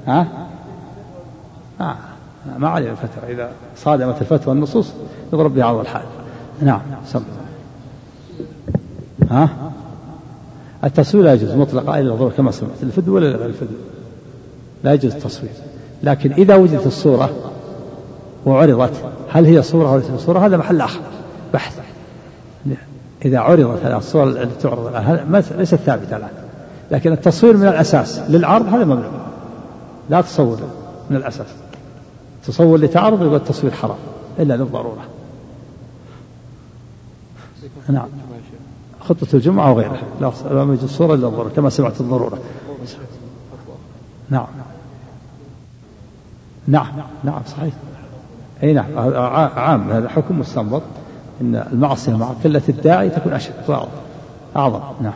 ها؟ 0.07 0.27
آه. 1.81 1.95
ما 2.59 2.69
عليه 2.69 2.91
الفتوى. 2.91 3.33
إذا 3.33 3.51
صادمت 3.77 4.21
الفتوى 4.21 4.55
النصوص 4.55 4.93
يضرب 5.33 5.55
بها 5.55 5.65
عرض 5.65 5.81
الحال. 5.81 6.03
نعم 6.63 6.81
سم. 7.05 7.23
ها؟ 9.33 9.49
التصوير 10.85 11.25
لا 11.25 11.35
يجوز 11.35 11.51
مطلقا 11.51 11.99
إلا 11.99 12.13
الضرورة 12.13 12.33
كما 12.37 12.51
سمعت. 12.51 12.83
الفدو 12.83 13.15
ولا 13.15 13.27
غير 13.27 13.47
الفدو 13.47 13.75
لا 14.85 14.93
يجوز 14.93 15.13
التصوير. 15.15 15.53
لكن 16.03 16.33
إذا 16.33 16.55
وجدت 16.55 16.87
الصورة 16.87 17.31
وعرضت 18.47 18.93
هل 19.29 19.47
هي 19.47 19.63
صورة 19.63 19.89
أو 19.89 19.97
ليست 19.97 20.17
صورة؟ 20.17 20.39
هذا 20.39 20.57
محل 20.57 20.81
آخر 20.81 21.01
بحث. 21.55 21.79
إذا 23.25 23.39
عرضت 23.39 23.85
هذه 23.85 23.99
الصور 23.99 24.29
التي 24.29 24.63
تعرض 24.63 24.87
الآن 24.87 25.43
ليست 25.59 25.75
ثابتة 25.75 26.17
الآن. 26.17 26.31
لكن 26.91 27.13
التصوير 27.13 27.57
من 27.57 27.69
الأساس 27.69 28.21
للعرض 28.29 28.67
هذا 28.67 28.85
ممنوع 28.85 29.11
لا 30.11 30.21
تصور 30.21 30.59
من 31.11 31.17
الأساس. 31.17 31.47
تصور 32.47 32.79
لتعرض 32.79 33.23
يبقى 33.23 33.37
التصوير 33.37 33.73
حرام 33.73 33.97
إلا 34.39 34.55
للضرورة. 34.55 35.05
نعم. 37.89 38.09
خطة 39.09 39.27
الجمعة 39.35 39.73
وغيرها 39.73 40.03
لا 40.21 40.33
يوجد 40.51 40.87
صورة 40.87 41.15
إلا 41.15 41.29
الضرورة 41.29 41.49
كما 41.49 41.71
سمعت 41.71 42.01
الضرورة. 42.01 42.39
نعم. 44.31 44.47
نعم. 46.67 46.87
نعم 47.25 47.43
صحيح. 47.47 47.75
أي 48.63 48.73
نعم. 48.73 48.99
عام. 49.57 49.91
هذا 49.91 50.09
حكم 50.09 50.41
مستنبط. 50.41 50.83
إن 51.41 51.65
المعصية 51.73 52.17
مع 52.17 52.27
قلة 52.27 52.63
الداعي 52.69 53.11
تكون 53.11 53.33
أشد. 53.33 53.53
واعظم 53.69 53.89
أعظم. 54.57 54.81
نعم. 55.01 55.13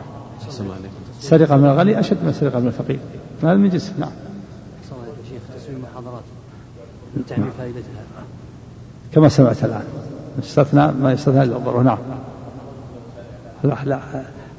سرقة 1.19 1.57
من 1.57 1.65
الغني 1.65 1.99
أشد 1.99 2.17
من 2.23 2.33
سرقة 2.33 2.59
من 2.59 2.67
الفقير. 2.67 2.99
هذا 3.43 3.53
من 3.53 3.69
جنس. 3.69 3.93
نعم. 3.99 4.11
شيخ 5.29 5.41
تسويم 5.57 5.83
محاضرات 5.91 6.23
نعم. 7.37 7.49
فائدتها 7.57 8.03
كما 9.13 9.29
سمعت 9.29 9.63
الآن. 9.63 9.83
استثنى 10.39 10.91
ما 10.91 11.11
يستثنى 11.11 11.43
إلا 11.43 11.57
الضروره 11.57 11.83
نعم. 11.83 11.97
لا 11.97 12.13
لا 12.13 12.36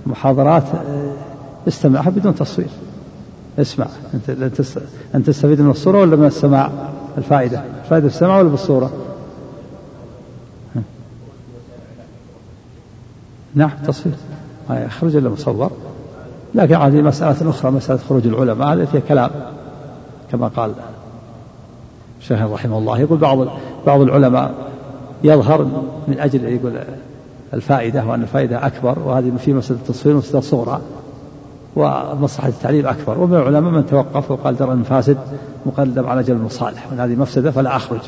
محاضرات 0.06 0.62
آه، 0.62 1.12
استمعها 1.68 2.10
بدون 2.10 2.34
تصوير. 2.34 2.68
اسمع. 3.58 3.86
أنت 4.14 4.30
أنت 5.14 5.26
تستفيد 5.26 5.60
من 5.60 5.70
الصورة 5.70 6.00
ولا 6.00 6.16
من 6.16 6.26
السماع؟ 6.26 6.70
الفائدة. 7.18 7.62
الفائدة 7.84 8.08
في 8.08 8.14
السمع 8.14 8.38
ولا 8.38 8.48
بالصورة؟ 8.48 8.90
نعم 13.54 13.70
تصوير. 13.86 14.14
ما 14.70 14.84
يخرج 14.84 15.16
إلا 15.16 15.30
مصور. 15.30 15.70
لكن 16.54 16.74
هذه 16.74 17.02
مسألة 17.02 17.50
أخرى 17.50 17.70
مسألة 17.70 17.98
خروج 18.08 18.26
العلماء. 18.26 18.68
هذا 18.68 18.84
فيها 18.84 19.00
كلام 19.00 19.30
كما 20.32 20.48
قال 20.48 20.72
الشيخ 22.20 22.40
رحمه 22.40 22.78
الله. 22.78 22.98
يقول 22.98 23.18
بعض 23.18 23.38
بعض 23.86 24.00
العلماء 24.00 24.54
يظهر 25.24 25.64
من 26.08 26.20
أجل 26.20 26.44
يقول 26.44 26.80
الفائدة 27.54 28.04
وأن 28.04 28.22
الفائدة 28.22 28.66
أكبر 28.66 28.98
وهذه 28.98 29.32
في 29.38 29.52
مسألة 29.52 29.80
التصوير 29.80 30.16
مسألة 30.16 30.40
صغرى 30.40 30.80
ومصلحة 31.76 32.48
التعليم 32.48 32.86
أكبر. 32.86 33.18
ومن 33.18 33.34
العلماء 33.34 33.72
من 33.72 33.86
توقف 33.86 34.30
وقال 34.30 34.56
درء 34.56 34.72
المفاسد 34.72 35.18
مقدم 35.66 36.06
على 36.06 36.22
جلب 36.22 36.36
المصالح 36.40 36.86
وأن 36.90 37.00
هذه 37.00 37.16
مفسدة 37.16 37.50
فلا 37.50 37.76
أخرج. 37.76 38.00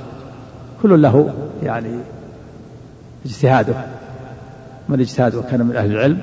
كل 0.82 1.02
له 1.02 1.34
يعني 1.62 1.98
اجتهاده. 3.26 3.74
من 4.88 5.00
اجتهاد 5.00 5.34
وكان 5.34 5.66
من 5.66 5.76
أهل 5.76 5.90
العلم 5.90 6.20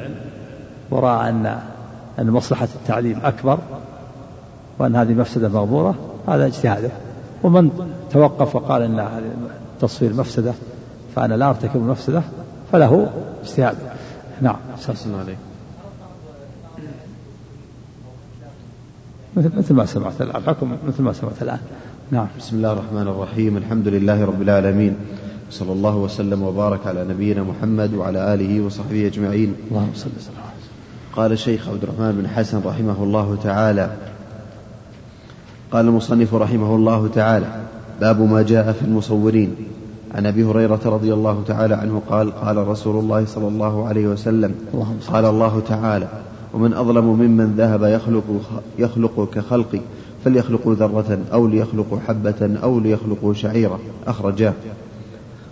ورأى 0.91 1.29
أن 1.29 1.59
أن 2.19 2.29
مصلحة 2.29 2.67
التعليم 2.75 3.19
أكبر 3.23 3.59
وأن 4.79 4.95
هذه 4.95 5.13
مفسدة 5.13 5.49
مغمورة 5.49 5.95
هذا 6.27 6.45
اجتهاده. 6.45 6.89
ومن 7.43 7.69
توقف 8.11 8.55
وقال 8.55 8.81
أن 8.81 8.99
هذه 8.99 9.31
التصوير 9.75 10.13
مفسدة 10.13 10.53
فأنا 11.15 11.33
لا 11.33 11.49
أرتكب 11.49 11.75
المفسدة. 11.75 12.21
فله 12.71 13.09
اجتهاده 13.43 13.77
نعم. 14.41 14.55
عليك 15.19 15.37
مثل 19.37 19.57
مثل 19.57 19.73
ما 19.73 19.85
سمعت 19.85 20.21
الآن. 20.21 20.35
الحكم 20.35 20.77
مثل 20.87 21.03
ما 21.03 21.13
سمعت 21.13 21.41
الآن. 21.41 21.59
نعم. 22.11 22.27
بسم 22.37 22.55
الله 22.55 22.73
الرحمن 22.73 23.01
الرحيم. 23.01 23.57
الحمد 23.57 23.87
لله 23.87 24.25
رب 24.25 24.41
العالمين. 24.41 24.95
صلى 25.51 25.71
الله 25.71 25.95
وسلم 25.95 26.41
وبارك 26.41 26.87
على 26.87 27.03
نبينا 27.03 27.43
محمد 27.43 27.93
وعلى 27.93 28.33
آله 28.33 28.61
وصحبه 28.61 29.07
أجمعين. 29.07 29.55
اللهم 29.71 29.91
صل 29.95 30.09
وسلم 30.17 30.33
قال 31.15 31.31
الشيخ 31.31 31.69
عبد 31.69 31.83
الرحمن 31.83 32.11
بن 32.11 32.27
حسن 32.27 32.61
رحمه 32.65 33.03
الله 33.03 33.37
تعالى. 33.43 33.89
قال 35.71 35.85
المصنف 35.85 36.33
رحمه 36.33 36.75
الله 36.75 37.07
تعالى 37.07 37.47
باب 38.01 38.21
ما 38.21 38.41
جاء 38.41 38.71
في 38.71 38.81
المصورين. 38.81 39.55
عن 40.15 40.25
أبي 40.25 40.43
هريرة 40.43 40.79
رضي 40.85 41.13
الله 41.13 41.43
تعالى 41.47 41.75
عنه 41.75 42.01
قال 42.09 42.31
قال 42.31 42.67
رسول 42.67 42.99
الله 42.99 43.25
صلى 43.25 43.47
الله 43.47 43.87
عليه 43.87 44.07
وسلم 44.07 44.55
قال 45.07 45.25
الله 45.25 45.61
تعالى 45.67 46.07
ومن 46.53 46.73
أظلم 46.73 47.05
ممن 47.05 47.53
ذهب 47.57 47.83
يخلق, 47.83 48.23
يخلق 48.79 49.29
كخلقي 49.33 49.79
فليخلقوا 50.25 50.75
ذرة 50.75 51.19
أو 51.33 51.47
ليخلقوا 51.47 51.99
حبة 52.07 52.57
أو 52.63 52.79
ليخلقوا 52.79 53.33
شعيرة. 53.33 53.79
أخرجاه. 54.07 54.53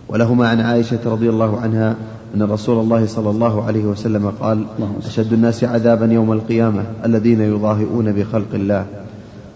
ولهما 0.10 0.48
عن 0.48 0.60
عائشة 0.60 1.00
رضي 1.06 1.30
الله 1.30 1.60
عنها 1.60 1.96
أن 2.36 2.44
رسول 2.44 2.84
الله 2.84 3.06
صلى 3.06 3.30
الله 3.30 3.64
عليه 3.64 3.86
وسلم 3.86 4.32
قال 4.42 4.66
أشد 5.06 5.34
الناس 5.34 5.64
عذابا 5.64 6.06
يوم 6.06 6.32
القيامة 6.32 6.84
الذين 7.06 7.42
يضاهئون 7.42 8.12
بخلق 8.12 8.54
الله. 8.54 8.86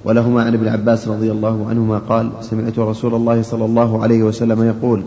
ولهما 0.05 0.43
عن 0.43 0.53
ابن 0.53 0.67
عباس 0.67 1.07
رضي 1.07 1.31
الله 1.31 1.65
عنهما 1.69 1.97
قال 1.97 2.29
سمعت 2.41 2.79
رسول 2.79 3.15
الله 3.15 3.41
صلى 3.41 3.65
الله 3.65 4.03
عليه 4.03 4.23
وسلم 4.23 4.63
يقول 4.63 5.03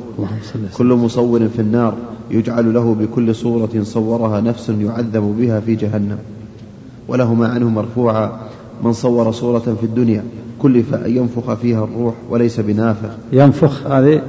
كل 0.77 0.87
مصور 0.87 1.49
في 1.49 1.59
النار 1.59 1.95
يجعل 2.31 2.75
له 2.75 2.95
بكل 2.95 3.35
صورة 3.35 3.83
صورها 3.83 4.41
نفس 4.41 4.69
يعذب 4.69 5.37
بها 5.39 5.61
في 5.61 5.75
جهنم. 5.75 6.19
ولهما 7.09 7.49
عنه 7.49 7.69
مرفوعا 7.69 8.33
من 8.83 8.93
صور 8.93 9.33
صورة 9.33 9.77
في 9.81 9.87
الدنيا 9.87 10.25
كلف 10.63 10.95
أن 10.95 11.17
ينفخ 11.17 11.55
فيها 11.55 11.85
الروح 11.85 12.15
وليس 12.31 12.61
بنافخ. 12.61 13.11
ينفخ 13.33 13.87
هذه 13.87 14.23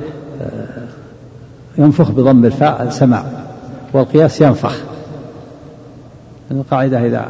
ينفخ 1.77 2.11
بضم 2.11 2.45
الفاء 2.45 2.83
السماع 2.83 3.25
والقياس 3.93 4.41
ينفخ. 4.41 4.77
القاعدة 6.51 7.05
إذا 7.07 7.27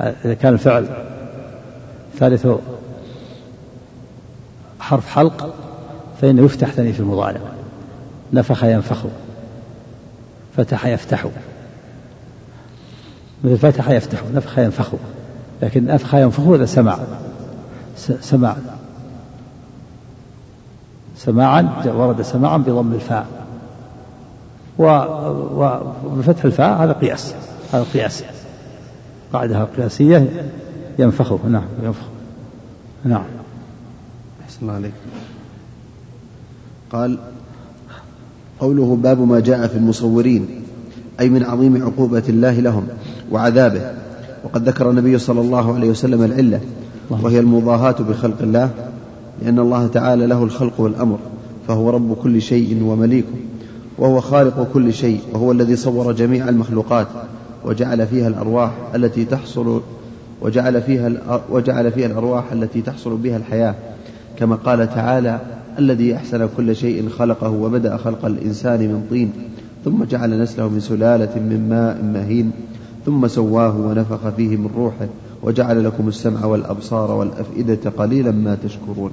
إذا 0.00 0.34
كان 0.34 0.52
الفعل 0.52 0.86
ثالثه 2.18 2.58
حرف 4.80 5.08
حلق 5.08 5.54
فإنه 6.20 6.44
يفتح 6.44 6.70
ثاني 6.70 6.92
في 6.92 7.00
المضارع. 7.00 7.40
نفخ 8.32 8.64
ينفخ 8.64 9.04
فتح 10.56 10.86
يفتح. 10.86 11.26
مثل 13.44 13.58
فتح 13.58 13.90
يفتح 13.90 14.22
نفخ 14.34 14.58
ينفخ. 14.58 14.90
لكن 15.62 15.86
نفخ 15.86 16.14
ينفخ 16.14 16.40
هذا 16.40 16.66
سماع. 16.66 16.98
سماع. 18.20 18.56
سماعا 21.16 21.82
ورد 21.86 22.22
سماعا 22.22 22.56
بضم 22.56 22.92
الفاء. 22.92 23.26
وبفتح 24.78 26.44
الفاء 26.44 26.84
هذا 26.84 26.92
قياس. 26.92 27.34
هذا 27.72 27.84
قياس. 27.94 28.24
قاعدة 29.32 29.64
قياسية 29.64 30.50
ينفخه. 30.98 31.38
نعم 31.48 31.64
ينفخ 31.82 32.06
نعم. 33.04 33.24
أحسن 34.44 34.70
عليك. 34.70 34.92
قال 36.92 37.18
قوله 38.60 38.98
باب 39.02 39.20
ما 39.20 39.40
جاء 39.40 39.66
في 39.66 39.76
المصورين 39.76 40.48
أي 41.20 41.28
من 41.28 41.42
عظيم 41.42 41.82
عقوبة 41.82 42.22
الله 42.28 42.60
لهم 42.60 42.86
وعذابه. 43.32 43.92
وقد 44.44 44.68
ذكر 44.68 44.90
النبي 44.90 45.18
صلى 45.18 45.40
الله 45.40 45.74
عليه 45.74 45.90
وسلم 45.90 46.22
العلة 46.22 46.60
وهي 47.10 47.38
المضاهاة 47.38 47.96
بخلق 48.08 48.42
الله 48.42 48.70
لأن 49.42 49.58
الله 49.58 49.86
تعالى 49.86 50.26
له 50.26 50.42
الخلق 50.42 50.80
والأمر 50.80 51.18
فهو 51.68 51.90
رب 51.90 52.16
كل 52.22 52.42
شيء 52.42 52.82
ومليكه 52.82 53.34
وهو 53.98 54.20
خالق 54.20 54.68
كل 54.74 54.94
شيء 54.94 55.20
وهو 55.32 55.52
الذي 55.52 55.76
صور 55.76 56.12
جميع 56.12 56.48
المخلوقات. 56.48 57.06
وجعل 57.66 58.06
فيها 58.06 58.28
الأرواح 58.28 58.72
التي 58.94 59.24
تحصل 59.24 59.82
وجعل 60.42 60.82
فيها 60.82 61.12
وجعل 61.50 61.92
فيها 61.92 62.06
الأرواح 62.06 62.52
التي 62.52 62.82
تحصل 62.82 63.16
بها 63.16 63.36
الحياة. 63.36 63.74
كما 64.38 64.56
قال 64.56 64.94
تعالى 64.94 65.40
الذي 65.78 66.16
أحسن 66.16 66.48
كل 66.56 66.76
شيء 66.76 67.08
خلقه 67.08 67.50
وبدأ 67.50 67.96
خلق 67.96 68.24
الإنسان 68.24 68.80
من 68.80 69.06
طين 69.10 69.32
ثم 69.84 70.04
جعل 70.04 70.42
نسله 70.42 70.68
من 70.68 70.80
سلالة 70.80 71.34
من 71.36 71.68
ماء 71.68 72.04
مهين 72.04 72.50
ثم 73.06 73.26
سواه 73.26 73.76
ونفخ 73.76 74.28
فيه 74.36 74.56
من 74.56 74.70
روحه 74.76 75.06
وجعل 75.42 75.84
لكم 75.84 76.08
السمع 76.08 76.44
والأبصار 76.44 77.10
والأفئدة 77.10 77.90
قليلا 77.98 78.30
ما 78.30 78.56
تشكرون. 78.64 79.10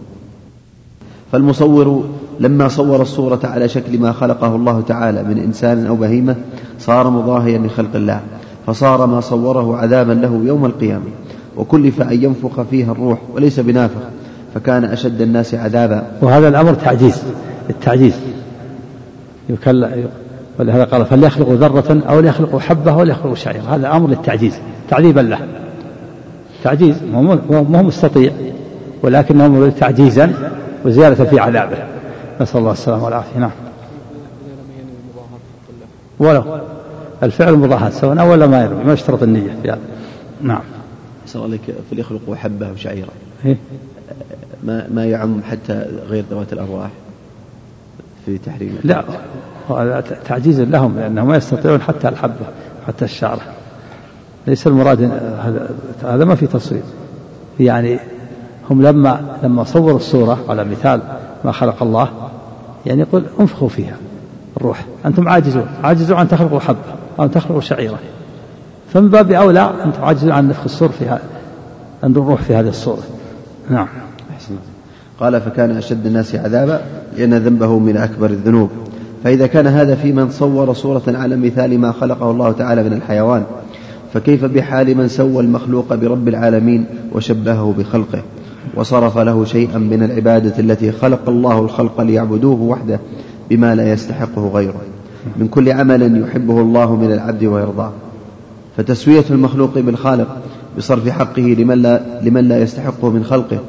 فالمصور 1.31 2.09
لما 2.39 2.67
صور 2.67 3.01
الصورة 3.01 3.39
على 3.43 3.67
شكل 3.67 3.99
ما 3.99 4.11
خلقه 4.11 4.55
الله 4.55 4.81
تعالى 4.87 5.23
من 5.23 5.37
إنسان 5.37 5.85
أو 5.85 5.95
بهيمة 5.95 6.35
صار 6.79 7.09
مضاهيا 7.09 7.57
لخلق 7.57 7.95
الله 7.95 8.19
فصار 8.67 9.05
ما 9.05 9.21
صوره 9.21 9.77
عذابا 9.77 10.13
له 10.13 10.41
يوم 10.45 10.65
القيامة. 10.65 11.05
وكلف 11.57 12.01
أن 12.01 12.23
ينفخ 12.23 12.61
فيها 12.61 12.91
الروح 12.91 13.19
وليس 13.33 13.59
بنافخ 13.59 14.01
فكان 14.55 14.83
أشد 14.83 15.21
الناس 15.21 15.55
عذابا. 15.55 16.03
وهذا 16.21 16.47
الأمر 16.47 16.73
تعجيز 16.73 17.23
التعجيز. 17.69 18.13
ولهذا 20.59 20.83
قال 20.83 21.05
فليخلقوا 21.05 21.55
ذرة 21.55 22.01
أو 22.09 22.19
ليخلقوا 22.19 22.59
حبة 22.59 22.91
أو 22.91 23.03
ليخلقوا 23.03 23.35
شعيرة. 23.35 23.75
هذا 23.75 23.91
أمر 23.91 24.09
للتعجيز 24.09 24.53
تعذيبا 24.89 25.19
له. 25.21 25.39
تعجيز 26.63 26.95
ما 27.13 27.39
هو 27.51 27.83
مستطيع 27.83 28.31
ولكنه 29.03 29.71
تعجيزا 29.79 30.33
وزيادة 30.85 31.25
في 31.25 31.39
عذابه. 31.39 31.77
نسأل 32.41 32.59
الله 32.59 32.71
السلامة 32.71 33.05
والعافية. 33.05 33.39
نعم. 33.39 33.51
ولو 36.19 36.43
الفعل 37.23 37.53
مضاهاة 37.53 37.89
سواء 37.89 38.19
أول 38.19 38.43
ما 38.43 38.63
يرمي 38.63 38.83
ما 38.83 38.93
يشترط 38.93 39.23
النية 39.23 39.55
في 39.61 39.71
هذا. 39.71 39.79
نعم. 40.41 40.61
صلى 41.27 41.45
الله 41.45 41.57
عليك 41.57 41.75
فليخلقوا 41.91 42.35
حبة 42.35 42.71
وشعيرة 42.71 43.09
إيه؟ 43.45 43.57
ما 44.63 44.87
ما 44.93 45.05
يعم 45.05 45.41
حتى 45.43 45.85
غير 46.09 46.23
ذوات 46.31 46.53
الأرواح 46.53 46.89
في 48.25 48.37
تحريم 48.37 48.79
لا. 48.83 49.03
هذا 49.69 50.03
تعجيز 50.25 50.61
لهم 50.61 50.95
لأنهم 50.99 51.27
ما 51.27 51.37
يستطيعون 51.37 51.81
حتى 51.81 52.09
الحبة 52.09 52.45
حتى 52.87 53.05
الشعرة 53.05 53.41
ليس 54.47 54.67
المراد 54.67 55.01
هذا 55.43 55.69
هذا 56.03 56.25
ما 56.25 56.35
في 56.35 56.47
تصوير. 56.47 56.81
يعني 57.59 57.99
هم 58.69 58.81
لما 58.81 59.37
لما 59.43 59.63
صوروا 59.63 59.95
الصورة 59.95 60.39
على 60.49 60.63
مثال 60.63 61.01
ما 61.45 61.51
خلق 61.51 61.83
الله. 61.83 62.09
يعني 62.85 63.01
يقول 63.01 63.23
انفخوا 63.39 63.69
فيها 63.69 63.97
الروح. 64.57 64.85
أنتم 65.05 65.29
عاجزون. 65.29 65.65
عاجزون 65.83 66.17
أن 66.17 66.27
تخلقوا 66.27 66.59
حبة 66.59 66.77
أو 67.19 67.27
تخلقوا 67.27 67.61
شعيرة. 67.61 67.99
فمن 68.93 69.09
باب 69.09 69.31
أولى 69.31 69.73
أنتم 69.85 70.03
عاجزون 70.03 70.31
عن 70.31 70.47
نفخ 70.47 70.63
الصور 70.65 70.89
في 70.89 71.05
هذا 71.05 71.21
أن 72.03 72.11
الروح 72.11 72.41
في 72.41 72.55
هذه 72.55 72.69
الصورة. 72.69 73.03
نعم. 73.69 73.87
أحسن. 74.35 74.55
قال 75.19 75.41
فكان 75.41 75.77
أشد 75.77 76.05
الناس 76.05 76.35
عذابا 76.35 76.81
لأن 77.17 77.33
ذنبه 77.33 77.79
من 77.79 77.97
أكبر 77.97 78.29
الذنوب. 78.29 78.69
فإذا 79.23 79.47
كان 79.47 79.67
هذا 79.67 79.95
في 79.95 80.11
من 80.11 80.29
صور 80.29 80.73
صورة 80.73 81.03
على 81.07 81.35
مثال 81.35 81.79
ما 81.79 81.91
خلقه 81.91 82.31
الله 82.31 82.51
تعالى 82.51 82.83
من 82.83 82.93
الحيوان 82.93 83.43
فكيف 84.13 84.45
بحال 84.45 84.97
من 84.97 85.07
سوى 85.07 85.43
المخلوق 85.43 85.93
برب 85.93 86.27
العالمين 86.27 86.85
وشبهه 87.13 87.75
بخلقه؟ 87.77 88.23
وصرف 88.75 89.17
له 89.17 89.45
شيئا 89.45 89.77
من 89.77 90.03
العبادة 90.03 90.59
التي 90.59 90.91
خلق 90.91 91.29
الله 91.29 91.59
الخلق 91.59 92.01
ليعبدوه 92.01 92.61
وحده 92.61 92.99
بما 93.49 93.75
لا 93.75 93.93
يستحقه 93.93 94.47
غيره. 94.53 94.81
من 95.37 95.47
كل 95.47 95.71
عمل 95.71 96.21
يحبه 96.21 96.61
الله 96.61 96.95
من 96.95 97.11
العبد 97.11 97.43
ويرضاه. 97.43 97.91
فتسوية 98.77 99.25
المخلوق 99.29 99.79
بالخالق 99.79 100.37
بصرف 100.77 101.09
حقه 101.09 101.41
لمن 101.41 101.81
لا, 101.81 102.01
لمن 102.21 102.47
لا 102.47 102.61
يستحقه 102.61 103.09
من 103.09 103.23
خلقه 103.23 103.59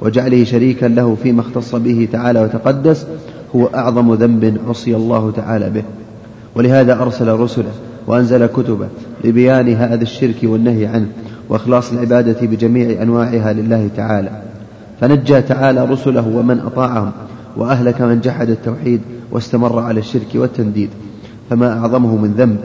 وجعله 0.00 0.44
شريكا 0.44 0.86
له 0.86 1.16
فيما 1.22 1.40
اختص 1.40 1.74
به 1.74 2.08
تعالى 2.12 2.40
وتقدس 2.42 3.06
هو 3.56 3.66
أعظم 3.66 4.14
ذنب 4.14 4.58
عصي 4.68 4.96
الله 4.96 5.32
تعالى 5.36 5.70
به. 5.70 5.82
ولهذا 6.54 7.02
أرسل 7.02 7.28
رسله 7.28 7.72
وأنزل 8.06 8.46
كتبه 8.46 8.86
لبيان 9.24 9.68
هذا 9.68 10.02
الشرك 10.02 10.36
والنهي 10.42 10.86
عنه. 10.86 11.06
وإخلاص 11.48 11.92
العبادة 11.92 12.46
بجميع 12.46 13.02
أنواعها 13.02 13.52
لله 13.52 13.88
تعالى. 13.96 14.30
فنجى 15.00 15.40
تعالى 15.42 15.84
رسله 15.84 16.28
ومن 16.28 16.60
أطاعهم 16.60 17.12
وأهلك 17.56 18.00
من 18.02 18.20
جحد 18.20 18.50
التوحيد 18.50 19.00
واستمر 19.30 19.78
على 19.78 20.00
الشرك 20.00 20.28
والتنديد. 20.34 20.90
فما 21.50 21.78
أعظمه 21.78 22.16
من 22.16 22.34
ذنب 22.38 22.58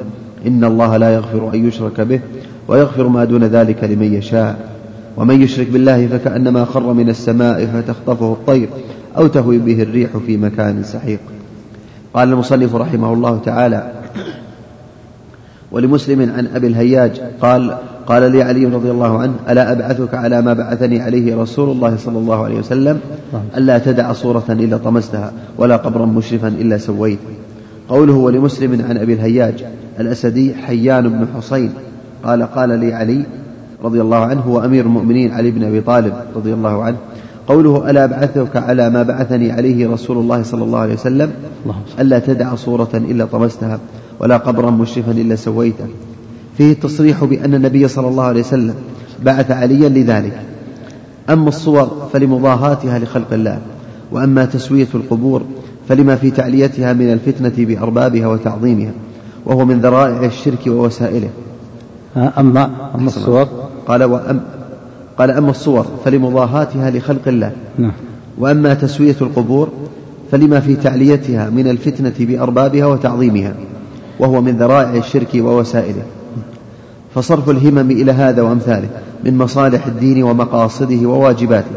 إن 0.47 0.63
الله 0.63 0.97
لا 0.97 1.13
يغفر 1.13 1.53
أن 1.53 1.67
يشرك 1.67 2.01
به 2.01 2.19
ويغفر 2.67 3.07
ما 3.07 3.25
دون 3.25 3.43
ذلك 3.43 3.84
لمن 3.84 4.13
يشاء. 4.13 4.69
ومن 5.17 5.41
يشرك 5.41 5.69
بالله 5.69 6.07
فكأنما 6.07 6.65
خر 6.65 6.93
من 6.93 7.09
السماء 7.09 7.65
فتخطفه 7.65 8.34
الطير 8.34 8.69
أو 9.17 9.28
تهوي 9.28 9.57
به 9.57 9.84
الريح 9.84 10.17
في 10.25 10.38
مكان 10.38 10.84
سحيق. 10.84 11.19
قال 12.13 12.30
المصنف 12.30 12.75
رحمه 12.75 13.13
الله 13.13 13.39
تعالى 13.45 13.91
ولمسلم 15.71 16.21
عن 16.21 16.47
أبي 16.55 16.67
الهياج 16.67 17.21
قال 17.41 17.78
قال 18.08 18.32
لي 18.32 18.41
علي 18.41 18.66
رضي 18.66 18.91
الله 18.91 19.20
عنه 19.20 19.34
ألا 19.49 19.72
أبعثك 19.72 20.14
على 20.14 20.41
ما 20.41 20.53
بعثني 20.53 21.01
عليه 21.01 21.36
رسول 21.36 21.70
الله 21.70 21.97
صلى 21.97 22.18
الله 22.18 22.43
عليه 22.45 22.60
وسلم؟ 22.60 22.99
ألا 23.58 23.78
تدع 23.78 24.14
صورة 24.14 24.45
إلا 24.49 24.78
طمستها 24.78 25.32
ولا 25.58 25.76
قبرا 25.78 26.05
مشرفا 26.05 26.47
إلا 26.47 26.78
سويت. 26.78 27.20
قوله 27.89 28.14
ولمسلم 28.14 28.86
عن 28.89 28.97
أبي 28.97 29.14
الهياج 29.14 29.66
الأسدي 29.99 30.53
حيان 30.55 31.10
بن 31.10 31.28
حصين. 31.36 31.72
قال 32.24 32.43
قال 32.43 32.80
لي 32.80 32.93
علي 32.93 33.26
رضي 33.84 34.01
الله 34.01 34.18
عنه 34.18 34.41
هو 34.41 34.60
أمير 34.66 34.86
المؤمنين 34.86 35.32
علي 35.32 35.51
بن 35.51 35.64
أبي 35.64 35.82
طالب 35.82 36.14
رضي 36.36 36.53
الله 36.53 36.84
عنه 36.84 36.97
قوله 37.47 37.89
ألا 37.89 38.03
أبعثك 38.03 38.55
على 38.55 38.89
ما 38.89 39.03
بعثني 39.03 39.51
عليه 39.51 39.89
رسول 39.89 40.18
الله 40.18 40.43
صلى 40.43 40.64
الله 40.64 40.80
عليه 40.80 40.93
وسلم؟ 40.93 41.32
ألا 41.99 42.20
تدع 42.20 42.55
صورة 42.55 42.89
إلا 42.93 43.26
طمستها 43.26 43.80
ولا 44.20 44.38
قبرا 44.38 44.72
مشرفا 44.72 45.12
إلا 45.12 45.36
سويته. 45.36 45.88
فيه 46.58 46.72
التصريح 46.72 47.24
بأن 47.24 47.53
النبي 47.53 47.88
صلى 47.88 48.08
الله 48.08 48.24
عليه 48.24 48.41
وسلم 48.41 48.76
بعث 49.24 49.51
عليا 49.51 49.89
لذلك. 49.89 50.41
أما 51.30 51.49
الصور 51.49 52.10
فلمضاهاتها 52.14 52.99
لخلق 52.99 53.34
الله 53.34 53.60
وأما 54.12 54.45
تسوية 54.45 54.88
القبور 54.95 55.41
فلما 55.89 56.16
في 56.16 56.32
تعليتها 56.32 56.93
من 56.93 57.12
الفتنة 57.12 57.66
بأربابها 57.66 58.28
وتعظيمها 58.28 58.91
وهو 59.45 59.66
من 59.66 59.82
ذرائع 59.82 60.26
الشرك 60.26 60.68
ووسائله. 60.68 61.30
أما 62.18 62.91
أما 62.95 63.08
الصور؟ 63.08 63.47
قال 63.88 64.03
وأم 64.03 64.39
قال 65.18 65.32
أما 65.32 65.49
الصور 65.49 65.86
فلمضاهاتها 66.05 66.89
لخلق 66.89 67.28
الله. 67.28 67.51
نعم. 67.78 67.91
وأما 68.38 68.74
تسوية 68.74 69.16
القبور 69.22 69.70
فلما 70.32 70.60
في 70.60 70.76
تعليتها 70.76 71.49
من 71.49 71.68
الفتنة 71.68 72.14
بأربابها 72.20 72.86
وتعظيمها 72.86 73.53
وهو 74.20 74.41
من 74.41 74.58
ذرائع 74.58 74.95
الشرك 74.97 75.30
ووسائله. 75.36 76.03
فصرف 77.18 77.49
الهمم 77.49 77.91
إلى 77.91 78.11
هذا 78.11 78.41
وأمثاله 78.41 78.89
من 79.26 79.38
مصالح 79.38 79.88
الدين 79.88 80.24
ومقاصده 80.24 81.07
وواجباته. 81.07 81.72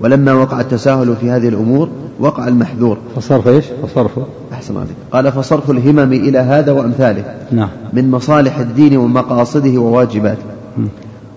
ولما 0.00 0.32
وقع 0.32 0.60
التساهل 0.60 1.16
في 1.20 1.30
هذه 1.30 1.48
الأمور 1.48 1.88
وقع 2.20 2.48
المحذور. 2.48 2.98
فصرف 3.16 3.48
إيش؟ 3.48 3.64
فصرف 3.82 4.10
أحسن 4.52 4.76
عليك. 4.76 4.96
قال 5.12 5.32
فصرف 5.32 5.70
الهمم 5.70 6.12
إلى 6.12 6.38
هذا 6.38 6.72
وأمثاله 6.72 7.24
نعم. 7.52 7.68
من 7.92 8.10
مصالح 8.10 8.58
الدين 8.58 8.96
ومقاصده 8.96 9.80
وواجباته. 9.80 10.42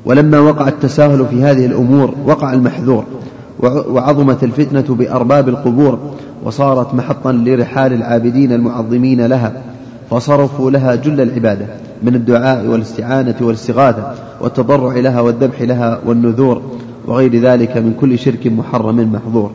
ولما 0.05 0.39
وقع 0.39 0.67
التساهل 0.67 1.25
في 1.25 1.43
هذه 1.43 1.65
الأمور 1.65 2.13
وقع 2.25 2.53
المحذور 2.53 3.03
وعظمت 3.89 4.43
الفتنة 4.43 4.95
بأرباب 4.95 5.49
القبور 5.49 5.99
وصارت 6.43 6.93
محطا 6.93 7.31
لرحال 7.31 7.93
العابدين 7.93 8.51
المعظمين 8.51 9.25
لها. 9.25 9.53
فصرفوا 10.09 10.71
لها 10.71 10.95
جل 10.95 11.21
العبادة 11.21 11.65
من 12.03 12.15
الدعاء 12.15 12.65
والاستعانة 12.65 13.35
والاستغاثة 13.41 14.13
والتضرع 14.41 14.93
لها 14.93 15.21
والذبح 15.21 15.61
لها 15.61 15.99
والنذور 16.05 16.61
وغير 17.05 17.41
ذلك 17.41 17.77
من 17.77 17.93
كل 17.99 18.19
شرك 18.19 18.47
محرم 18.47 19.13
محظور. 19.13 19.51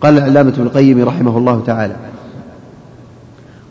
قال 0.00 0.18
العلامة 0.18 0.50
ابن 0.50 0.62
القيم 0.62 1.04
رحمه 1.04 1.38
الله 1.38 1.62
تعالى 1.66 1.96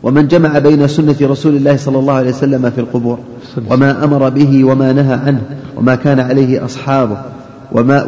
ومن 0.02 0.28
جمع 0.28 0.58
بين 0.58 0.88
سنة 0.88 1.16
رسول 1.22 1.56
الله 1.56 1.76
صلى 1.76 1.98
الله 1.98 2.12
عليه 2.12 2.30
وسلم 2.30 2.70
في 2.70 2.80
القبور 2.80 3.18
وما 3.70 4.04
أمر 4.04 4.28
به 4.28 4.64
وما 4.64 4.92
نهى 4.92 5.14
عنه 5.14 5.42
وما 5.76 5.94
كان 5.94 6.20
عليه 6.20 6.64
أصحابه 6.64 7.16
وما 7.72 8.04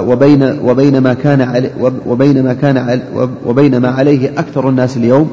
وبين 0.00 0.58
وبين 0.64 0.98
ما 0.98 1.14
كان 1.14 1.40
علي 1.40 1.70
وبين 2.06 2.44
ما 2.44 2.54
كان 2.54 3.00
وبين 3.46 3.76
ما 3.76 3.88
عليه 3.88 4.30
أكثر 4.38 4.68
الناس 4.68 4.96
اليوم 4.96 5.30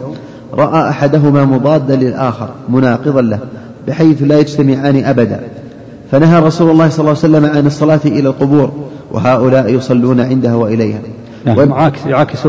رأى 0.53 0.89
أحدهما 0.89 1.45
مضادا 1.45 1.95
للآخر 1.95 2.49
مناقضا 2.69 3.21
له 3.21 3.39
بحيث 3.87 4.23
لا 4.23 4.39
يجتمعان 4.39 5.03
أبدا. 5.05 5.39
فنهى 6.11 6.39
رسول 6.39 6.69
الله 6.69 6.89
صلى 6.89 6.99
الله 6.99 7.09
عليه 7.09 7.19
وسلم 7.19 7.45
عن 7.45 7.67
الصلاة 7.67 7.99
إلى 8.05 8.29
القبور 8.29 8.71
وهؤلاء 9.11 9.73
يصلون 9.73 10.19
عندها 10.19 10.55
وإليها. 10.55 10.99
نعم 11.45 11.91
يعاكس 12.07 12.39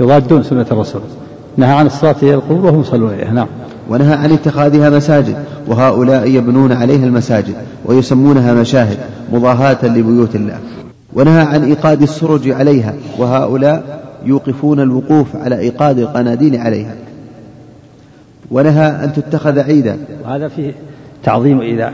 يضادون 0.00 0.42
سنة 0.42 0.66
الرسول. 0.72 1.02
نهى 1.56 1.72
عن 1.72 1.86
الصلاة 1.86 2.16
إلى 2.22 2.34
القبور 2.34 2.66
وهم 2.66 2.80
يصلون 2.80 3.10
إليها 3.10 3.32
نعم. 3.32 3.46
ونهى 3.90 4.14
عن 4.14 4.32
اتخاذها 4.32 4.90
مساجد 4.90 5.36
وهؤلاء 5.66 6.28
يبنون 6.28 6.72
عليها 6.72 7.06
المساجد 7.06 7.54
ويسمونها 7.84 8.54
مشاهد 8.54 8.98
مضاهاة 9.32 9.78
لبيوت 9.86 10.36
الله. 10.36 10.58
ونهى 11.14 11.40
عن 11.40 11.64
إيقاد 11.64 12.02
السرج 12.02 12.50
عليها 12.50 12.94
وهؤلاء 13.18 14.04
يوقفون 14.24 14.80
الوقوف 14.80 15.36
على 15.36 15.58
إيقاد 15.58 15.98
القناديل 15.98 16.56
عليها. 16.56 16.94
ونهى 18.50 18.86
أن 19.04 19.12
تتخذ 19.12 19.58
عيدا. 19.58 19.98
وهذا 20.24 20.48
فيه 20.48 20.72
تعظيم 21.24 21.60
إذا 21.60 21.92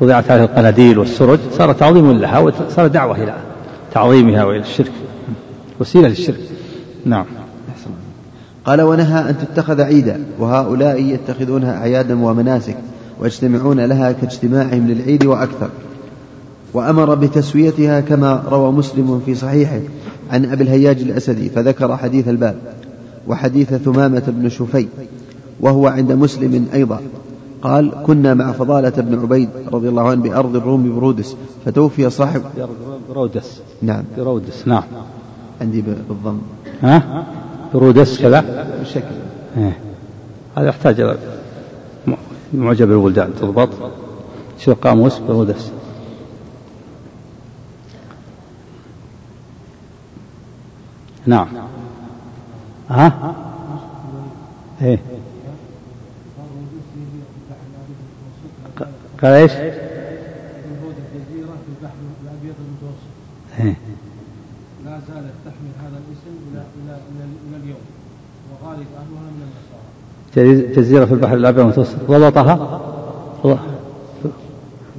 وضعت 0.00 0.30
هذه 0.30 0.42
القناديل 0.42 0.98
والسرج 0.98 1.38
صار 1.52 1.72
تعظيم 1.72 2.12
لها 2.12 2.38
وصار 2.38 2.86
دعوة 2.86 3.22
إلى 3.22 3.34
تعظيمها 3.92 4.44
وإلى 4.44 4.60
الشرك 4.60 4.92
وسيلة 5.80 6.08
للشرك. 6.08 6.40
نعم. 7.04 7.24
قال 8.64 8.82
ونهى 8.82 9.30
أن 9.30 9.34
تتخذ 9.38 9.80
عيدا 9.80 10.24
وهؤلاء 10.38 11.02
يتخذونها 11.02 11.76
أعيادا 11.76 12.24
ومناسك 12.24 12.76
ويجتمعون 13.20 13.80
لها 13.80 14.12
كاجتماعهم 14.12 14.88
للعيد 14.88 15.26
وأكثر. 15.26 15.68
وأمر 16.74 17.14
بتسويتها 17.14 18.00
كما 18.00 18.42
روى 18.48 18.72
مسلم 18.72 19.22
في 19.26 19.34
صحيحه 19.34 19.80
عن 20.32 20.44
أبي 20.44 20.64
الهياج 20.64 21.00
الأسدي 21.00 21.48
فذكر 21.48 21.96
حديث 21.96 22.28
الباب 22.28 22.56
وحديث 23.28 23.74
ثمامة 23.74 24.22
بن 24.26 24.48
شفي 24.48 24.86
وهو 25.62 25.86
عند 25.86 26.12
مسلم 26.12 26.68
أيضا. 26.74 27.00
قال 27.62 27.92
كنا 28.06 28.34
مع 28.34 28.52
فضالة 28.52 28.90
بن 28.90 29.18
عبيد 29.22 29.48
رضي 29.72 29.88
الله 29.88 30.08
عنه 30.08 30.22
بأرض 30.22 30.56
الروم 30.56 30.96
برودس 30.96 31.36
فتوفي 31.64 32.10
صاحب 32.10 32.42
برودس. 33.08 33.60
نعم. 33.82 34.04
برودس 34.16 34.68
نعم. 34.68 34.82
عندي 35.60 35.82
بالضم. 35.82 36.38
ها؟ 36.82 37.26
برودس 37.74 38.22
كذا؟ 38.22 38.66
بالشكل. 38.78 39.14
إيه. 39.56 39.78
هذا 40.56 40.68
يحتاج 40.68 41.16
معجب 42.54 42.90
الولدان 42.90 43.30
تضبط؟ 43.40 43.68
شو 44.58 44.74
قاموس؟ 44.74 45.18
برودس. 45.18 45.72
نعم. 51.26 51.46
ها؟ 52.88 53.34
إيه. 54.82 54.98
قال 59.22 59.32
إيش؟ 59.32 59.52
الجزيرة 59.52 61.46
في 61.46 61.68
البحر 61.68 61.94
الأبيض 62.22 62.54
المتوسط. 62.58 63.12
إيه. 63.60 63.76
لا 64.84 64.90
زالت 64.90 65.34
تحمل 65.44 65.72
هذا 65.82 65.98
الاسم 66.08 66.32
إلى 66.52 66.62
إلى 66.84 66.94
إلى 67.48 67.56
اليوم. 67.64 67.80
وغالب 68.52 68.86
أهلها 68.96 69.30
من 69.30 69.42
النصارى. 70.36 70.74
جزيرة 70.74 71.04
في 71.04 71.12
البحر 71.14 71.34
الأبيض 71.34 71.60
المتوسط. 71.60 71.96
ضبطها 72.08 72.80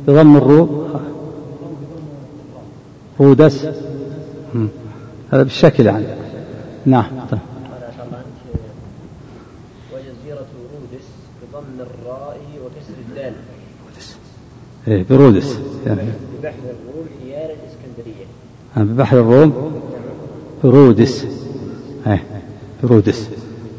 بضم 0.07 0.37
الرو 0.37 0.87
رودس 3.19 3.65
هذا 5.31 5.43
بالشكل 5.43 5.85
يعني. 5.85 6.05
نعم. 6.85 7.05
طيب. 7.31 7.39
وجزيرة 9.93 10.45
رودس 10.73 11.05
بضم 11.41 11.79
الراء 11.79 12.37
وكسر 12.65 12.93
الدال 13.09 13.33
إيه 14.87 15.05
برودس 15.09 15.59
يعني 15.85 16.01
ببحر 16.39 16.53
الروم 16.63 17.07
حيال 17.21 17.51
الإسكندرية 17.51 18.25
ببحر 18.93 19.19
الروم. 19.19 19.71
برودس 20.63 21.25
إيه 22.07 22.23
برودس 22.83 23.29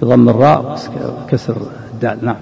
بضم 0.03 0.29
الراء 0.29 0.79
وكسر 1.25 1.57
الدال. 1.95 2.25
نعم. 2.25 2.37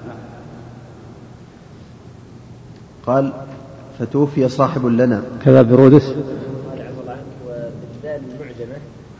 قال 3.06 3.32
فتوفي 3.98 4.48
صاحب 4.48 4.86
لنا. 4.86 5.22
كذا 5.44 5.62
برودس 5.62 6.04
قال 6.06 6.16
عفا 6.72 7.00
الله 7.00 7.12
عنك 7.12 7.20
وبالدال 7.46 8.20
المعجمة 8.30 8.76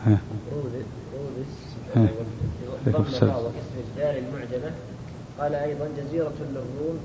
إيه. 0.07 0.17
رودس 0.55 0.85
رودس 1.13 1.53
إيه. 1.97 2.13
بضم 2.85 2.95
عليكم 2.95 3.03
السلام. 3.11 3.29
الراء 3.31 3.43
وكسر 3.43 3.79
الدال 3.89 4.23
المعجمة. 4.23 4.71
قال 5.39 5.53
أيضا 5.55 5.87
جزيرة 5.97 6.33
للروم 6.51 6.97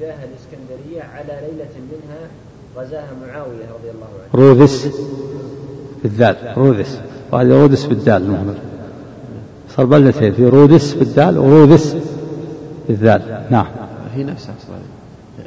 تجاه 0.00 0.14
الإسكندرية 0.24 1.02
على 1.02 1.40
ليلة 1.48 1.70
منها 1.92 2.28
غزاها 2.76 3.10
معاوية 3.26 3.64
رضي 3.78 3.90
الله 3.90 4.06
عنه. 4.34 4.48
رودس 4.48 4.88
بالذال 6.02 6.36
رودس 6.56 6.98
وهذا 7.32 7.60
رودس 7.60 7.84
بالدال 7.84 8.22
المهم 8.22 8.54
صار 9.76 9.86
بلدتين 9.86 10.32
في 10.32 10.46
رودس 10.46 10.94
بالدال 10.94 11.38
ورودس 11.38 11.96
بالذال 12.88 13.46
نعم. 13.50 13.66
هي 14.14 14.24
نفسها 14.24 14.54
أصلا 14.64 14.78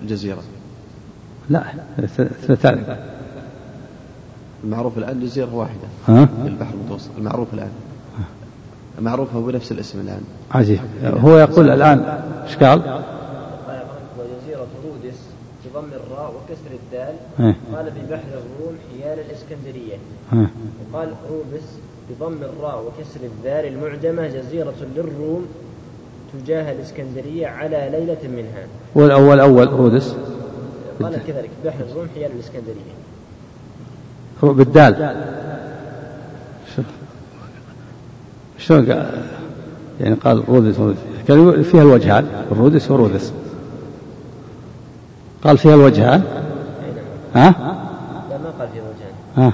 الجزيرة. 0.01 0.41
لا 1.49 1.63
اثنتان. 1.99 2.97
المعروف 4.63 4.97
الآن 4.97 5.19
جزيرة 5.19 5.55
واحدة. 5.55 5.87
ها؟ 6.07 6.25
في 6.25 6.47
البحر 6.47 6.73
المتوسط 6.73 7.09
المعروف 7.17 7.47
الآن. 7.53 7.71
معروف 9.01 9.35
هو 9.35 9.41
بنفس 9.41 9.71
الاسم 9.71 9.99
الآن. 9.99 10.21
عجيب. 10.51 10.79
هو 11.03 11.37
يقول 11.37 11.69
الآن 11.69 11.99
إيش 12.47 12.57
قال؟ 12.57 12.81
قال 12.81 13.03
وجزيرة 14.19 14.67
رودس 14.85 15.17
بضم 15.65 15.87
الراء 15.93 16.22
وكسر 16.35 16.75
الدال 16.83 17.13
إيه. 17.39 17.55
قال 17.75 17.85
ببحر 17.85 18.27
الروم 18.27 18.75
حيال 18.91 19.19
الإسكندرية. 19.19 19.97
ها. 20.31 20.47
وقال 20.93 21.09
روبس 21.29 21.63
بضم 22.09 22.37
الراء 22.43 22.83
وكسر 22.85 23.19
الذال 23.23 23.65
المعجمة 23.73 24.27
جزيرة 24.27 24.73
للروم 24.95 25.45
تجاه 26.33 26.71
الإسكندرية 26.71 27.47
على 27.47 27.89
ليلة 27.91 28.37
منها. 28.37 28.67
والأول 28.95 29.39
أول 29.39 29.67
رودس 29.73 30.15
قال 31.03 31.19
كذلك 31.27 31.49
بحر 31.65 31.79
الروم 31.91 32.07
حيال 32.15 32.31
الإسكندرية. 32.31 32.93
هو 34.43 34.53
بالدال. 34.53 35.15
شو- 36.75 36.81
شلون 38.57 38.91
قال 38.91 39.21
يعني 39.99 40.15
قال 40.15 40.43
رودس 40.49 40.79
رودس 40.79 40.97
كان 41.27 41.63
فيها 41.63 41.81
الوجهان 41.81 42.27
الرودس 42.51 42.91
ورودس 42.91 43.33
قال 45.43 45.57
فيها 45.57 45.75
الوجهان 45.75 46.23
ها؟ 47.35 47.49
لا 48.29 48.37
ما 48.37 48.53
قال 48.59 48.69
في 48.69 48.79
وجهان 48.79 49.13
ها. 49.37 49.53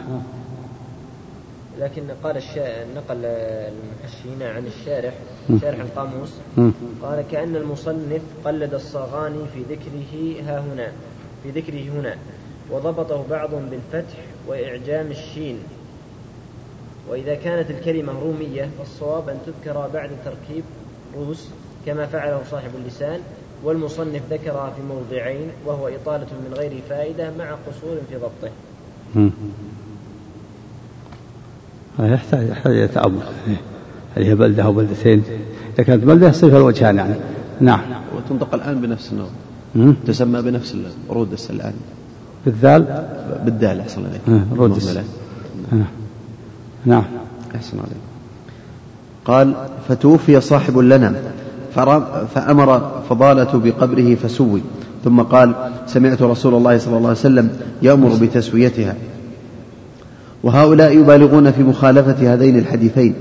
لكن 1.79 2.03
قال 2.23 2.37
الشا... 2.37 2.85
نقل 2.95 3.25
المحشين 3.25 4.43
عن 4.43 4.65
الشارح 4.65 5.13
شارح 5.61 5.79
القاموس. 5.79 6.29
قال 7.03 7.23
كأن 7.31 7.55
المصنف 7.55 8.21
قلد 8.45 8.73
الصاغاني 8.73 9.39
في 9.53 9.63
ذكره 9.75 10.43
ها 10.47 10.59
هنا 10.59 10.87
في 11.43 11.49
ذكره 11.49 11.99
هنا. 11.99 12.15
وضبطه 12.71 13.25
بعضهم 13.29 13.69
بالفتح 13.69 14.17
وإعجام 14.47 15.07
الشين. 15.07 15.59
وإذا 17.09 17.35
كانت 17.35 17.69
الكلمة 17.69 18.13
رومية 18.13 18.69
فالصواب 18.77 19.29
أن 19.29 19.37
تذكر 19.45 19.89
بعد 19.93 20.09
تركيب 20.25 20.63
روس 21.17 21.49
كما 21.89 22.05
فعله 22.05 22.39
صاحب 22.51 22.69
اللسان 22.83 23.19
والمصنف 23.63 24.21
ذكرها 24.31 24.73
في 24.75 24.81
موضعين 24.89 25.47
وهو 25.65 25.87
إطالة 25.87 26.25
من 26.25 26.53
غير 26.57 26.81
فائدة 26.89 27.31
مع 27.37 27.51
قصور 27.51 27.97
في 28.09 28.15
ضبطه. 28.15 28.51
يحتاج 31.99 32.49
يحتاج 32.49 32.73
إلى 32.73 32.87
تأمل 32.87 33.21
هل 34.15 34.23
هي 34.23 34.35
بلدة 34.35 34.63
أو 34.63 34.73
بلدتين. 34.73 35.23
إذا 35.75 35.83
كانت 35.83 36.03
بلدة 36.03 36.27
يصير 36.27 36.49
فيها 36.49 36.59
الوجهان 36.59 36.97
يعني. 36.97 37.15
نعم. 37.59 37.81
وتنطق 38.15 38.53
الآن 38.53 38.81
بنفس 38.81 39.11
النوع. 39.11 39.95
تسمى 40.07 40.41
بنفس 40.41 40.75
رودس 41.09 41.51
الآن. 41.51 41.73
بالذال؟ 42.45 43.07
بالدال 43.45 43.79
أحسن 43.79 44.05
عليك. 44.05 44.21
آه، 44.27 44.57
رودس. 44.57 44.97
نعم 45.71 45.85
نعم. 46.85 47.03
أحسن 47.55 47.79
عليك. 47.79 48.03
قال 49.25 49.67
فتوفي 49.87 50.41
صاحب 50.41 50.77
لنا 50.77 51.15
فأمر 52.35 52.91
فضالة 53.09 53.61
بقبره 53.63 54.15
فسوي. 54.15 54.61
ثم 55.03 55.21
قال 55.21 55.53
سمعت 55.87 56.21
رسول 56.21 56.55
الله 56.55 56.77
صلى 56.77 56.97
الله 56.97 57.09
عليه 57.09 57.19
وسلم 57.19 57.49
يأمر 57.81 58.09
بتسويتها. 58.21 58.95
وهؤلاء 60.43 60.97
يبالغون 60.97 61.51
في 61.51 61.63
مخالفة 61.63 62.33
هذين 62.33 62.57
الحديثين 62.57 63.13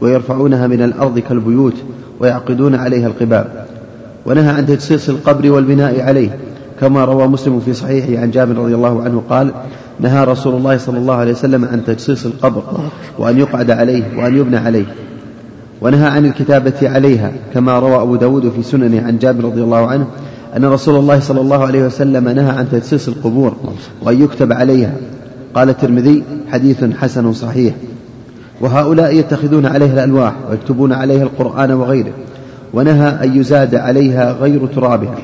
ويرفعونها 0.00 0.66
من 0.66 0.82
الأرض 0.82 1.18
كالبيوت 1.18 1.74
ويعقدون 2.20 2.74
عليها 2.74 3.06
القباب. 3.06 3.66
ونهى 4.26 4.48
عن 4.48 4.66
تجصيص 4.66 5.08
القبر 5.08 5.50
والبناء 5.50 6.00
عليه 6.00 6.38
كما 6.80 7.04
روى 7.04 7.26
مسلم 7.26 7.60
في 7.60 7.74
صحيحه 7.74 8.22
عن 8.22 8.30
جابر 8.30 8.56
رضي 8.56 8.74
الله 8.74 9.02
عنه 9.02 9.22
قال 9.30 9.50
نهى 10.00 10.24
رسول 10.24 10.54
الله 10.54 10.78
صلى 10.78 10.98
الله 10.98 11.14
عليه 11.14 11.32
وسلم 11.32 11.64
عن 11.64 11.84
تجصيص 11.84 12.26
القبر 12.26 12.62
وأن 13.18 13.38
يقعد 13.38 13.70
عليه 13.70 14.04
وأن 14.18 14.36
يبنى 14.36 14.56
عليه. 14.56 14.84
ونهى 15.80 16.06
عن 16.06 16.26
الكتابة 16.26 16.74
عليها 16.82 17.32
كما 17.54 17.78
روى 17.78 18.02
أبو 18.02 18.16
داود 18.16 18.48
في 18.48 18.62
سننه 18.62 19.06
عن 19.06 19.18
جابر 19.18 19.44
رضي 19.44 19.62
الله 19.62 19.86
عنه 19.86 20.06
أن 20.56 20.64
رسول 20.64 20.96
الله 20.96 21.20
صلى 21.20 21.40
الله 21.40 21.66
عليه 21.66 21.86
وسلم 21.86 22.28
نهى 22.28 22.50
عن 22.50 22.68
تجصيص 22.72 23.08
القبور 23.08 23.56
وأن 24.02 24.22
يكتب 24.22 24.52
عليها. 24.52 24.92
قال 25.54 25.68
الترمذي 25.68 26.22
حديث 26.52 26.84
حسن 26.84 27.32
صحيح. 27.32 27.74
وهؤلاء 28.60 29.14
يتخذون 29.14 29.66
عليها 29.66 29.92
الألواح 29.92 30.32
ويكتبون 30.50 30.92
عليها 30.92 31.22
القرآن 31.22 31.72
وغيره 31.72 32.12
ونهى 32.74 33.08
أن 33.08 33.40
يزاد 33.40 33.74
عليها 33.74 34.32
غير 34.32 34.66
ترابها. 34.66 35.18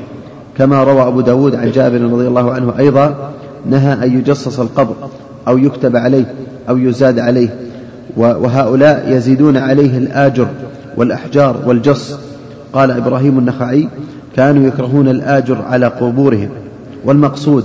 كما 0.59 0.85
روى 0.85 1.03
أبو 1.03 1.21
داود 1.21 1.55
عن 1.55 1.71
جابر 1.71 2.01
رضي 2.01 2.29
الله 2.29 2.53
عنه 2.53 2.75
أيضا 2.79 3.33
نهى 3.71 3.93
أن 3.93 4.19
يجصص 4.19 4.61
القبر 4.61 4.95
أو 5.49 5.59
يكتب 5.59 5.97
عليه 5.97 6.35
أو 6.69 6.79
يزاد 6.79 7.19
عليه. 7.19 7.49
وهؤلاء 8.17 9.05
يزيدون 9.09 9.57
عليه 9.57 9.99
الآجر 9.99 10.49
والأحجار 10.97 11.57
والجص. 11.67 12.19
قال 12.73 12.91
إبراهيم 12.91 13.39
النخعي 13.39 13.89
كانوا 14.37 14.67
يكرهون 14.67 15.09
الآجر 15.09 15.63
على 15.63 15.87
قبورهم. 15.87 16.49
والمقصود 17.05 17.65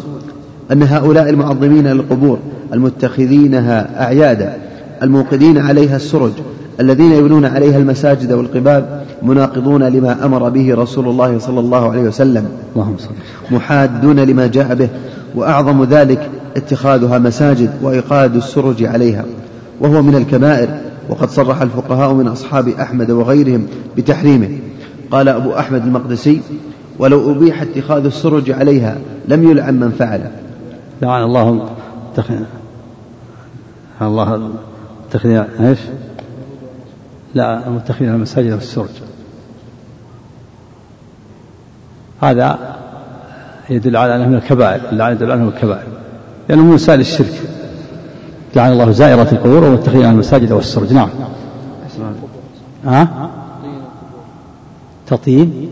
أن 0.71 0.83
هؤلاء 0.83 1.29
المعظمين 1.29 1.87
للقبور 1.87 2.39
المتخذينها 2.73 4.03
أعيادا 4.03 4.57
الموقدين 5.03 5.57
عليها 5.57 5.95
السرج 5.95 6.31
الذين 6.79 7.11
يبنون 7.11 7.45
عليها 7.45 7.77
المساجد 7.77 8.31
والقباب 8.31 9.03
مناقضون 9.23 9.83
لما 9.83 10.25
أمر 10.25 10.49
به 10.49 10.75
رسول 10.75 11.07
الله 11.07 11.39
صلى 11.39 11.59
الله 11.59 11.91
عليه 11.91 12.01
وسلم 12.01 12.45
محادون 13.51 14.19
لما 14.19 14.47
جاء 14.47 14.75
به 14.75 14.89
وأعظم 15.35 15.83
ذلك 15.83 16.29
اتخاذها 16.57 17.17
مساجد 17.17 17.69
وإيقاد 17.81 18.35
السرج 18.35 18.83
عليها. 18.83 19.25
وهو 19.79 20.01
من 20.01 20.15
الكبائر 20.15 20.69
وقد 21.09 21.29
صرح 21.29 21.61
الفقهاء 21.61 22.13
من 22.13 22.27
أصحاب 22.27 22.67
أحمد 22.67 23.11
وغيرهم 23.11 23.67
بتحريمه. 23.97 24.57
قال 25.11 25.29
أبو 25.29 25.53
أحمد 25.53 25.83
المقدسي 25.83 26.41
ولو 26.99 27.31
أبيح 27.31 27.61
اتخاذ 27.61 28.05
السرج 28.05 28.51
عليها 28.51 28.97
لم 29.27 29.51
يلعن 29.51 29.79
من 29.79 29.91
فعله 29.91 30.31
لعن 31.01 31.23
الله 31.23 31.69
الله 34.01 34.51
اتخذ 35.09 35.43
إيش؟ 35.59 35.79
لا 37.35 37.69
متخذين 37.69 38.09
المساجد 38.09 38.51
والسرج. 38.51 38.89
هذا 42.21 42.75
يدل 43.69 43.97
على 43.97 44.15
أنه 44.15 44.27
من 44.27 44.35
الكبائر 44.35 44.81
لا 44.91 45.09
يدل 45.09 45.25
على 45.25 45.33
أنه 45.33 45.43
من 45.43 45.53
الكبائر 45.55 45.87
لأنه 46.49 46.63
من 46.63 46.73
وسائل 46.73 46.99
الشرك. 46.99 47.41
لعن 48.57 48.71
الله 48.71 48.91
زائرة 48.91 49.31
القبور 49.31 49.63
ومتخذين 49.63 50.05
المساجد 50.05 50.51
والسرج. 50.51 50.93
نعم. 50.93 51.09
ها؟ 52.85 53.29
تطين؟ 55.07 55.69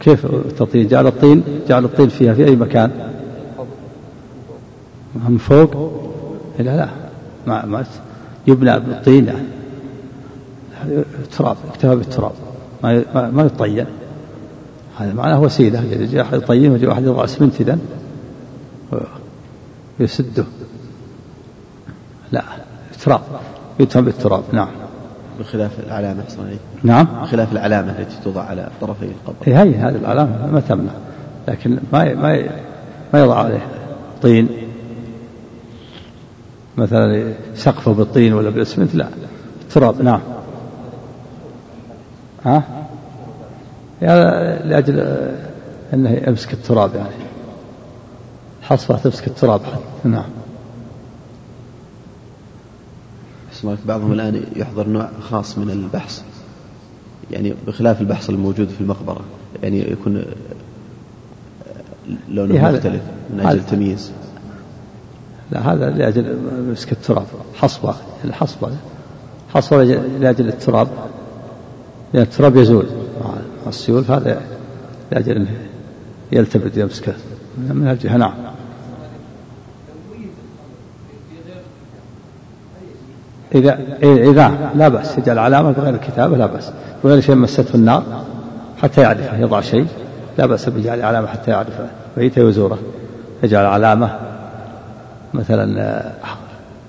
كيف 0.00 0.26
تطين؟ 0.58 0.88
جعل 0.88 1.06
الطين 1.06 1.42
جعل 1.68 1.84
الطين 1.84 2.08
فيها 2.08 2.34
في 2.34 2.44
أي 2.44 2.56
مكان؟ 2.56 2.90
من 5.28 5.38
فوق؟ 5.38 5.70
لا 6.58 6.76
لا. 6.76 6.88
ما, 7.46 7.66
ما 7.66 7.84
يبنى 8.46 8.80
بالطين 8.80 9.26
يعني. 9.26 9.46
تراب 11.38 11.56
اكتفى 11.70 11.96
بالتراب. 11.96 12.32
ما 12.82 13.04
ما 13.30 13.42
يطين. 13.42 13.86
هذا 14.98 15.14
معناه 15.14 15.40
وسيلة. 15.40 15.82
يجي 15.82 16.22
أحد 16.22 16.38
يطين 16.38 16.72
ويجي 16.72 16.92
أحد 16.92 17.04
يضع 17.04 17.24
اسمنت 17.24 17.60
إذا 17.60 17.78
يسده 20.00 20.44
لا 22.32 22.42
تراب 23.04 23.20
يتهم 23.80 24.04
بالتراب 24.04 24.42
نعم. 24.52 24.68
بخلاف 25.40 25.70
العلامة 25.86 26.24
نعم. 26.82 27.06
بخلاف 27.22 27.52
العلامة 27.52 27.94
التي 27.98 28.16
توضع 28.24 28.42
على 28.42 28.68
طرفي 28.80 29.04
القبر. 29.04 29.46
إيه 29.46 29.62
هي 29.62 29.74
هذه 29.74 29.96
العلامة 29.96 30.46
ما 30.46 30.60
تمنع. 30.60 30.92
لكن 31.48 31.78
ما 31.92 32.14
ما 32.14 32.48
ما 33.14 33.20
يضع 33.20 33.38
عليه 33.38 33.66
طين. 34.22 34.48
مثلا 36.76 37.32
سقفه 37.54 37.92
بالطين 37.92 38.32
ولا 38.32 38.50
بالاسمنت 38.50 38.94
لا. 38.94 39.08
التراب 39.62 40.02
نعم. 40.02 40.20
ها؟ 42.44 42.62
يعني 44.02 44.68
لأجل 44.68 45.18
أنه 45.94 46.22
يمسك 46.26 46.52
التراب 46.52 46.94
يعني. 46.94 47.26
حصبة 48.62 48.98
تمسك 48.98 49.26
التراب 49.26 49.60
حتى 49.60 50.22
نعم 53.64 53.78
بعضهم 53.86 54.12
الآن 54.12 54.42
يحضر 54.56 54.88
نوع 54.88 55.08
خاص 55.20 55.58
من 55.58 55.70
البحث 55.70 56.22
يعني 57.30 57.54
بخلاف 57.66 58.00
البحث 58.00 58.30
الموجود 58.30 58.68
في 58.68 58.80
المقبرة 58.80 59.20
يعني 59.62 59.90
يكون 59.92 60.24
لونه 62.28 62.54
إيه 62.54 62.60
مختلف 62.60 63.02
من 63.34 63.40
أجل 63.40 63.58
التمييز. 63.58 64.12
لا 65.52 65.72
هذا 65.72 65.90
لأجل 65.90 66.38
مسك 66.70 66.92
التراب 66.92 67.26
حصبة 67.54 67.94
الحصبة 68.24 68.70
حصبة 69.54 69.84
لأجل 70.20 70.48
التراب 70.48 70.88
لأن 72.14 72.22
التراب 72.22 72.56
يزول. 72.56 72.86
مع 73.24 73.34
السيول 73.68 74.04
فهذا 74.04 74.40
لأجل 75.12 75.32
أنه 75.32 75.56
يلتفت 76.32 76.76
يمسكه 76.76 77.14
من 77.58 77.88
الجهة 77.88 78.16
نعم. 78.16 78.34
إذا 83.56 83.78
إذا 84.02 84.70
لا 84.74 84.88
بأس 84.88 85.18
يجعل 85.18 85.38
علامة 85.38 85.70
بغير 85.70 85.94
الكتابة 85.94 86.36
لا 86.36 86.46
بأس. 86.46 86.72
بغير 87.04 87.20
شيء 87.20 87.34
مسته 87.34 87.74
النار 87.74 88.02
حتى 88.82 89.00
يعرفه 89.00 89.38
يضع 89.38 89.60
شيء 89.60 89.86
لا 90.38 90.46
بأس 90.46 90.68
بجعل 90.68 91.02
علامة 91.02 91.26
حتى 91.26 91.50
يعرفه 91.50 91.86
بيته 92.16 92.44
وزوره 92.44 92.78
يجعل 93.42 93.66
علامة 93.66 94.10
مثلا 95.34 96.02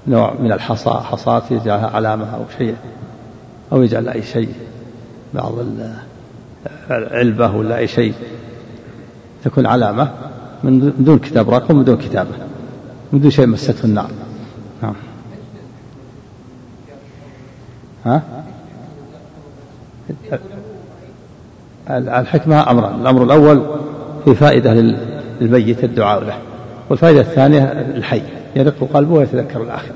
نوع 0.07 0.33
من 0.39 0.51
الحصى 0.51 0.89
حصاة 0.89 1.43
يجعلها 1.51 1.87
علامة 1.87 2.35
أو 2.35 2.41
شيء 2.57 2.75
أو 3.71 3.81
يجعل 3.81 4.09
أي 4.09 4.21
شيء 4.21 4.49
بعض 5.33 5.53
العلبة 6.91 7.55
ولا 7.55 7.77
أي 7.77 7.87
شيء. 7.87 8.13
تكون 9.43 9.65
علامة 9.65 10.09
من 10.63 10.93
دون 10.99 11.19
كتاب 11.19 11.49
رقم 11.49 11.75
من 11.75 11.83
دون 11.83 11.97
كتابة 11.97 12.35
من 13.13 13.19
دون 13.19 13.31
شيء 13.31 13.47
مسته 13.47 13.85
النار. 13.85 14.09
نعم. 14.81 14.93
ها؟ 18.07 18.21
الحكمة 21.89 22.71
أمران. 22.71 23.01
الأمر 23.01 23.23
الأول 23.23 23.61
في 24.25 24.35
فائدة 24.35 24.95
للميت 25.41 25.83
الدعاء 25.83 26.23
له 26.23 26.37
والفائدة 26.89 27.21
الثانية 27.21 27.63
الحي. 27.63 28.21
يرق 28.55 28.89
قلبه 28.93 29.13
ويتذكر 29.13 29.63
الآخرة. 29.63 29.95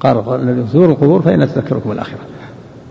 قال 0.00 0.40
النبي 0.40 0.68
زوروا 0.68 0.94
القبور 0.94 1.22
فإن 1.22 1.40
تذكركم 1.40 1.92
الآخرة. 1.92 2.18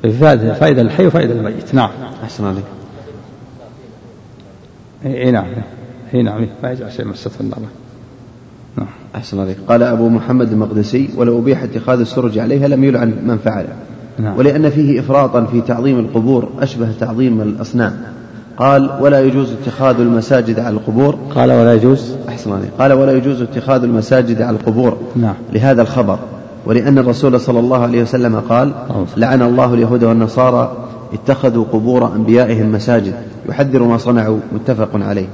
فائدة 0.04 0.54
فائدة 0.54 0.84
للحي 0.84 1.08
وفائدة 1.08 1.34
للميت. 1.34 1.76
نعم. 1.76 1.90
أحسن 2.24 2.46
عليك. 2.46 2.64
اي 5.06 5.32
نعم. 5.32 5.48
إي 6.14 6.22
نعم. 6.22 6.48
ما 6.64 6.72
يجعل 6.72 6.92
شيء 6.92 7.06
مسته 7.06 7.42
النار. 7.42 7.60
نعم 7.60 7.87
أحسن 9.18 9.40
عليك. 9.40 9.58
قال 9.68 9.84
أبو 9.84 10.10
محمد 10.10 10.52
المقدسي 10.52 11.10
ولو 11.18 11.40
أبيح 11.40 11.64
اتخاذ 11.64 12.00
السرج 12.00 12.38
عليها 12.40 12.68
لم 12.68 12.84
يلعن 12.84 13.14
من 13.26 13.38
فعله 13.38 13.70
نعم. 14.20 14.38
ولأن 14.38 14.70
فيه 14.70 15.00
إفراطا 15.00 15.46
في 15.46 15.62
تعظيم 15.62 16.00
القبور 16.00 16.50
أشبه 16.62 16.88
تعظيم 17.00 17.42
الأصنام. 17.42 17.94
قال 18.58 18.90
ولا 19.02 19.20
يجوز 19.22 19.52
اتخاذ 19.52 20.00
المساجد 20.00 20.60
على 20.60 20.76
القبور. 20.76 21.18
قال 21.36 21.52
ولا 21.52 21.74
يجوز. 21.74 22.16
أحسن 22.30 22.52
عليك. 22.52 22.70
قال 22.80 22.94
ولا 22.94 23.12
يجوز 23.12 23.42
اتخاذ 23.42 23.84
المساجد 23.84 24.42
على 24.42 24.58
القبور. 24.58 24.98
نعم. 25.16 25.34
لهذا 25.54 25.82
الخبر. 25.82 26.20
ولأن 26.66 26.98
الرسول 26.98 27.40
صلى 27.40 27.60
الله 27.60 27.82
عليه 27.82 28.02
وسلم 28.02 28.40
قال 28.40 28.72
لعن 29.18 29.42
الله 29.42 29.74
اليهود 29.74 30.04
والنصارى 30.04 30.78
اتخذوا 31.14 31.66
قبور 31.74 32.16
أنبيائهم 32.16 32.72
مساجد. 32.72 33.14
يحذر 33.50 33.84
ما 33.84 33.98
صنعوا 33.98 34.38
متفق 34.52 34.90
عليه. 34.94 35.28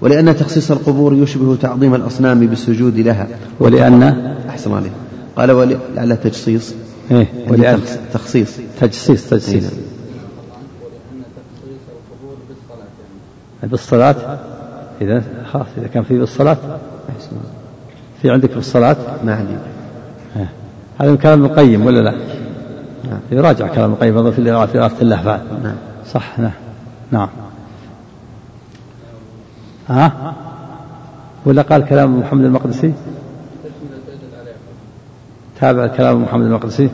ولأن 0.00 0.36
تخصيص 0.36 0.70
القبور 0.70 1.14
يشبه 1.14 1.56
تعظيم 1.56 1.94
الأصنام 1.94 2.46
بالسجود 2.46 2.98
لها. 2.98 3.28
ولأن؟ 3.60 4.02
أحسن 4.48 4.74
عليه 4.74 4.90
قال 5.36 5.50
ولعل 5.50 6.16
تجصيص. 6.16 6.74
إيه 7.10 7.26
ولأن 7.48 7.80
تخصيص. 8.12 8.56
تجصيص 8.80 9.28
تجصيص. 9.28 9.64
إيه. 9.64 9.70
بالصلاة؟ 13.62 14.38
إذا 15.00 15.22
خلاص 15.52 15.66
إذا 15.78 15.86
كان 15.86 16.02
في 16.02 16.18
بالصلاة. 16.18 16.56
في 18.22 18.30
عندك 18.30 18.54
بالصلاة 18.54 18.96
ما 19.24 19.34
عندي. 19.34 19.56
هذا 20.98 21.10
من 21.10 21.16
كلام 21.16 21.44
ابن 21.44 21.52
القيم 21.52 21.86
ولا 21.86 22.00
لا؟ 22.00 22.14
نعم. 23.10 23.20
يراجع 23.30 23.66
كلام 23.68 23.92
القيم 23.92 24.30
في 24.30 24.88
في 24.88 25.02
اللهفان 25.02 25.40
نعم. 25.62 25.74
صح 26.12 26.38
نعم. 26.38 26.52
نعم. 27.10 27.28
ها؟ 29.88 30.34
ولا 31.46 31.62
قال 31.62 31.84
كلام 31.84 32.20
محمد 32.20 32.44
المقدسي؟ 32.44 32.92
تابع 35.60 35.86
كلام 35.86 36.22
محمد 36.22 36.46
المقدسي؟ 36.46 36.88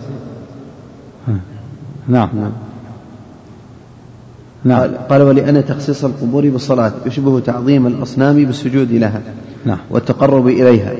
نعم 2.09 2.29
نعم. 2.35 2.53
نعم. 4.65 4.81
قال, 4.81 5.09
قال 5.09 5.23
ولأن 5.23 5.65
تخصيص 5.65 6.05
القبور 6.05 6.49
بالصلاة 6.49 6.93
يشبه 7.07 7.41
تعظيم 7.41 7.87
الأصنام 7.87 8.45
بالسجود 8.45 8.93
لها 8.93 9.21
نعم. 9.65 9.79
والتقرب 9.91 10.49
إليها. 10.49 10.93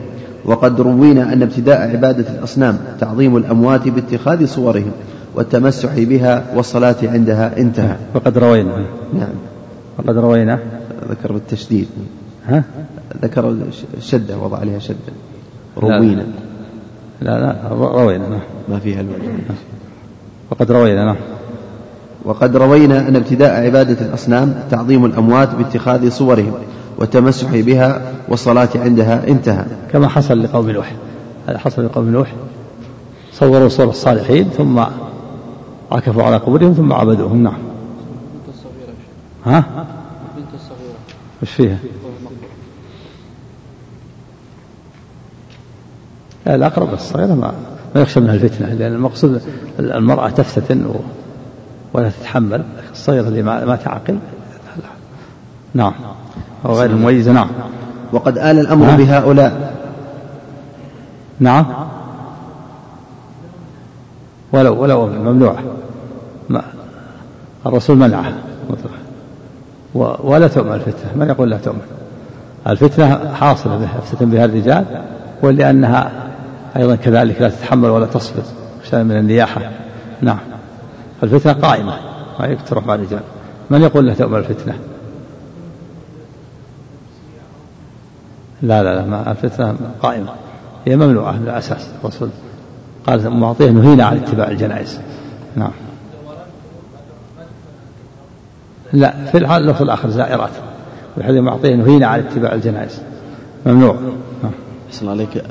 وقد 0.45 0.81
روينا 0.81 1.33
أن 1.33 1.43
ابتداء 1.43 1.81
عبادة 1.91 2.31
الأصنام 2.39 2.79
تعظيم 3.01 3.37
الأموات 3.37 3.89
باتخاذ 3.89 4.47
صورهم 4.47 4.93
والتمسح 5.35 5.99
بها 5.99 6.45
والصلاة 6.55 6.97
عندها 7.03 7.59
انتهى. 7.59 7.97
وقد 8.15 8.39
روينا. 8.39 8.87
نعم. 9.15 9.35
وقد 9.99 10.19
روينا. 10.19 10.59
ذكر 11.11 11.33
بالتشديد. 11.33 11.89
ها؟ 12.47 12.65
ذكر 13.23 13.57
الشدة 13.97 14.39
وضع 14.39 14.59
عليها 14.59 14.79
شدة. 14.79 14.97
روينا. 15.79 16.27
لا 17.21 17.41
لا 17.41 17.69
روينا 17.71 18.29
نعم 18.29 18.41
ما 18.69 18.79
فيها 18.79 19.01
الوجه. 19.01 19.33
وقد 20.51 20.73
روينا 20.73 21.05
نعم 21.05 21.17
وقد 22.25 22.57
روينا 22.57 23.09
أن 23.09 23.17
ابتداء 23.17 23.65
عبادة 23.65 24.07
الأصنام 24.07 24.55
تعظيم 24.71 25.05
الأموات 25.05 25.55
باتخاذ 25.55 26.11
صورهم 26.11 26.53
والتمسح 26.99 27.51
بها 27.57 28.03
والصلاة 28.29 28.69
عندها 28.75 29.29
انتهى. 29.29 29.65
كما 29.93 30.09
حصل 30.09 30.43
لقوم 30.43 30.71
نوح. 30.71 30.93
هذا 31.47 31.59
حصل 31.59 31.85
لقوم 31.85 32.09
نوح. 32.09 32.33
صوروا 33.33 33.69
صور 33.69 33.89
الصالحين 33.89 34.45
ثم 34.45 34.85
عكفوا 35.93 36.23
على 36.23 36.37
قبورهم 36.37 36.73
ثم 36.73 36.93
عبدوهم 36.93 37.43
نعم. 37.43 37.59
ها؟ 39.45 39.65
وش 41.43 41.51
فيها. 41.51 41.79
لا 46.47 46.55
الأقرب 46.55 46.95
الصغيرة 46.95 47.35
ما 47.35 47.53
ما 47.95 48.01
يخشى 48.01 48.21
منها 48.21 48.35
الفتنة 48.35 48.75
لأن 48.75 48.93
المقصود 48.93 49.43
المرأة 49.79 50.29
تفتتن 50.31 50.87
و... 50.87 50.95
ولا 51.93 52.11
تتحمل 52.11 52.65
الصغيرة 52.93 53.29
اللي 53.29 53.43
ما, 53.43 53.65
ما 53.65 53.77
تعقل 53.77 54.19
نعم. 55.75 55.93
أو 56.67 56.73
غير 56.75 56.91
المميزة 56.91 57.33
نعم. 57.33 57.49
وقد 58.13 58.39
آل 58.39 58.59
الأمر 58.59 58.87
ها؟ 58.87 58.97
بهؤلاء. 58.97 59.75
نعم. 61.41 61.67
ولو 64.53 64.83
ولو 64.83 65.07
ممنوعة 65.07 65.63
ما 66.49 66.63
الرسول 67.67 67.97
مطلقا 67.99 68.33
و- 68.71 69.02
ولا 69.95 70.49
تؤمن 70.49 70.73
الفتنة. 70.73 71.13
من 71.17 71.29
يقول 71.29 71.51
لا 71.51 71.57
تؤمن؟ 71.57 71.81
الفتنة 72.67 73.35
حاصلة 73.35 73.77
بها 73.77 73.99
يفتتن 73.99 74.31
بها 74.31 74.45
الرجال 74.45 74.85
ولأنها 75.43 76.11
أيضا 76.77 76.97
كذلك 76.97 77.43
لا 77.43 77.49
تتحمل 77.49 77.91
ولا 77.91 78.07
تصبر 78.07 78.43
شيئا 78.91 79.03
من 79.03 79.17
النياحة. 79.17 79.61
نعم. 80.21 80.39
الفتنة 81.23 81.53
قائمة 81.53 81.95
ما 82.41 82.47
يكثر 82.47 82.85
مع 82.87 82.95
الرجال. 82.95 83.21
من 83.71 83.83
يقول 83.83 84.07
لا 84.07 84.15
تؤمن 84.15 84.39
الفتنة؟ 84.39 84.75
لا 88.63 88.83
لا 88.83 88.95
لا 88.95 89.07
ما 89.07 89.31
الفتنة 89.31 89.77
قائمة. 90.03 90.33
هي 90.87 90.97
ممنوعة 90.97 91.33
من 91.33 91.43
الأساس 91.43 91.89
الرسول 92.05 92.29
قال 93.07 93.31
معطيه 93.31 93.71
نهينا 93.71 94.05
عن 94.05 94.17
اتباع 94.17 94.49
الجنائز. 94.49 95.01
نعم. 95.57 95.71
لا 98.93 99.25
في 99.25 99.39
الحال 99.39 99.63
اللفظ 99.63 99.83
الآخر 99.83 100.11
زائرات. 100.11 100.51
وحديث 101.19 101.41
معطيه 101.41 101.75
نهينا 101.75 102.07
عن 102.07 102.19
اتباع 102.19 102.55
الجنائز. 102.55 103.03
ممنوع. 103.67 103.97
أحسن 104.89 105.09
عليك؟ 105.09 105.43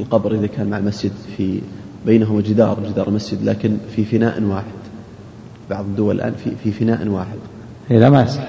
القبر 0.00 0.34
إذا 0.34 0.46
كان 0.46 0.70
مع 0.70 0.78
المسجد 0.78 1.12
في 1.36 1.60
بينهما 2.06 2.40
جدار 2.40 2.78
جدار 2.88 3.08
المسجد 3.08 3.44
لكن 3.44 3.76
في 3.96 4.04
فناء 4.04 4.42
واحد. 4.42 4.64
بعض 5.70 5.84
الدول 5.84 6.16
الآن 6.16 6.32
في 6.32 6.50
في 6.64 6.72
فناء 6.72 7.08
واحد. 7.08 7.38
إيه 7.90 7.98
لا 7.98 8.10
ما 8.10 8.22
يصح. 8.22 8.42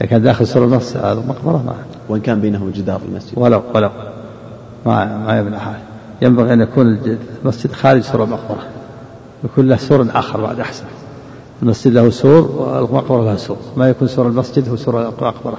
إذا 0.00 0.08
كان 0.08 0.22
داخل 0.22 0.46
سور 0.46 0.64
النص 0.64 0.96
هذا 0.96 1.22
مقبرة 1.28 1.62
ما. 1.66 1.74
وإن 2.08 2.20
كان 2.20 2.40
بينهما 2.40 2.70
جدار 2.70 3.00
المسجد. 3.08 3.38
ولو 3.38 3.62
ولو. 3.74 3.90
ما 4.86 5.18
ما 5.26 5.38
يبنى 5.38 5.58
حال 5.58 5.78
ينبغي 6.22 6.52
أن 6.52 6.60
يكون 6.60 6.98
المسجد 7.42 7.72
خارج 7.72 8.00
سور 8.00 8.24
المقبرة. 8.24 8.66
يكون 9.44 9.68
له 9.68 9.76
سور 9.76 10.06
آخر 10.14 10.40
بعد 10.40 10.60
أحسن. 10.60 10.84
المسجد 11.64 11.92
له 11.92 12.10
سور 12.10 12.50
والمقبرة 12.50 13.24
لها 13.24 13.36
سور. 13.36 13.56
ما 13.76 13.88
يكون 13.88 14.08
سور 14.08 14.26
المسجد 14.26 14.68
هو 14.68 14.76
سور 14.76 15.02
المقبرة. 15.02 15.58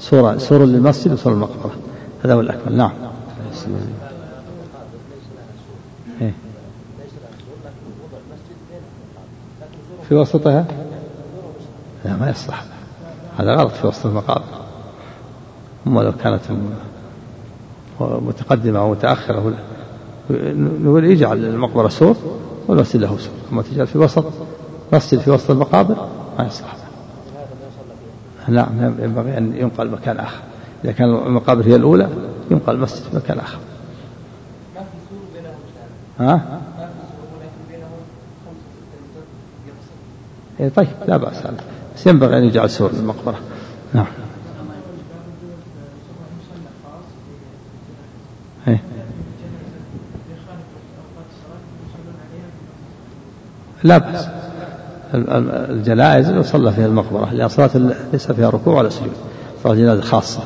سورة 0.00 0.38
سور 0.38 0.64
للمسجد 0.64 1.12
وسور 1.12 1.32
المقبرة. 1.32 1.70
هذا 2.24 2.34
هو 2.34 2.40
الأكمل. 2.40 2.76
نعم. 2.76 2.92
إيه. 6.20 6.32
في 10.08 10.14
وسطها؟ 10.14 10.66
لا 12.04 12.16
ما 12.16 12.30
يصلح. 12.30 12.64
هذا 13.38 13.54
غلط 13.54 13.72
في 13.72 13.86
وسط 13.86 14.06
المقابر. 14.06 14.44
أما 15.86 16.00
لو 16.00 16.12
كانت 16.12 16.42
متقدمة 18.00 18.78
أو 18.78 18.90
متأخرة 18.90 19.54
نقول 20.30 21.04
يجعل 21.04 21.44
المقبرة 21.44 21.88
سور 21.88 22.16
والمسجد 22.68 23.00
له 23.00 23.18
سور. 23.18 23.34
أما 23.52 23.62
تجعل 23.62 23.86
في 23.86 23.98
وسط 23.98 24.24
مسجد 24.92 25.18
في 25.18 25.30
وسط 25.30 25.50
المقابر؟ 25.50 26.08
ما 26.38 26.46
يصلح. 26.46 26.76
نعم 28.48 28.94
ينبغي 28.98 29.38
أن 29.38 29.56
ينقل 29.56 29.90
مكان 29.90 30.18
آخر. 30.20 30.40
إذا 30.84 30.92
كان 30.92 31.08
المقابر 31.14 31.66
هي 31.66 31.76
الأولى 31.76 32.08
ينقل 32.50 32.74
المسجد 32.74 33.02
في 33.02 33.16
مكان 33.16 33.38
آخر. 33.38 33.58
ها؟ 36.20 36.60
إيه 40.60 40.68
طيب 40.68 40.88
لا 41.08 41.16
بأس 41.16 41.36
هذا 41.36 41.64
بس 41.96 42.06
ينبغي 42.06 42.38
أن 42.38 42.44
يجعل 42.44 42.70
سور 42.70 42.92
للمقبرة 42.92 43.38
نعم. 43.94 44.06
إيه. 48.68 48.82
لا 53.84 53.98
بأس. 53.98 54.37
الجنائز 55.14 56.30
يصلى 56.30 56.72
فيها 56.72 56.86
المقبرة 56.86 57.32
لأن 57.32 57.48
صلاة 57.48 57.70
ليس 58.12 58.32
فيها 58.32 58.50
ركوع 58.50 58.78
ولا 58.78 58.88
سجود 58.88 59.12
صلاة 59.64 59.74
جنازة 59.74 60.02
خاصة. 60.02 60.40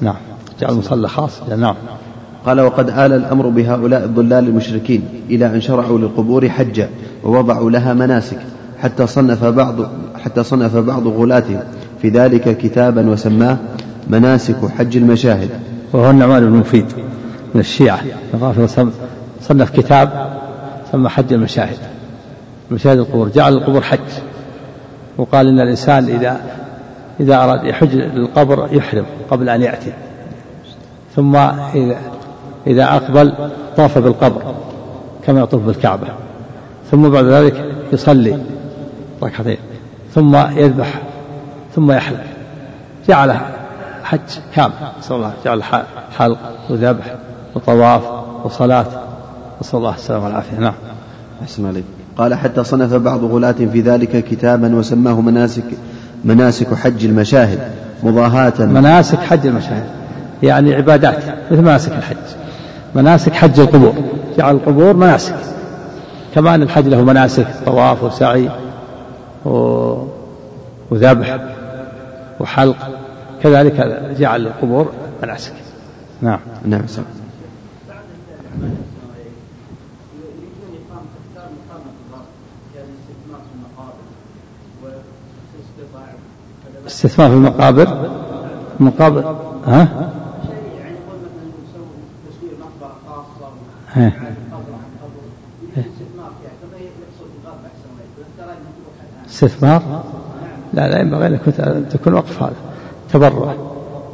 نعم. 0.00 0.16
جعل 0.60 0.74
مصلى 0.74 1.08
خاص 1.08 1.42
نعم. 1.58 1.74
قال 2.46 2.60
وقد 2.60 2.88
آل 2.88 3.12
الأمر 3.12 3.48
بهؤلاء 3.48 4.04
الضلال 4.04 4.48
المشركين 4.48 5.02
إلى 5.30 5.46
أن 5.46 5.60
شرعوا 5.60 5.98
للقبور 5.98 6.48
حجا 6.48 6.88
ووضعوا 7.24 7.70
لها 7.70 7.94
مناسك 7.94 8.38
حتى 8.78 9.06
صنف 9.06 9.44
بعض 9.44 9.74
حتى 10.24 10.42
صنف 10.42 10.76
بعض 10.76 11.06
غلاتهم 11.06 11.60
في 12.02 12.08
ذلك 12.08 12.58
كتابا 12.58 13.10
وسماه 13.10 13.56
مناسك 14.10 14.56
حج 14.78 14.96
المشاهد. 14.96 15.50
وهو 15.92 16.10
النعمان 16.10 16.50
بن 16.50 16.56
مفيد 16.56 16.86
من 17.54 17.60
الشيعة 17.60 18.00
صنف 19.40 19.70
كتاب 19.70 20.36
سمى 20.92 21.08
حج 21.08 21.32
المشاهد. 21.32 21.95
مشاهد 22.70 22.98
القبور 22.98 23.28
جعل 23.28 23.52
القبور 23.52 23.80
حج. 23.80 23.98
وقال 25.18 25.48
إن 25.48 25.60
الإنسان 25.60 26.04
إذا 26.04 26.40
إذا 27.20 27.36
أراد 27.36 27.64
يحج 27.64 27.94
للقبر 27.94 28.68
يحرم 28.72 29.06
قبل 29.30 29.48
أن 29.48 29.62
يأتي. 29.62 29.92
ثم 31.16 31.36
إذا 31.74 31.96
إذا 32.66 32.84
أقبل 32.84 33.50
طاف 33.76 33.98
بالقبر 33.98 34.54
كما 35.26 35.40
يطوف 35.40 35.62
بالكعبة. 35.62 36.06
ثم 36.90 37.08
بعد 37.08 37.24
ذلك 37.24 37.74
يصلي 37.92 38.38
ركعتين. 39.22 39.58
ثم 40.14 40.36
يذبح 40.36 41.02
ثم 41.74 41.92
يحلق. 41.92 42.24
جعل 43.08 43.36
حج 44.04 44.20
كامل. 44.54 44.72
نسأل 44.98 45.16
الله 45.16 45.32
جعل 45.44 45.62
حلق 46.18 46.38
وذبح 46.70 47.14
وطواف 47.54 48.02
وصلاة. 48.44 48.86
نسأل 49.60 49.78
الله 49.78 49.94
السلامة 49.94 50.24
والعافية. 50.24 50.58
نعم. 50.58 50.74
أحسن 51.42 51.66
عليك. 51.66 52.05
قال 52.16 52.34
حتى 52.34 52.64
صنف 52.64 52.94
بعض 52.94 53.24
غلاة 53.24 53.52
في 53.52 53.80
ذلك 53.80 54.24
كتابا 54.24 54.76
وسماه 54.76 55.20
مناسك 55.20 55.64
مناسك 56.24 56.74
حج 56.74 57.04
المشاهد 57.04 57.58
مضاهاة. 58.02 58.52
مناسك 58.60 59.18
حج 59.18 59.46
المشاهد. 59.46 59.86
يعني 60.42 60.74
عبادات 60.74 61.18
مثل 61.50 61.62
مناسك 61.62 61.92
الحج. 61.92 62.16
مناسك 62.94 63.32
حج 63.32 63.60
القبور. 63.60 63.94
جعل 64.38 64.54
القبور 64.54 64.96
مناسك. 64.96 65.34
كما 66.34 66.54
أن 66.54 66.62
الحج 66.62 66.88
له 66.88 67.04
مناسك 67.04 67.46
طواف 67.66 68.02
وسعي 68.02 68.50
و... 69.44 69.50
وذبح 70.90 71.38
وحلق. 72.40 72.76
كذلك 73.42 74.06
جعل 74.18 74.46
القبور 74.46 74.92
مناسك. 75.22 75.52
نعم. 76.22 76.38
نعم 76.64 76.86
صح. 76.86 77.02
استثمار 86.86 87.28
في 87.28 87.34
المقابر؟ 87.34 88.10
المقابر 88.80 89.36
ها؟ 89.66 89.88
استثمار؟ 99.28 99.82
لا 100.74 100.88
لا 100.88 101.00
ينبغي 101.00 101.26
أن 101.58 101.86
تكون 101.90 102.14
وقف 102.14 102.42
هذا. 102.42 102.52
تبرع. 103.12 103.54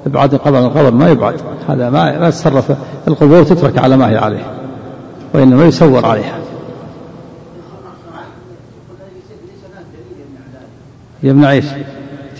إبعاد 0.06 0.34
القبر 0.34 0.56
عن 0.56 0.64
القبر 0.64 0.90
ما 0.90 1.08
يبعد. 1.08 1.40
هذا 1.68 1.90
ما 1.90 2.18
ما 2.18 2.28
يتصرف 2.28 2.76
القبور 3.08 3.42
تترك 3.42 3.78
على 3.78 3.96
ما 3.96 4.10
هي 4.10 4.16
عليه 4.16 4.52
وإنما 5.34 5.64
يسور 5.64 6.06
عليها. 6.06 6.38
يمنع 11.22 11.50
إيش؟ 11.50 11.64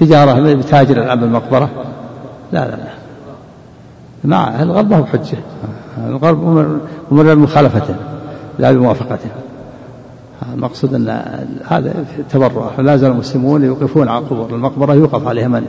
تجارة 0.05 0.55
بتاجر 0.55 1.03
الآن 1.03 1.21
بالمقبرة؟ 1.21 1.71
لا 2.53 2.65
لا 2.65 2.77
لا. 2.77 2.93
مع 4.25 4.63
الغرب 4.63 4.91
ما 4.91 4.97
هو 4.97 5.03
بحجة. 5.03 5.39
الغرب 6.07 6.47
أمر 7.13 7.35
بمخالفته 7.35 7.95
لا 8.59 8.73
بموافقته 8.73 9.31
المقصود 10.55 10.95
أن 10.95 11.23
هذا 11.69 12.05
تبرع. 12.31 12.71
فلا 12.77 12.97
زال 12.97 13.11
المسلمون 13.11 13.65
يوقفون 13.65 14.09
على 14.09 14.19
القبور. 14.19 14.51
المقبرة 14.51 14.95
يوقف 14.95 15.27
عليها 15.27 15.49
من؟ 15.49 15.67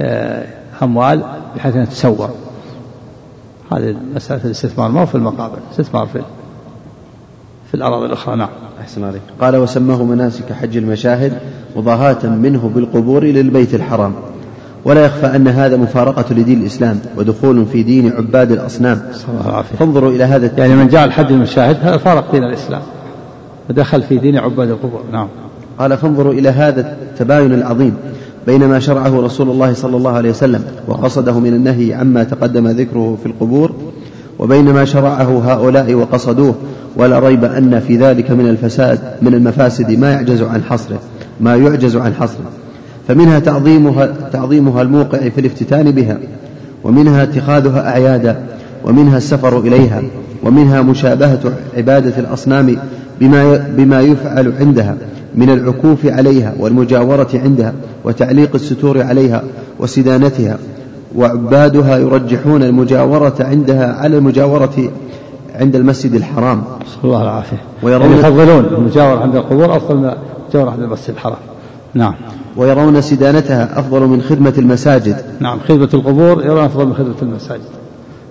آه، 0.00 0.46
أموال 0.82 1.22
بحيث 1.56 1.74
أنها 1.74 1.86
تسور 1.86 2.30
هذه 3.72 3.96
مسألة 4.14 4.44
الاستثمار 4.44 4.90
ما 4.90 5.04
في 5.04 5.14
المقابر 5.14 5.58
استثمار 5.70 6.06
في 6.06 6.22
في 7.68 7.74
الأراضي 7.74 8.06
الأخرى. 8.06 8.36
نعم. 8.36 8.48
أحسن 8.80 9.04
عليك. 9.04 9.22
قال 9.40 9.56
وسماه 9.56 10.02
مناسك 10.04 10.52
حج 10.52 10.76
المشاهد 10.76 11.32
مضاهاة 11.76 12.26
منه 12.26 12.70
بالقبور 12.74 13.24
للبيت 13.24 13.74
الحرام. 13.74 14.12
ولا 14.84 15.04
يخفى 15.04 15.26
أن 15.26 15.48
هذا 15.48 15.76
مفارقة 15.76 16.34
لدين 16.34 16.60
الإسلام 16.60 17.00
ودخول 17.16 17.66
في 17.66 17.82
دين 17.82 18.12
عباد 18.12 18.52
الأصنام. 18.52 19.02
صلى 19.12 19.28
الله 19.28 19.48
العافية 19.48 19.76
فانظروا 19.76 20.10
إلى 20.10 20.24
هذا 20.24 20.52
يعني 20.58 20.74
من 20.74 20.88
جعل 20.88 21.12
حج 21.12 21.32
المشاهد 21.32 21.76
هذا 21.82 21.96
فارق 21.96 22.32
دين 22.32 22.44
الإسلام. 22.44 22.82
ودخل 23.70 24.02
في 24.02 24.18
دين 24.18 24.36
عباد 24.36 24.70
القبور. 24.70 25.00
نعم. 25.12 25.28
قال 25.78 25.96
فانظروا 25.96 26.32
إلى 26.32 26.48
هذا 26.48 26.96
التباين 27.02 27.54
العظيم 27.54 27.96
بين 28.46 28.68
ما 28.68 28.78
شرعه 28.78 29.20
رسول 29.20 29.50
الله 29.50 29.72
صلى 29.72 29.96
الله 29.96 30.10
عليه 30.10 30.30
وسلم 30.30 30.64
وقصده 30.88 31.38
من 31.38 31.54
النهي 31.54 31.94
عما 31.94 32.24
تقدم 32.24 32.68
ذكره 32.68 33.18
في 33.22 33.26
القبور 33.26 33.72
وبين 34.38 34.64
ما 34.64 34.84
شرعه 34.84 35.52
هؤلاء 35.52 35.94
وقصدوه 35.94 36.54
ولا 36.96 37.18
ريب 37.18 37.44
أن 37.44 37.80
في 37.80 37.96
ذلك 37.96 38.30
من 38.30 38.48
الفساد 38.48 38.98
من 39.22 39.34
المفاسد 39.34 39.90
ما 39.90 40.12
يعجز 40.12 40.42
عن 40.42 40.62
حصره 40.62 41.00
ما 41.40 41.56
يعجز 41.56 41.96
عن 41.96 42.14
حصره. 42.14 42.50
فمنها 43.08 43.38
تعظيمها 43.38 44.06
تعظيمها 44.32 44.82
الموقع 44.82 45.18
في 45.18 45.40
الافتتان 45.40 45.90
بها 45.90 46.18
ومنها 46.84 47.22
اتخاذها 47.22 47.88
أعيادا 47.88 48.36
ومنها 48.84 49.16
السفر 49.16 49.58
إليها 49.58 50.02
ومنها 50.42 50.82
مشابهة 50.82 51.52
عبادة 51.76 52.18
الأصنام 52.18 52.76
بما 53.20 53.56
بما 53.76 54.00
يفعل 54.00 54.52
عندها 54.60 54.96
من 55.34 55.50
العكوف 55.50 56.06
عليها 56.06 56.54
والمجاورة 56.58 57.28
عندها 57.34 57.72
وتعليق 58.04 58.54
الستور 58.54 59.02
عليها 59.02 59.42
وسدانتها 59.80 60.58
وعبادها 61.16 61.98
يرجحون 61.98 62.62
المجاورة 62.62 63.34
عندها 63.40 63.92
على 63.92 64.18
المجاورة 64.18 64.90
عند 65.54 65.76
المسجد 65.76 66.14
الحرام. 66.14 66.62
نسأل 66.86 67.04
الله 67.04 67.22
العافية. 67.22 67.56
ويرون 67.82 68.10
يعني 68.10 68.20
يفضلون 68.20 68.64
المجاورة 68.64 69.20
عند 69.20 69.36
القبور 69.36 69.76
أفضل 69.76 69.96
من 69.96 70.10
المجاورة 70.44 70.70
عند 70.70 70.82
المسجد 70.82 71.10
الحرام. 71.10 71.38
نعم. 71.94 72.14
ويرون 72.56 73.00
سدانتها 73.00 73.78
أفضل 73.80 74.00
من 74.06 74.22
خدمة 74.22 74.54
المساجد. 74.58 75.16
نعم 75.40 75.58
خدمة 75.68 75.88
القبور 75.94 76.44
يرون 76.44 76.64
أفضل 76.64 76.86
من 76.86 76.94
خدمة 76.94 77.16
المساجد. 77.22 77.62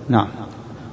نعم. 0.08 0.26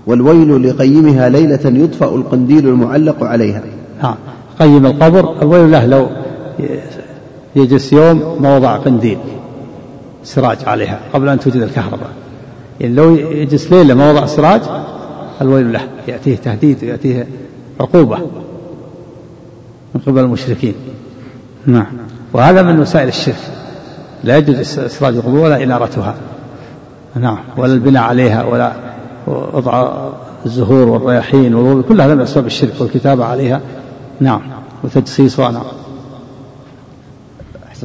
والويل 0.07 0.69
لقيمها 0.69 1.29
ليلة 1.29 1.83
يطفأ 1.83 2.15
القنديل 2.15 2.67
المعلق 2.67 3.23
عليها. 3.23 3.61
نعم. 4.03 4.15
قيم 4.59 4.85
القبر 4.85 5.41
الويل 5.41 5.71
له 5.71 5.85
لو 5.85 6.07
يجلس 7.55 7.93
يوم 7.93 8.37
ما 8.41 8.57
وضع 8.57 8.75
قنديل. 8.75 9.17
سراج 10.25 10.57
عليها 10.65 10.99
قبل 11.13 11.29
أن 11.29 11.39
توجد 11.39 11.61
الكهرباء. 11.61 12.09
يعني 12.79 12.95
لو 12.95 13.15
يجلس 13.15 13.71
ليلة 13.71 13.93
ما 13.93 14.11
وضع 14.11 14.25
سراج 14.25 14.61
الويل 15.41 15.73
له 15.73 15.81
يأتيه 16.07 16.35
تهديد 16.35 16.83
ويأتيه 16.83 17.27
عقوبة 17.79 18.17
من 19.95 20.01
قبل 20.07 20.19
المشركين. 20.19 20.73
نعم. 21.65 21.87
وهذا 22.33 22.61
من 22.61 22.79
وسائل 22.79 23.07
الشرك. 23.07 23.35
لا 24.23 24.37
يجوز 24.37 24.79
إسراج 24.79 25.15
القبور 25.15 25.39
ولا 25.39 25.63
إنارتها. 25.63 26.15
نعم. 27.15 27.39
ولا 27.57 27.73
البناء 27.73 28.03
عليها 28.03 28.43
ولا 28.43 28.73
وضع 29.27 29.95
الزهور 30.45 30.87
والرياحين 30.87 31.83
كل 31.89 32.01
هذا 32.01 32.15
من 32.15 32.21
أسباب 32.21 32.45
الشرك 32.45 32.73
والكتابة 32.79 33.25
عليها. 33.25 33.61
نعم. 34.19 34.41
وتجصيصها 34.83 35.51
نعم. 35.51 35.63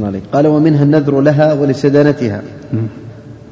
أحسن 0.01 0.07
عليك 0.07 0.22
قال 0.32 0.46
ومنها 0.46 0.82
النذر 0.82 1.20
لها 1.20 1.53
ولسدانتها. 1.53 2.42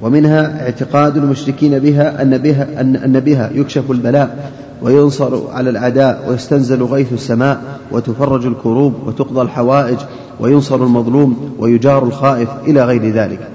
ومنها 0.03 0.64
اعتقاد 0.64 1.16
المشركين 1.16 1.78
بها 1.78 2.22
أن 2.22 2.38
بها 2.38 2.80
أن, 2.80 2.96
أن 2.96 3.20
بها 3.20 3.51
يكشف 3.55 3.90
البلاء 3.90 4.53
وينصر 4.82 5.51
على 5.51 5.70
الأعداء 5.70 6.24
ويستنزل 6.28 6.82
غيث 6.82 7.12
السماء 7.12 7.62
وتفرج 7.92 8.46
الكروب 8.46 8.94
وتقضى 9.07 9.42
الحوائج 9.42 9.99
وينصر 10.40 10.84
المظلوم 10.84 11.51
ويجار 11.59 12.05
الخائف 12.05 12.49
إلى 12.66 12.84
غير 12.84 13.12
ذلك. 13.12 13.49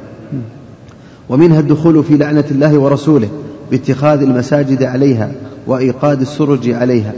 ومنها 1.30 1.60
الدخول 1.60 2.04
في 2.04 2.18
لعنة 2.18 2.46
الله 2.52 2.78
ورسوله 2.78 3.30
باتخاذ 3.72 4.22
المساجد 4.22 4.84
عليها 4.84 5.32
وإيقاد 5.68 6.22
السرج 6.22 6.70
عليها. 6.70 7.14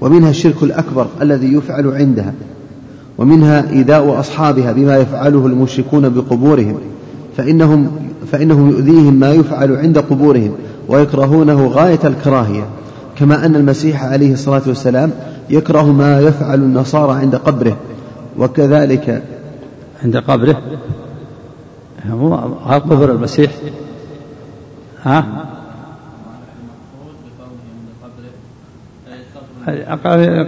ومنها 0.00 0.30
الشرك 0.30 0.62
الأكبر 0.62 1.06
الذي 1.22 1.52
يفعل 1.54 1.88
عندها. 1.88 2.32
ومنها 3.18 3.70
إيذاء 3.70 4.20
أصحابها 4.20 4.72
بما 4.72 4.96
يفعله 4.96 5.46
المشركون 5.46 6.08
بقبورهم 6.08 6.76
فإنهم 7.36 7.90
فإنه 8.32 8.68
يؤذيهم 8.68 9.14
ما 9.14 9.32
يفعل 9.32 9.76
عند 9.76 9.98
قبورهم 9.98 10.52
ويكرهونه 10.88 11.66
غاية 11.66 11.98
الكراهية 12.04 12.64
كما 13.18 13.46
أن 13.46 13.56
المسيح 13.56 14.04
عليه 14.04 14.32
الصلاة 14.32 14.62
والسلام 14.66 15.10
يكره 15.50 15.92
ما 15.92 16.20
يفعل 16.20 16.58
النصارى 16.58 17.20
عند 17.20 17.36
قبره 17.36 17.76
وكذلك 18.38 19.22
عند 20.04 20.16
قبره؟ 20.16 20.62
قبر 22.78 23.10
المسيح. 23.10 23.50
ها؟ 25.02 25.26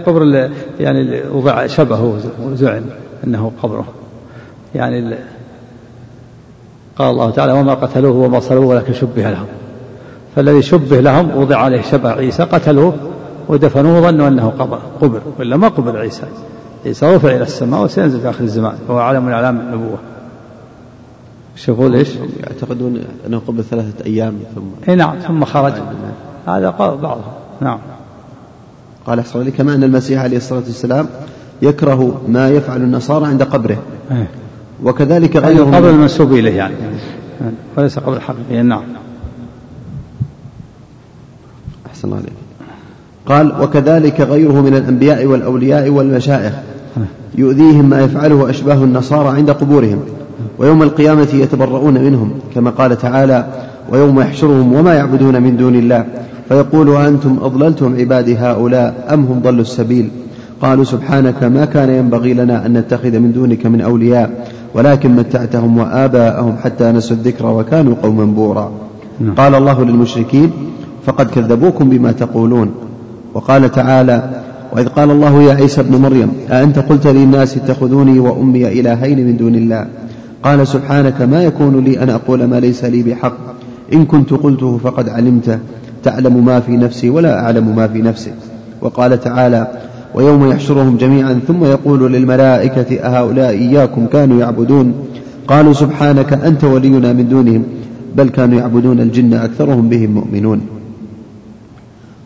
قبر 0.05 0.49
يعني 0.79 1.21
وضع 1.31 1.67
شبهه 1.67 2.19
وزعم 2.43 2.83
أنه 3.27 3.51
قبره. 3.63 3.85
يعني 4.75 5.15
قال 6.97 7.09
الله 7.09 7.31
تعالى 7.31 7.53
وما 7.53 7.73
قتلوه 7.73 8.15
وما 8.15 8.39
صلوه 8.39 8.65
ولكن 8.65 8.93
شبه 8.93 9.31
لهم. 9.31 9.45
فالذي 10.35 10.61
شبه 10.61 10.99
لهم 10.99 11.37
وضع 11.37 11.57
عليه 11.57 11.81
شبه 11.81 12.09
عيسى 12.09 12.43
قتلوه 12.43 12.93
ودفنوه 13.47 13.99
وظنوا 13.99 14.27
أنه 14.27 14.49
قبر 14.49 14.79
قبر 15.01 15.21
ولا 15.39 15.57
ما 15.57 15.67
قبر 15.67 15.97
عيسى. 15.97 16.25
عيسى 16.85 17.15
رفع 17.15 17.29
إلى 17.29 17.43
السماء 17.43 17.83
وسينزل 17.83 18.19
في 18.19 18.29
اخر 18.29 18.43
الزمان 18.43 18.75
وهو 18.87 18.99
علم 18.99 19.25
من 19.25 19.31
أعلام 19.31 19.59
النبوة. 19.59 19.97
شوفوا 21.55 21.89
ليش؟ 21.89 22.09
يعتقدون 22.39 23.03
أنه 23.27 23.41
قبل 23.47 23.63
ثلاثة 23.63 24.05
أيام 24.05 24.39
ثم 24.55 24.89
إي 24.89 24.95
نعم 24.95 25.19
ثم 25.19 25.45
خرج. 25.45 25.73
هذا 26.47 26.69
بعضهم. 26.79 27.21
نعم. 27.61 27.79
قال 29.07 29.19
أحسن 29.19 29.39
عليك 29.39 29.55
كما 29.55 29.75
أن 29.75 29.83
المسيح 29.83 30.21
عليه 30.21 30.37
الصلاة 30.37 30.59
والسلام 30.59 31.07
يكره 31.61 32.21
ما 32.27 32.49
يفعل 32.49 32.81
النصارى 32.81 33.25
عند 33.25 33.43
قبره. 33.43 33.77
إيه. 34.11 34.27
وكذلك 34.83 35.35
يعني 35.35 35.47
غيره 35.47 35.75
قبر 35.75 35.89
المنسوب 35.89 36.33
إليه 36.33 36.55
يعني. 36.55 36.75
وليس 37.77 37.99
قبر 37.99 38.17
الحقيقي 38.17 38.61
نعم. 38.63 38.83
أحسن 41.85 42.13
عليك 42.13 42.33
قال 43.25 43.61
وكذلك 43.61 44.21
غيره 44.21 44.61
من 44.61 44.75
الأنبياء 44.75 45.25
والأولياء 45.25 45.89
والمشائخ 45.89 46.53
يؤذيهم 47.35 47.89
ما 47.89 48.01
يفعله 48.01 48.49
أشباه 48.49 48.83
النصارى 48.83 49.37
عند 49.37 49.51
قبورهم 49.51 49.99
ويوم 50.57 50.83
القيامة 50.83 51.27
يتبرؤون 51.33 51.93
منهم 51.93 52.39
كما 52.55 52.69
قال 52.69 52.97
تعالى 52.97 53.47
ويوم 53.91 54.19
يحشرهم 54.19 54.73
وما 54.73 54.93
يعبدون 54.93 55.41
من 55.41 55.57
دون 55.57 55.75
الله. 55.75 56.05
فيقول 56.49 56.95
أنتم 56.95 57.37
أضللتم 57.41 57.95
عبادي 57.99 58.37
هؤلاء 58.37 59.07
أم 59.13 59.25
هم 59.25 59.39
ضلوا 59.39 59.61
السبيل؟ 59.61 60.09
قالوا 60.61 60.83
سبحانك 60.83 61.43
ما 61.43 61.65
كان 61.65 61.89
ينبغي 61.89 62.33
لنا 62.33 62.65
أن 62.65 62.73
نتخذ 62.73 63.19
من 63.19 63.31
دونك 63.31 63.65
من 63.65 63.81
أولياء 63.81 64.47
ولكن 64.73 65.15
متعتهم 65.15 65.77
وآباءهم 65.77 66.55
حتى 66.63 66.91
نسوا 66.91 67.17
الذكر 67.17 67.45
وكانوا 67.45 67.95
قوما 68.03 68.25
بورا. 68.25 68.71
نعم. 69.19 69.35
قال 69.35 69.55
الله 69.55 69.83
للمشركين 69.85 70.51
فقد 71.05 71.29
كذبوكم 71.29 71.89
بما 71.89 72.11
تقولون. 72.11 72.71
وقال 73.33 73.71
تعالى 73.71 74.29
وإذ 74.73 74.87
قال 74.87 75.11
الله 75.11 75.41
يا 75.41 75.53
عيسى 75.53 75.81
ابن 75.81 76.01
مريم 76.01 76.31
أأنت 76.51 76.79
قلت 76.79 77.07
للناس 77.07 77.57
اتخذوني 77.57 78.19
وأمي 78.19 78.79
إلهين 78.79 79.27
من 79.27 79.37
دون 79.37 79.55
الله؟ 79.55 79.87
قال 80.43 80.67
سبحانك 80.67 81.21
ما 81.21 81.43
يكون 81.43 81.83
لي 81.83 82.03
أن 82.03 82.09
أقول 82.09 82.43
ما 82.43 82.59
ليس 82.59 82.85
لي 82.85 83.03
بحق. 83.03 83.37
إن 83.93 84.05
كنت 84.05 84.33
قلته 84.33 84.77
فقد 84.77 85.09
علمته 85.09 85.59
تعلم 86.03 86.45
ما 86.45 86.59
في 86.59 86.77
نفسي 86.77 87.09
ولا 87.09 87.39
أعلم 87.39 87.75
ما 87.75 87.87
في 87.87 88.01
نفسك 88.01 88.33
وقال 88.81 89.19
تعالى 89.19 89.67
ويوم 90.13 90.51
يحشرهم 90.51 90.97
جميعا 90.97 91.39
ثم 91.47 91.65
يقول 91.65 92.13
للملائكة 92.13 92.99
أهؤلاء 92.99 93.49
إياكم 93.49 94.05
كانوا 94.05 94.39
يعبدون؟ 94.39 94.93
قالوا 95.47 95.73
سبحانك 95.73 96.33
أنت 96.33 96.63
ولينا 96.63 97.13
من 97.13 97.29
دونهم 97.29 97.63
بل 98.15 98.29
كانوا 98.29 98.59
يعبدون 98.59 98.99
الجن 98.99 99.33
أكثرهم 99.33 99.89
بهم 99.89 100.09
مؤمنون. 100.09 100.61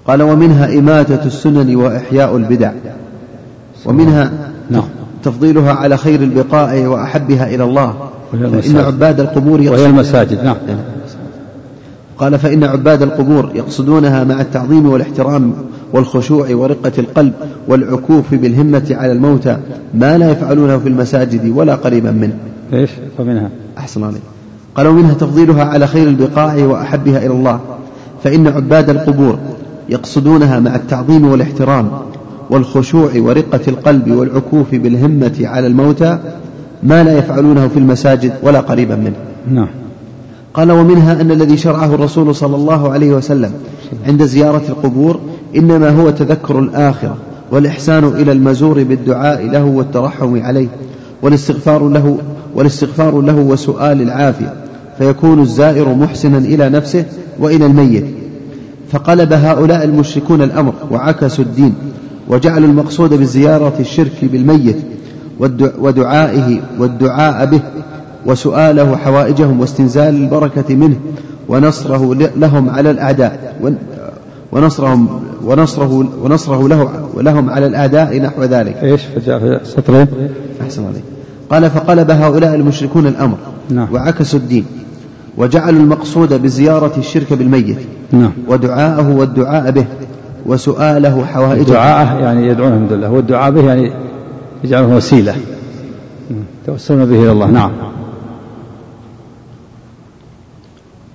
قال 0.07 0.21
ومنها 0.21 0.79
إماتة 0.79 1.25
السنن 1.25 1.75
وإحياء 1.75 2.38
البدع. 2.38 2.71
ومنها 3.85 4.31
نعم. 4.69 4.83
تفضيلها 5.23 5.71
على 5.73 5.97
خير 5.97 6.21
البقاء 6.21 6.85
وأحبها 6.85 7.55
إلى 7.55 7.63
الله. 7.63 7.93
فإن 8.31 8.77
عباد 8.77 9.19
القبور 9.19 9.61
وهي 9.61 9.85
المساجد. 9.85 10.43
نعم. 10.43 10.55
قال 12.17 12.39
فإن 12.39 12.63
عباد 12.63 13.01
القبور 13.01 13.51
يقصدونها 13.55 14.23
مع 14.23 14.41
التعظيم 14.41 14.89
والاحترام 14.89 15.53
والخشوع 15.93 16.55
ورقة 16.55 16.91
القلب 16.97 17.33
والعكوف 17.67 18.33
بالهمة 18.33 18.88
على 18.91 19.11
الموتى 19.11 19.57
ما 19.93 20.17
لا 20.17 20.31
يفعلونه 20.31 20.77
في 20.77 20.89
المساجد 20.89 21.53
ولا 21.55 21.75
قريبا 21.75 22.11
منه. 22.11 22.33
إيش؟ 22.73 22.89
فمنها. 23.17 23.49
أحسن 23.77 24.03
عليك 24.03 24.21
قال 24.75 24.88
ومنها 24.88 25.13
تفضيلها 25.13 25.63
على 25.63 25.88
خير 25.88 26.07
البقاع 26.07 26.55
وأحبها 26.55 27.17
إلى 27.17 27.33
الله. 27.33 27.59
فإن 28.23 28.47
عباد 28.47 28.89
القبور 28.89 29.39
يقصدونها 29.89 30.59
مع 30.59 30.75
التعظيم 30.75 31.27
والاحترام 31.27 31.89
والخشوع 32.49 33.11
ورقة 33.15 33.59
القلب 33.67 34.11
والعكوف 34.11 34.75
بالهمة 34.75 35.39
على 35.43 35.67
الموتى 35.67 36.19
ما 36.83 37.03
لا 37.03 37.17
يفعلونه 37.17 37.67
في 37.67 37.79
المساجد 37.79 38.33
ولا 38.43 38.59
قريبا 38.59 38.95
منه. 38.95 39.15
نعم. 39.51 39.67
قال 40.53 40.72
ومنها 40.72 41.22
أن 41.22 41.32
الذي 41.32 41.57
شرعه 41.57 41.95
الرسول 41.95 42.36
صلى 42.36 42.56
الله 42.56 42.91
عليه 42.91 43.14
وسلم 43.14 43.52
عند 44.07 44.23
زيارة 44.23 44.64
القبور 44.69 45.19
إنما 45.56 45.90
هو 45.90 46.10
تذكر 46.10 46.60
الآخرة 46.60 47.18
والإحسان 47.52 48.03
إلى 48.03 48.32
المزور 48.32 48.84
بالدعاء 48.84 49.45
له 49.45 49.64
والترحم 49.64 50.41
عليه 50.41 50.68
والاستغفار 51.22 51.90
له 51.90 52.18
والاستغفار 52.56 53.22
له 53.22 53.36
وسؤال 53.36 54.02
العافية 54.02 54.53
فيكون 54.98 55.40
الزائر 55.40 55.94
محسنا 55.94 56.38
إلى 56.38 56.69
نفسه 56.69 57.06
وإلى 57.40 57.65
الميت. 57.65 58.06
فقلب 58.91 59.34
هؤلاء 59.34 59.84
المشركون 59.84 60.41
الأمر 60.41 60.73
وعكسوا 60.91 61.44
الدين 61.44 61.73
وجعلوا 62.28 62.68
المقصود 62.68 63.14
بالزيارة 63.14 63.73
الشرك 63.80 64.26
بالميت 64.26 64.78
ودعائه 65.80 66.60
والدعاء 66.80 67.45
به 67.45 67.61
وسؤاله 68.26 68.95
حوائجهم 68.95 69.60
واستنزال 69.60 70.15
البركة 70.15 70.76
منه 70.76 70.95
ونصره 71.49 72.30
لهم 72.35 72.69
على 72.69 72.91
الأعداء 72.91 73.56
ونصرهم 74.52 75.07
ونصره 75.45 76.06
ونصره 76.23 76.68
له 76.68 77.10
ولهم 77.14 77.49
على 77.49 77.65
الأعداء 77.65 78.19
نحو 78.19 78.43
ذلك. 78.43 78.76
إيش 78.84 79.02
فجاء 79.02 79.39
في 79.39 79.60
سطرين؟ 79.64 80.07
أحسن 80.61 80.85
عليك. 80.85 81.03
قال 81.49 81.69
فقلب 81.69 82.11
هؤلاء 82.11 82.56
المشركون 82.56 83.07
الأمر 83.07 83.38
نعم. 83.69 83.88
وعكسوا 83.93 84.39
الدين 84.39 84.65
وجعلوا 85.38 85.80
المقصود 85.80 86.34
بزيارة 86.34 86.91
الشرك 86.98 87.34
بالميت 87.34 87.77
نعم. 88.11 88.31
ودعاءه 88.48 89.15
والدعاء 89.15 89.72
به 89.72 89.85
وسؤاله 90.45 91.26
حوائجه 91.26 91.64
دعاءه 91.64 92.19
يعني 92.19 92.48
يدعون 92.48 92.73
الحمد 92.73 92.93
لله 92.93 93.11
والدعاء 93.11 93.52
به 93.52 93.61
يعني 93.61 93.91
يجعله 94.64 94.95
وسيلة 94.95 95.35
توسلون 96.65 97.06
به 97.06 97.23
إلى 97.23 97.31
الله 97.31 97.48
نعم 97.48 97.72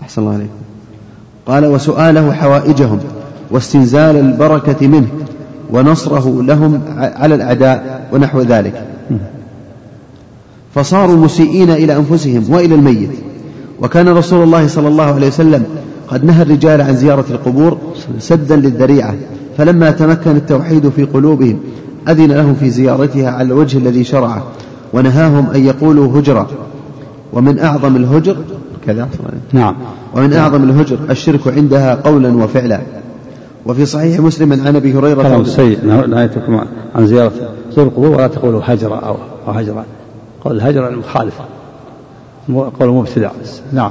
أحسن 0.07 0.23
الله 0.23 0.35
عليكم. 0.35 0.51
قال 1.47 1.67
وسؤاله 1.67 2.33
حوائجهم 2.33 2.99
واستنزال 3.51 4.17
البركة 4.17 4.87
منه 4.87 5.09
ونصره 5.73 6.43
لهم 6.43 6.81
على 6.97 7.35
الأعداء 7.35 8.09
ونحو 8.13 8.41
ذلك. 8.41 8.87
فصاروا 10.75 11.17
مسيئين 11.17 11.71
إلى 11.71 11.97
أنفسهم 11.97 12.45
وإلى 12.49 12.75
الميت. 12.75 13.11
وكان 13.83 14.09
رسول 14.09 14.43
الله 14.43 14.67
صلى 14.67 14.89
الله 14.89 15.05
عليه 15.05 15.27
وسلم 15.27 15.65
قد 16.09 16.25
نهى 16.25 16.43
الرجال 16.43 16.81
عن 16.81 16.97
زيارة 16.97 17.25
القبور 17.31 17.79
سدا 18.19 18.57
للذريعة 18.57 19.15
فلما 19.59 19.91
تمكن 19.91 20.37
التوحيد 20.37 20.89
في 20.89 21.05
قلوبهم 21.05 21.59
أذن 22.09 22.33
لهم 22.33 22.55
في 22.55 22.71
زيارتها 22.71 23.31
على 23.31 23.47
الوجه 23.47 23.79
الذي 23.79 24.05
شرعه 24.05 24.45
ونهاهم 24.93 25.47
أن 25.55 25.65
يقولوا 25.65 26.21
هجرا 26.21 26.47
ومن 27.33 27.59
أعظم 27.59 27.97
الهجر 27.97 28.37
كذا 28.87 29.09
نعم. 29.53 29.75
ومن 30.15 30.33
أعظم 30.33 30.65
الهجر 30.65 30.99
الشرك 31.11 31.49
عندها 31.49 31.95
قولا 31.95 32.45
وفعلا. 32.45 32.81
وفي 33.67 33.87
صحيح 33.87 34.21
مسلم 34.21 34.53
عن 34.53 34.77
أبي 34.77 34.95
هريرة 34.95 35.23
كلام 35.23 35.45
سيء 35.45 35.87
نهايتكم 36.09 36.61
عن 36.95 37.07
زيارة 37.07 37.33
زور 37.73 37.87
القبور 37.87 38.09
ولا 38.09 38.27
تقولوا 38.27 38.61
هجرا 38.65 38.97
أو 38.97 39.17
هجرا 39.53 39.85
قول 40.45 40.57
الهجر 40.57 40.89
المخالفة. 40.89 41.45
قول 42.81 42.89
مبتدع. 42.89 43.31
نعم. 43.73 43.91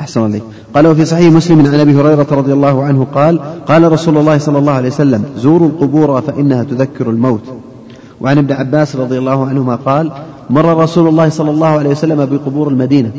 أحسن 0.00 0.22
عليك 0.22 0.42
قال 0.74 0.86
وفي 0.86 1.04
صحيح 1.04 1.32
مسلم 1.32 1.66
عن 1.66 1.74
أبي 1.74 1.94
هريرة 1.94 2.26
رضي 2.30 2.52
الله 2.52 2.84
عنه 2.84 3.06
قال 3.14 3.40
قال 3.68 3.92
رسول 3.92 4.18
الله 4.18 4.38
صلى 4.38 4.58
الله 4.58 4.72
عليه 4.72 4.88
وسلم 4.88 5.24
زوروا 5.36 5.68
القبور 5.68 6.20
فإنها 6.20 6.62
تذكر 6.62 7.10
الموت. 7.10 7.42
وعن 8.20 8.38
ابن 8.38 8.52
عباس 8.52 8.96
رضي 8.96 9.18
الله 9.18 9.46
عنهما 9.46 9.76
قال 9.76 10.12
مر 10.50 10.82
رسول 10.82 11.08
الله 11.08 11.28
صلى 11.28 11.50
الله 11.50 11.66
عليه 11.66 11.90
وسلم 11.90 12.24
بقبور 12.24 12.68
المدينة 12.68 13.10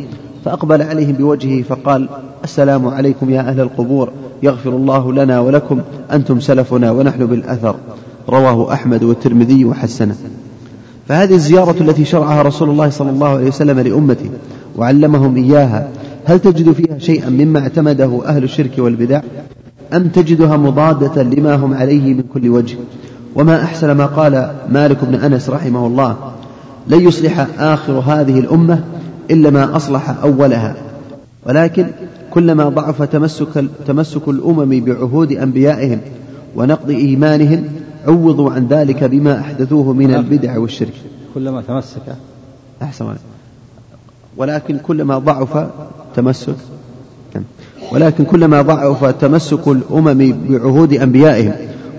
فأقبل 0.45 0.81
عليهم 0.81 1.11
بوجهه 1.11 1.63
فقال 1.63 2.09
السلام 2.43 2.87
عليكم 2.87 3.29
يا 3.29 3.39
أهل 3.39 3.59
القبور 3.59 4.09
يغفر 4.43 4.69
الله 4.69 5.13
لنا 5.13 5.39
ولكم 5.39 5.81
أنتم 6.11 6.39
سلفنا 6.39 6.91
ونحن 6.91 7.25
بالأثر. 7.25 7.75
رواه 8.29 8.73
أحمد 8.73 9.03
والترمذي 9.03 9.65
وحسنه. 9.65 10.15
فهذه 11.07 11.33
الزيارة 11.33 11.75
التي 11.81 12.05
شرعها 12.05 12.41
رسول 12.41 12.69
الله 12.69 12.89
صلى 12.89 13.09
الله 13.09 13.27
عليه 13.27 13.47
وسلم 13.47 13.79
لأمته 13.79 14.29
وعلمهم 14.77 15.35
إياها 15.35 15.89
هل 16.25 16.39
تجد 16.39 16.71
فيها 16.71 16.97
شيئا 16.97 17.29
مما 17.29 17.59
اعتمده 17.59 18.21
أهل 18.25 18.43
الشرك 18.43 18.71
والبدع 18.77 19.21
أم 19.93 20.07
تجدها 20.07 20.57
مضادة 20.57 21.23
لما 21.23 21.55
هم 21.55 21.73
عليه 21.73 22.13
من 22.13 22.23
كل 22.33 22.49
وجه؟ 22.49 22.77
وما 23.37 23.63
أحسن 23.63 23.91
ما 23.91 24.05
قال 24.05 24.51
مالك 24.69 25.05
بن 25.05 25.15
أنس 25.15 25.49
رحمه 25.49 25.87
الله 25.87 26.15
لن 26.87 27.07
يصلح 27.07 27.47
آخر 27.59 27.93
هذه 27.93 28.39
الأمة 28.39 28.83
إلا 29.31 29.49
ما 29.49 29.75
أصلح 29.75 30.09
أولها 30.23 30.75
ولكن 31.45 31.87
كلما 32.31 32.69
ضعف 32.69 33.03
تمسك, 33.03 33.65
تمسك 33.87 34.27
الأمم 34.27 34.83
بعهود 34.85 35.31
أنبيائهم 35.31 35.99
ونقض 36.55 36.89
إيمانهم 36.89 37.63
عوضوا 38.07 38.51
عن 38.51 38.67
ذلك 38.67 39.03
بما 39.03 39.39
أحدثوه 39.39 39.93
من 39.93 40.15
البدع 40.15 40.57
والشرك. 40.57 40.93
كلما 41.33 41.61
تمسك. 41.61 42.15
أحسن 42.81 43.13
ولكن 44.37 44.77
كلما 44.77 45.17
ضعف 45.17 45.67
تمسك 46.15 46.55
ولكن 47.91 48.25
كلما 48.25 48.61
ضعف 48.61 49.05
تمسك 49.05 49.67
الأمم 49.67 50.35
بعهود 50.49 50.93
أنبيائهم 50.93 51.53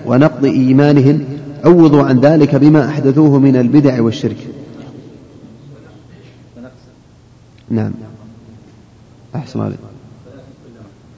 ونقض 0.09 0.45
إيمانهم 0.45 1.19
عوضوا 1.65 2.03
عن 2.03 2.19
ذلك 2.19 2.55
بما 2.55 2.85
أحدثوه 2.85 3.39
من 3.39 3.55
البدع 3.55 4.01
والشرك. 4.01 4.37
نعم. 7.69 7.91
أحسن 9.35 9.61
عليك 9.61 9.77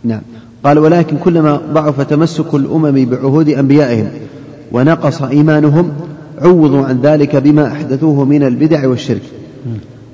نعم. 0.04 0.22
قال 0.64 0.80
ولكن 0.80 1.18
كلما 1.18 1.62
ضعف 1.74 2.02
تمسك 2.02 2.54
الأمم 2.54 3.06
بعهود 3.06 3.50
أنبيائهم 3.50 4.10
ونقص 4.72 5.22
إيمانهم 5.22 5.92
عوضوا 6.42 6.86
عن 6.86 7.02
ذلك 7.02 7.36
بما 7.36 7.68
أحدثوه 7.68 8.26
من 8.26 8.44
البدع 8.44 8.88
والشرك. 8.88 9.22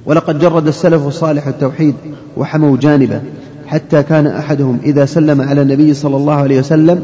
ولقد 0.05 0.39
جرد 0.39 0.67
السلف 0.67 1.07
الصالح 1.07 1.47
التوحيد 1.47 1.95
وحموا 2.37 2.77
جانبه. 2.77 3.21
حتى 3.67 4.03
كان 4.03 4.27
أحدهم 4.27 4.79
إذا 4.83 5.05
سلم 5.05 5.41
على 5.41 5.61
النبي 5.61 5.93
صلى 5.93 6.17
الله 6.17 6.33
عليه 6.33 6.59
وسلم 6.59 7.03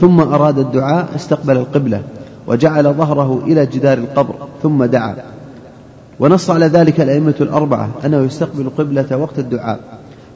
ثم 0.00 0.20
أراد 0.20 0.58
الدعاء 0.58 1.08
استقبل 1.16 1.56
القبلة 1.56 2.02
وجعل 2.46 2.92
ظهره 2.92 3.42
إلى 3.46 3.66
جدار 3.66 3.98
القبر 3.98 4.34
ثم 4.62 4.84
دعا. 4.84 5.16
ونص 6.20 6.50
على 6.50 6.66
ذلك 6.66 7.00
الأئمة 7.00 7.34
الأربعة 7.40 7.88
أنه 8.06 8.20
يستقبل 8.20 8.70
قبلة 8.78 9.16
وقت 9.16 9.38
الدعاء 9.38 9.80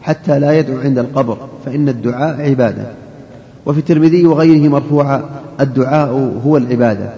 حتى 0.02 0.38
لا 0.38 0.58
يدعو 0.58 0.78
عند 0.78 0.98
القبر 0.98 1.36
فإن 1.66 1.88
الدعاء 1.88 2.40
عبادة. 2.40 2.86
وفي 3.66 3.78
الترمذي 3.78 4.26
وغيره 4.26 4.68
مرفوعا 4.68 5.24
الدعاء 5.60 6.40
هو 6.46 6.56
العبادة. 6.56 7.10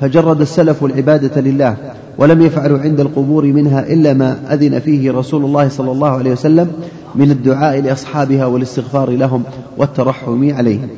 فجرد 0.00 0.40
السلف 0.40 0.84
العبادة 0.84 1.40
لله 1.40 1.76
ولم 2.18 2.42
يفعلوا 2.42 2.78
عند 2.78 3.00
القبور 3.00 3.44
منها 3.44 3.92
إلا 3.92 4.12
ما 4.12 4.54
أذن 4.54 4.78
فيه 4.78 5.12
رسول 5.12 5.44
الله 5.44 5.68
صلى 5.68 5.92
الله 5.92 6.08
عليه 6.08 6.32
وسلم 6.32 6.72
من 7.14 7.30
الدعاء 7.30 7.80
لأصحابها 7.80 8.46
والاستغفار 8.46 9.10
لهم 9.10 9.44
والترحم 9.76 10.54
عليهم. 10.54 10.88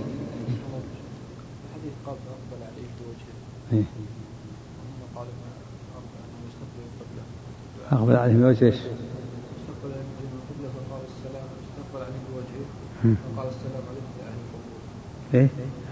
أقبل 7.93 8.17
عليه 8.17 8.33
بوجه 8.33 8.65
إيش؟ 8.65 8.75
استقبل 8.75 9.93
عليه 9.93 10.03
القبلة 10.33 10.69
فقال 10.89 11.03
السلام 11.09 11.47
استقبل 11.63 12.01
عليه 12.05 12.21
بوجهه 12.33 13.17
فقال 13.37 13.49
السلام 13.49 13.83
عليكم. 13.91 14.13
يا 14.21 14.27
أهل 14.29 14.39
القبور 14.45 15.41
إيه؟ 15.41 15.49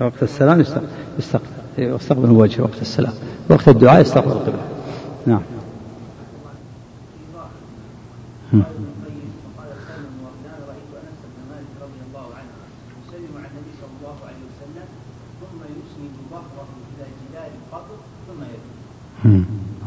وقت 0.06 0.22
السلام 0.22 0.60
يستقبل. 1.18 1.59
يستقبل 1.78 2.30
وجهه 2.30 2.62
وقت 2.62 2.82
السلام 2.82 3.12
وقت 3.48 3.68
الدعاء 3.68 4.00
يستقبل 4.00 4.32
القبلة 4.32 4.62
نعم. 5.26 5.42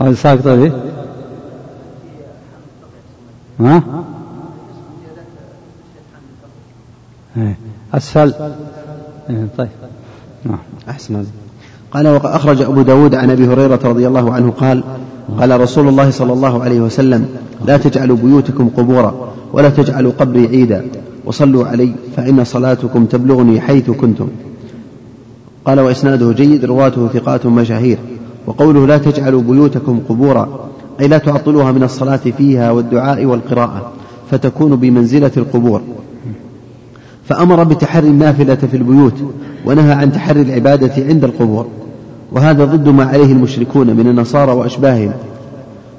هذا 0.03 0.13
ساقط 0.13 0.47
إيه؟ 0.47 0.71
ها؟ 3.59 4.03
إيه. 7.37 7.57
أسفل 7.93 8.33
إيه، 9.29 9.47
طيب 9.57 9.69
نعم 10.45 10.59
أحسن. 10.89 11.25
قال 11.93 12.07
وقد 12.07 12.25
أخرج 12.25 12.61
أبو 12.61 12.81
داود 12.81 13.15
عن 13.15 13.29
أبي 13.29 13.47
هريرة 13.47 13.79
رضي 13.83 14.07
الله 14.07 14.33
عنه 14.33 14.51
قال 14.51 14.83
قال 15.39 15.61
رسول 15.61 15.87
الله 15.87 16.09
صلى 16.09 16.33
الله 16.33 16.63
عليه 16.63 16.81
وسلم 16.81 17.25
لا 17.65 17.77
تجعلوا 17.77 18.17
بيوتكم 18.17 18.69
قبورا 18.69 19.33
ولا 19.53 19.69
تجعلوا 19.69 20.11
قبري 20.19 20.47
عيدا 20.47 20.85
وصلوا 21.25 21.65
علي 21.65 21.93
فإن 22.17 22.43
صلاتكم 22.43 23.05
تبلغني 23.05 23.61
حيث 23.61 23.91
كنتم. 23.91 24.27
قال 25.65 25.79
وإسناده 25.79 26.31
جيد 26.31 26.65
رواته 26.65 27.07
ثقات 27.07 27.45
مشاهير 27.45 27.97
وقوله 28.47 28.87
لا 28.87 28.97
تجعلوا 28.97 29.41
بيوتكم 29.41 29.99
قبورا 30.09 30.69
أي 30.99 31.07
لا 31.07 31.17
تعطلوها 31.17 31.71
من 31.71 31.83
الصلاة 31.83 32.19
فيها 32.37 32.71
والدعاء 32.71 33.25
والقراءة 33.25 33.91
فتكون 34.31 34.75
بمنزلة 34.75 35.31
القبور. 35.37 35.81
فأمر 37.25 37.63
بتحري 37.63 38.07
النافلة 38.07 38.55
في 38.55 38.77
البيوت 38.77 39.13
ونهى 39.65 39.91
عن 39.91 40.11
تحري 40.11 40.41
العبادة 40.41 41.03
عند 41.03 41.23
القبور. 41.23 41.67
وهذا 42.33 42.65
ضد 42.65 42.89
ما 42.89 43.03
عليه 43.03 43.31
المشركون 43.31 43.87
من 43.87 44.07
النصارى 44.07 44.51
وأشباههم. 44.51 45.13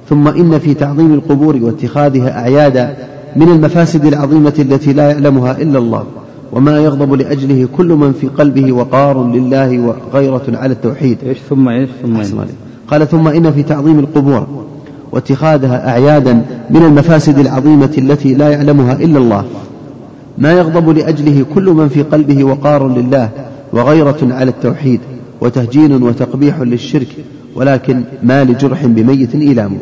ثم 0.09 0.27
إن 0.27 0.59
في 0.59 0.73
تعظيم 0.73 1.13
القبور 1.13 1.55
واتخاذها 1.61 2.39
أعيادا 2.39 2.95
من 3.35 3.49
المفاسد 3.49 4.05
العظيمة 4.05 4.53
التي 4.59 4.93
لا 4.93 5.11
يعلمها 5.11 5.51
إلا 5.51 5.79
الله 5.79 6.03
وما 6.51 6.79
يغضب 6.79 7.13
لأجله 7.13 7.67
كل 7.77 7.87
من 7.87 8.13
في 8.13 8.27
قلبه 8.27 8.71
وقار 8.71 9.23
لله 9.23 9.95
وغيرة 10.13 10.43
على 10.47 10.73
التوحيد. 10.73 11.17
إيش 11.27 11.37
ثم 11.49 11.69
إيش 11.69 11.89
ثم 12.01 12.17
إيش. 12.17 12.27
قال 12.87 13.07
ثم 13.07 13.27
إن 13.27 13.51
في 13.51 13.63
تعظيم 13.63 13.99
القبور 13.99 14.47
واتخاذها 15.11 15.89
أعيادا 15.89 16.33
من 16.69 16.83
المفاسد 16.83 17.39
العظيمة 17.39 17.91
التي 17.97 18.33
لا 18.33 18.49
يعلمها 18.49 18.93
إلا 18.93 19.19
الله 19.19 19.45
ما 20.37 20.51
يغضب 20.51 20.89
لأجله 20.89 21.45
كل 21.55 21.69
من 21.69 21.89
في 21.89 22.03
قلبه 22.03 22.43
وقار 22.43 22.87
لله 22.87 23.29
وغيرة 23.73 24.17
على 24.21 24.51
التوحيد. 24.51 24.99
وتهجين 25.41 26.03
وتقبيح 26.03 26.59
للشرك 26.59 27.07
ولكن 27.55 28.03
ما 28.23 28.43
لجرح 28.43 28.85
بميت 28.85 29.35
إيلام 29.35 29.77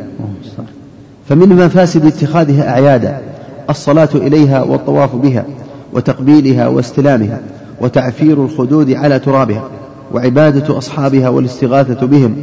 فمن 1.30 1.50
مفاسد 1.50 2.06
اتخاذها 2.06 2.70
أعيادا 2.70 3.22
الصلاة 3.70 4.10
إليها 4.16 4.64
والطواف 4.64 5.16
بها 5.16 5.46
وتقبيلها 5.94 6.68
واستلامها 6.68 7.40
وتعفير 7.82 8.46
الخدود 8.46 8.92
على 8.92 9.20
ترابها 9.20 9.70
وعبادة 10.14 10.78
أصحابها 10.78 11.30
والاستغاثة 11.30 12.08
بهم 12.08 12.36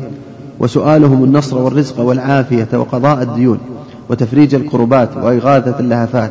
وسؤالهم 0.61 1.25
النصر 1.25 1.59
والرزق 1.59 2.01
والعافية 2.01 2.69
وقضاء 2.73 3.23
الديون 3.23 3.59
وتفريج 4.09 4.55
الكربات 4.55 5.17
وإغاثة 5.17 5.81
اللهفات 5.81 6.31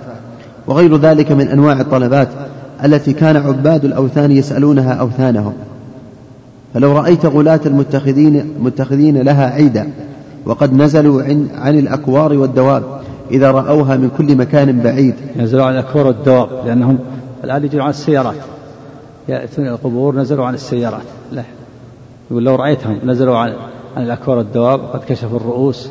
وغير 0.67 0.97
ذلك 0.97 1.31
من 1.31 1.47
أنواع 1.47 1.81
الطلبات 1.81 2.27
التي 2.85 3.13
كان 3.13 3.37
عباد 3.37 3.85
الأوثان 3.85 4.31
يسألونها 4.31 4.93
أوثانهم. 4.93 5.53
فلو 6.73 6.91
رأيت 6.91 7.25
غلاة 7.25 7.59
المتخذين 7.65 8.53
متخذين 8.59 9.21
لها 9.21 9.49
عيدا 9.49 9.89
وقد 10.45 10.73
نزلوا 10.73 11.23
عن, 11.23 11.47
عن 11.55 11.79
الأكوار 11.79 12.33
والدواب 12.33 12.83
إذا 13.31 13.51
رأوها 13.51 13.97
من 13.97 14.09
كل 14.17 14.35
مكان 14.35 14.79
بعيد. 14.79 15.15
نزلوا 15.37 15.65
عن 15.65 15.73
الأكوار 15.73 16.07
والدواب 16.07 16.49
لأنهم 16.65 16.99
الآن 17.43 17.65
يجوا 17.65 17.83
عن 17.83 17.89
السيارات. 17.89 18.35
يأتون 19.27 19.65
إلى 19.65 19.73
القبور 19.73 20.15
نزلوا 20.15 20.45
عن 20.45 20.53
السيارات. 20.53 21.05
لا. 21.31 21.43
يقول 22.31 22.45
لو 22.45 22.55
رأيتهم 22.55 22.99
نزلوا 23.03 23.37
عن 23.37 23.53
عن 23.97 24.03
الأكوار 24.03 24.37
والدواب 24.37 24.83
وقد 24.83 24.99
كشفوا 25.07 25.37
الرؤوس 25.37 25.89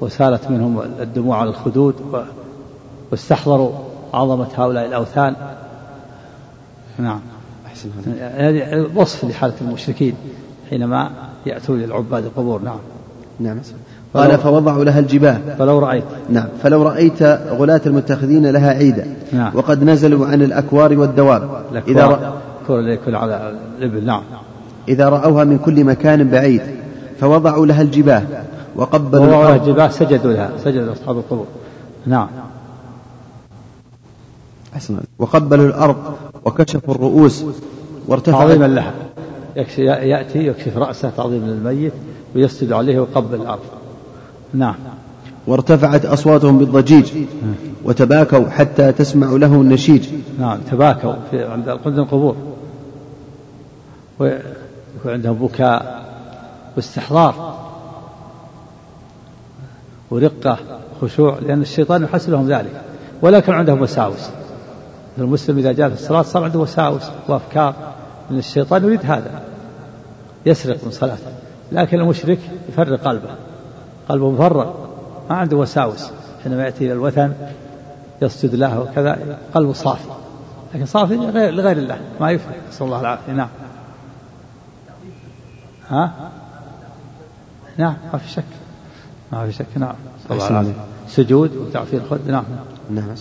وسالت 0.00 0.50
منهم 0.50 0.80
الدموع 1.00 1.40
على 1.40 1.50
الخدود 1.50 1.94
واستحضروا 3.10 3.70
عظمة 4.14 4.46
هؤلاء 4.56 4.86
الأوثان. 4.86 5.34
نعم. 6.98 7.20
أحسن 7.76 7.90
هذه 8.36 8.86
وصف 8.94 9.24
لحالة 9.24 9.54
المشركين 9.60 10.14
حينما 10.70 11.10
يأتون 11.46 11.78
للعباد 11.78 12.24
القبور. 12.24 12.62
نعم. 12.62 12.78
نعم. 13.40 13.58
قال 14.14 14.38
فوضعوا 14.38 14.84
لها 14.84 14.98
الجباه 14.98 15.38
فلو 15.58 15.78
رأيت. 15.78 16.04
نعم. 16.30 16.46
فلو 16.62 16.82
رأيت 16.82 17.22
غلاة 17.50 17.80
المتخذين 17.86 18.46
لها 18.46 18.70
عيدا. 18.70 19.06
نعم. 19.32 19.50
وقد 19.54 19.84
نزلوا 19.84 20.26
عن 20.26 20.42
الأكوار 20.42 20.98
والدواب. 20.98 21.48
إذا, 21.88 22.06
رأ... 22.06 22.40
يكون 22.68 23.14
على 23.14 23.54
الإبل. 23.78 24.06
نعم. 24.06 24.22
إذا 24.88 25.08
رأوها 25.08 25.44
من 25.44 25.58
كل 25.58 25.84
مكان 25.84 26.28
بعيد 26.28 26.62
فوضعوا 27.20 27.66
لها 27.66 27.82
الجباه 27.82 28.22
وقبلوا 28.76 29.24
ووضعوا 29.24 29.42
الأرض. 29.42 29.68
الجباه 29.68 29.88
سجدوا 29.88 30.32
لها 30.32 30.50
سجدوا 30.64 30.92
أصحاب 30.92 31.18
القبور. 31.18 31.46
نعم. 32.06 32.28
أحسن 34.76 34.98
وقبلوا 35.18 35.66
الأرض 35.66 35.96
وكشفوا 36.44 36.94
الرؤوس 36.94 37.44
وارتفعت 38.08 38.38
تعظيما 38.38 38.66
لها 38.66 38.94
يأتي 40.02 40.46
يكشف 40.46 40.76
رأسه 40.76 41.10
تعظيما 41.10 41.46
للميت 41.46 41.92
ويسجد 42.34 42.72
عليه 42.72 42.98
ويقبل 42.98 43.34
الأرض. 43.34 43.60
نعم. 44.54 44.74
وارتفعت 45.46 46.06
أصواتهم 46.06 46.58
بالضجيج 46.58 47.12
وتباكوا 47.84 48.48
حتى 48.48 48.92
تسمع 48.92 49.26
له 49.26 49.46
النشيج. 49.46 50.08
نعم 50.38 50.58
تباكوا 50.70 51.14
في 51.30 51.44
عند 51.44 51.98
القبور. 51.98 52.36
ويكون 54.18 55.12
عندهم 55.12 55.34
بكاء 55.34 56.06
واستحضار 56.76 57.56
ورقة 60.10 60.58
خشوع 61.02 61.38
لأن 61.38 61.62
الشيطان 61.62 62.02
يحس 62.02 62.28
لهم 62.28 62.48
ذلك. 62.48 62.82
ولا 63.22 63.40
كان 63.40 63.54
عندهم 63.54 63.82
وساوس. 63.82 64.30
المسلم 65.24 65.58
إذا 65.58 65.72
جاء 65.72 65.88
في 65.88 65.94
الصلاة 65.94 66.22
صار 66.22 66.44
عنده 66.44 66.58
وساوس 66.58 67.02
وأفكار. 67.28 67.74
لأن 68.30 68.38
الشيطان 68.38 68.84
يريد 68.84 69.00
هذا 69.04 69.42
يسرق 70.46 70.84
من 70.84 70.90
صلاته. 70.90 71.32
لكن 71.72 72.00
المشرك 72.00 72.38
يفرق 72.68 73.00
قلبه. 73.00 73.30
قلبه 74.08 74.30
مفرغ 74.30 74.74
ما 75.30 75.36
عنده 75.36 75.56
وساوس. 75.56 76.10
حينما 76.44 76.64
يأتي 76.64 76.84
إلى 76.84 76.92
الوثن 76.92 77.32
يسجد 78.22 78.54
له 78.54 78.80
وكذا 78.80 79.38
قلبه 79.54 79.72
صافي. 79.72 80.08
لكن 80.74 80.86
صافي 80.86 81.14
لغير, 81.16 81.50
لغير 81.50 81.76
الله 81.76 82.00
ما 82.20 82.30
يفرق. 82.30 82.56
نسأل 82.68 82.86
الله 82.86 83.00
العافية. 83.00 83.32
نعم. 83.32 83.48
ها؟ 85.90 86.12
نعم 87.76 87.96
ما 88.12 88.18
في 88.18 88.28
شك. 88.28 88.44
ما 89.32 89.46
في 89.46 89.52
شك. 89.52 89.66
نعم. 89.76 89.94
سجود 91.08 91.56
وتعفير 91.56 92.00
الخد. 92.00 92.28
نعم. 92.28 92.44
نعم 92.90 93.14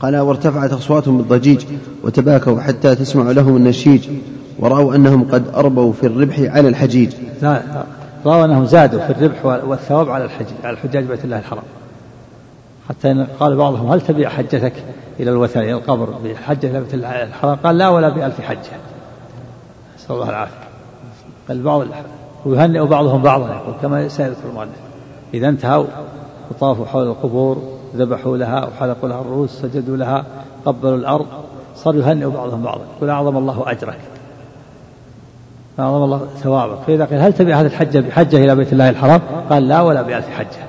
قال 0.00 0.16
وارتفعت 0.16 0.72
أصواتهم 0.72 1.18
بالضجيج 1.18 1.64
وتباكوا 2.04 2.60
حتى 2.60 2.94
تسمع 2.94 3.30
لهم 3.30 3.56
النشيج 3.56 4.08
ورأوا 4.58 4.94
أنهم 4.94 5.24
قد 5.30 5.48
أربوا 5.54 5.92
في 5.92 6.06
الربح 6.06 6.40
على 6.40 6.68
الحجيج. 6.68 7.12
لا 7.42 7.62
رأوا 8.26 8.44
أنهم 8.44 8.64
زادوا 8.66 9.00
في 9.00 9.10
الربح 9.10 9.44
والثواب 9.44 10.10
على 10.10 10.24
الحج 10.24 10.46
على 10.64 10.72
الحجاج 10.72 11.04
بيت 11.04 11.24
الله 11.24 11.38
الحرام. 11.38 11.62
حتى 12.88 13.26
قال 13.40 13.56
بعضهم 13.56 13.92
هل 13.92 14.00
تبيع 14.00 14.28
حجتك 14.28 14.72
إلى 15.20 15.30
الوثن 15.30 15.60
إلى 15.60 15.72
القبر 15.72 16.10
بحجة 16.24 16.78
بيت 16.78 16.94
الله 16.94 17.22
الحرام؟ 17.22 17.56
قال 17.56 17.78
لا 17.78 17.88
ولا 17.88 18.08
بألف 18.08 18.40
حجة. 18.40 18.78
نسأل 19.98 20.14
الله 20.14 20.28
العافية. 20.28 20.70
قال 21.48 21.62
بعض 21.62 21.86
ويهنئ 22.46 22.86
بعضهم 22.86 23.22
بعضا 23.22 23.48
يقول 23.54 23.74
كما 23.82 24.08
سيذكر 24.08 24.48
المؤلف 24.50 24.70
إذا 25.34 25.48
انتهوا 25.48 25.86
وطافوا 26.50 26.86
حول 26.86 27.06
القبور 27.06 27.79
ذبحوا 27.96 28.36
لها 28.36 28.66
وحلقوا 28.66 29.08
لها 29.08 29.20
الرؤوس 29.20 29.50
سجدوا 29.50 29.96
لها 29.96 30.24
قبلوا 30.64 30.96
الأرض. 30.96 31.26
صاروا 31.76 32.00
يهنئوا 32.00 32.32
بعضهم 32.32 32.62
بعضا 32.62 32.82
يقول 32.96 33.10
أعظم 33.10 33.36
الله 33.36 33.70
أجرك. 33.70 33.98
أعظم 35.78 36.04
الله 36.04 36.26
ثوابك. 36.42 36.78
فإذا 36.86 37.04
قيل 37.04 37.18
هل 37.18 37.32
تبي 37.32 37.54
هذه 37.54 37.66
الحجة 37.66 37.98
بحجة 37.98 38.36
إلى 38.36 38.54
بيت 38.54 38.72
الله 38.72 38.90
الحرام؟ 38.90 39.20
قال 39.50 39.68
لا 39.68 39.80
ولا 39.80 40.02
بألف 40.02 40.28
حجة. 40.28 40.64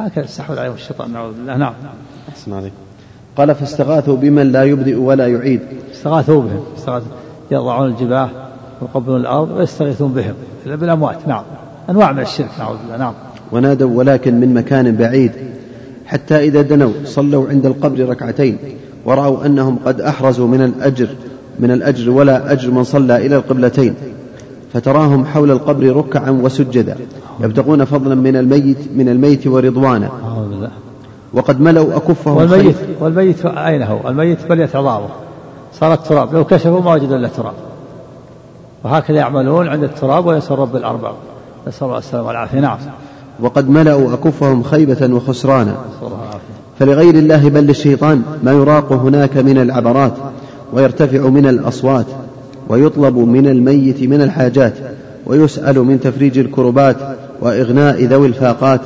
هكذا 0.00 0.24
استحوذ 0.24 0.58
عليهم 0.58 0.74
الشيطان 0.74 1.12
نعوذ 1.12 1.32
بالله. 1.32 1.56
نعم. 1.56 1.72
أحسن 2.28 2.52
عليك 2.52 2.72
قال 3.36 3.54
فاستغاثوا 3.54 4.16
بمن 4.16 4.52
لا 4.52 4.64
يبدئ 4.64 4.96
ولا 4.96 5.26
يعيد. 5.26 5.60
استغاثوا 5.92 6.42
بهم. 6.42 6.64
استغاثوا 6.76 7.08
يضعون 7.50 7.88
الجباه 7.88 8.28
ويقبلون 8.80 9.20
الأرض 9.20 9.50
ويستغيثون 9.50 10.12
بهم 10.12 10.34
بالأموات. 10.66 11.28
نعم. 11.28 11.44
أنواع 11.90 12.12
من 12.12 12.20
الشرك 12.20 12.50
نعوذ 12.58 12.76
بالله. 12.76 12.96
نعم. 12.96 13.14
ونادوا 13.52 13.90
ولكن 13.98 14.40
من 14.40 14.54
مكان 14.54 14.96
بعيد. 14.96 15.32
حتى 16.06 16.38
إذا 16.38 16.62
دنوا 16.62 16.92
صلوا 17.04 17.48
عند 17.48 17.66
القبر 17.66 18.08
ركعتين 18.08 18.58
ورأوا 19.04 19.46
أنهم 19.46 19.78
قد 19.86 20.00
أحرزوا 20.00 20.46
من 20.46 20.62
الأجر 20.62 21.08
من 21.58 21.70
الأجر 21.70 22.10
ولا 22.10 22.52
أجر 22.52 22.70
من 22.70 22.84
صلى 22.84 23.26
إلى 23.26 23.36
القبلتين. 23.36 23.94
فتراهم 24.72 25.26
حول 25.26 25.50
القبر 25.50 25.96
ركعا 25.96 26.30
وسجدا 26.30 26.96
يبتغون 27.40 27.84
فضلا 27.84 28.14
من 28.14 28.36
الميت 28.36 28.78
من 28.96 29.08
الميت 29.08 29.46
ورضوانا. 29.46 30.10
وقد 31.34 31.60
ملأوا 31.60 31.96
أكفهم 31.96 32.36
والميت 32.36 32.76
والميت 33.00 33.46
أين 33.46 33.82
هو؟ 33.82 34.08
الميت 34.08 34.46
بليت 34.46 34.76
عظامه 34.76 35.08
صار 35.72 35.92
التراب 35.92 36.34
لو 36.34 36.44
كشفوا 36.44 36.80
ما 36.80 36.92
وجدوا 36.92 37.16
إلا 37.16 37.28
تراب 37.28 37.54
وهكذا 38.84 39.16
يعملون 39.16 39.68
عند 39.68 39.82
التراب 39.82 40.26
ويسر 40.26 40.58
رب 40.58 40.76
الأربع. 40.76 41.12
نسأل 41.68 41.86
الله 41.86 41.98
السلامة 41.98 42.26
والعافية. 42.26 42.60
نعم. 42.60 42.78
وقد 43.40 43.70
ملأوا 43.70 44.12
أكفهم 44.12 44.62
خيبة 44.62 45.14
وخسرانا. 45.14 45.76
فلغير 46.78 47.14
الله 47.14 47.48
بل 47.48 47.64
للشيطان 47.64 48.22
ما 48.42 48.52
يراق 48.52 48.92
هناك 48.92 49.36
من 49.36 49.58
العبرات 49.58 50.12
ويرتفع 50.72 51.28
من 51.28 51.46
الأصوات 51.46 52.06
ويطلب 52.68 53.18
من 53.18 53.46
الميت 53.46 54.02
من 54.02 54.22
الحاجات 54.22 54.72
ويسأل 55.26 55.78
من 55.78 56.00
تفريج 56.00 56.38
الكربات 56.38 56.96
وإغناء 57.40 58.04
ذوي 58.04 58.26
الفاقات 58.26 58.80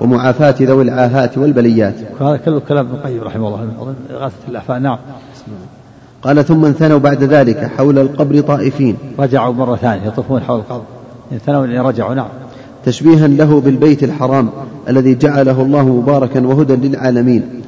ومعافاة 0.00 0.54
ذوي 0.60 0.82
العاهات 0.82 1.38
والبليات. 1.38 1.94
هذا 2.20 2.36
كله 2.36 2.60
كلام 2.60 2.86
ابن 2.86 2.94
القيم 2.94 3.22
رحمه 3.22 3.48
الله 3.48 3.94
إغاثة 4.10 4.34
الأحفاد 4.48 4.82
نعم. 4.82 4.98
قال 6.22 6.44
ثم 6.44 6.64
انثنوا 6.64 6.98
بعد 6.98 7.22
ذلك 7.22 7.70
حول 7.76 7.98
القبر 7.98 8.40
طائفين. 8.40 8.96
رجعوا 9.18 9.54
مرة 9.54 9.76
ثانية 9.76 10.06
يطوفون 10.06 10.42
حول 10.42 10.58
القبر. 10.58 10.82
انثنوا 11.32 11.66
يعني 11.66 11.88
رجعوا. 11.88 12.14
نعم. 12.14 12.28
تشبيها 12.84 13.28
له 13.28 13.60
بالبيت 13.60 14.04
الحرام 14.04 14.50
الذي 14.88 15.14
جعله 15.14 15.62
الله 15.62 15.88
مباركا 15.88 16.46
وهدى 16.46 16.88
للعالمين. 16.88 17.62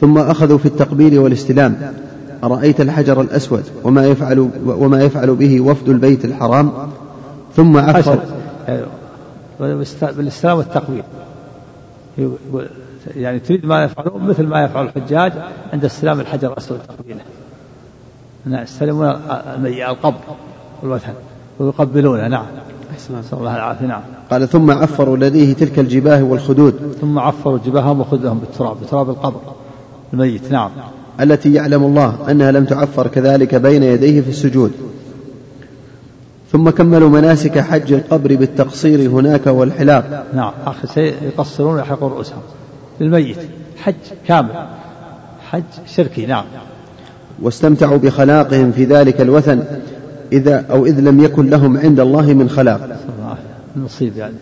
ثم 0.00 0.18
أخذوا 0.18 0.58
في 0.58 0.66
التقبيل 0.66 1.18
والاستلام. 1.18 1.76
أرأيت 2.44 2.80
الحجر 2.80 3.20
الأسود 3.20 3.64
وما 3.84 4.06
يفعل 4.06 4.50
وما 4.66 5.02
يفعل 5.02 5.34
به 5.34 5.60
وفد 5.60 5.88
البيت 5.88 6.24
الحرام؟ 6.24 6.70
ثم 7.56 7.76
عفر 7.76 8.18
بالاستلام 10.00 10.58
والتقبيل. 10.58 11.02
يعني 13.16 13.38
تريد 13.38 13.66
ما 13.66 13.84
يفعلون 13.84 14.22
مثل 14.22 14.46
ما 14.46 14.64
يفعل 14.64 14.86
الحجاج 14.86 15.32
عند 15.72 15.84
استلام 15.84 16.20
الحجر 16.20 16.52
الأسود 16.52 16.78
تقبيله. 16.78 17.20
نعم 18.46 18.62
يستلمون 18.62 19.06
القبر 19.66 20.20
والوثن 20.82 21.12
ويقبلونه 21.58 22.28
نعم. 22.28 22.46
نسأل 22.94 23.38
الله 23.38 23.56
العافية 23.56 23.86
نعم. 23.86 24.00
قال 24.30 24.48
ثم 24.48 24.70
عفروا 24.70 25.16
لديه 25.16 25.52
تلك 25.52 25.78
الجباه 25.78 26.22
والخدود. 26.22 26.96
ثم 27.00 27.18
عفروا 27.18 27.58
جباههم 27.66 28.00
وخدودهم 28.00 28.38
بالتراب 28.38 28.76
بتراب 28.80 29.10
القبر 29.10 29.40
الميت 30.12 30.52
نعم. 30.52 30.70
التي 31.20 31.54
يعلم 31.54 31.82
الله 31.84 32.30
أنها 32.30 32.52
لم 32.52 32.64
تعفر 32.64 33.06
كذلك 33.06 33.54
بين 33.54 33.82
يديه 33.82 34.20
في 34.20 34.28
السجود. 34.28 34.72
ثم 36.52 36.70
كملوا 36.70 37.08
مناسك 37.08 37.58
حج 37.58 37.92
القبر 37.92 38.34
بالتقصير 38.34 39.10
هناك 39.10 39.46
والحلاق 39.46 40.26
نعم 40.34 40.52
آخر 40.66 40.88
شيء 40.94 41.14
يقصرون 41.22 41.74
ويحلقون 41.74 42.12
رؤوسهم 42.12 42.42
للميت. 43.00 43.36
حج 43.82 43.94
كامل 44.26 44.66
حج 45.50 45.62
شركي 45.86 46.26
نعم. 46.26 46.44
واستمتعوا 47.42 47.98
بخلاقهم 47.98 48.72
في 48.72 48.84
ذلك 48.84 49.20
الوثن. 49.20 49.62
إذا 50.32 50.64
أو 50.70 50.86
إذ 50.86 51.00
لم 51.00 51.24
يكن 51.24 51.50
لهم 51.50 51.76
عند 51.78 52.00
الله 52.00 52.34
من 52.34 52.48
خلاق. 52.48 52.88
نصيب 53.76 54.16
يعني. 54.16 54.34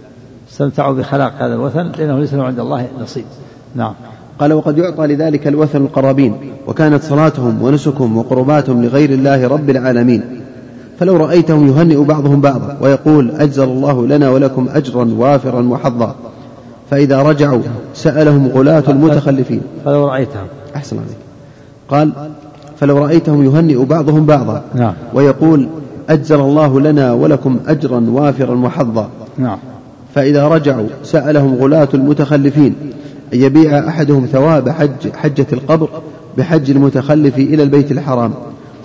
استمتعوا 0.51 0.95
بخلاق 0.95 1.33
هذا 1.39 1.55
الوثن 1.55 1.93
لأنه 1.99 2.19
ليس 2.19 2.35
لهم 2.35 2.45
عند 2.45 2.61
الله 2.61 2.89
نصيب. 3.01 3.25
نعم. 3.75 3.95
قال 4.39 4.53
وقد 4.53 4.79
يعطى 4.79 5.07
لذلك 5.07 5.47
الوثن 5.47 5.83
القرابين 5.83 6.35
وكانت 6.67 7.03
صلاتهم 7.03 7.63
ونسكهم 7.63 8.19
وقرباتهم 8.19 8.85
لغير 8.85 9.11
الله 9.11 9.49
رب 9.49 9.71
العالمين. 9.71 10.23
فلو 10.99 11.17
رأيتهم 11.17 11.69
يهنئ 11.69 12.05
بعضهم 12.05 12.41
بعضا 12.41 12.79
ويقول 12.81 13.31
أجزل 13.31 13.65
الله 13.65 14.07
لنا 14.07 14.31
ولكم 14.31 14.69
أجرا 14.75 15.15
وافرا 15.19 15.63
وحظا. 15.63 16.15
فإذا 16.91 17.23
رجعوا 17.23 17.63
سألهم 17.95 18.49
غلاة 18.49 18.85
المتخلفين. 18.89 19.61
فلو 19.85 20.09
رأيتهم. 20.09 20.47
أحسن 20.77 20.97
عليك. 20.99 21.17
قال 21.89 22.13
فلو 22.83 22.99
رأيتهم 22.99 23.45
يهنئ 23.45 23.85
بعضهم 23.85 24.27
بعضا 24.27 24.63
نعم. 24.75 24.95
ويقول 25.15 25.69
أجزل 26.09 26.41
الله 26.41 26.81
لنا 26.81 27.13
ولكم 27.13 27.61
أجرا 27.67 28.05
وافرا 28.09 28.55
وحظا. 28.55 29.09
نعم. 29.39 29.59
فإذا 30.15 30.49
رجعوا 30.49 30.87
سألهم 31.03 31.55
غلاة 31.55 31.89
المتخلفين 31.95 32.75
أن 33.35 33.41
يبيع 33.41 33.89
أحدهم 33.89 34.27
ثواب 34.27 34.69
حج 34.69 35.13
حجة 35.15 35.47
القبر 35.53 35.89
بحج 36.39 36.71
المتخلف 36.71 37.39
إلى 37.39 37.63
البيت 37.63 37.93
الحرام. 37.93 38.35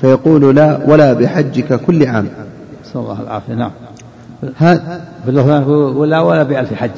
فيقول 0.02 0.56
لا 0.56 0.80
ولا 0.88 1.14
بحجك 1.14 1.82
كل 1.82 2.07
عام. 2.07 2.28
نسأل 2.86 3.02
الله 3.02 3.22
العافية. 3.22 3.53
نعم. 3.53 3.72
هذا 4.56 5.02
ولا 5.95 6.22
ولا 6.22 6.44
بألف 6.44 6.74
حجة. 6.74 6.91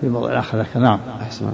في 0.00 0.08
موضوع 0.08 0.32
الآخر 0.32 0.64
نعم. 0.74 0.98
أحسن 1.22 1.44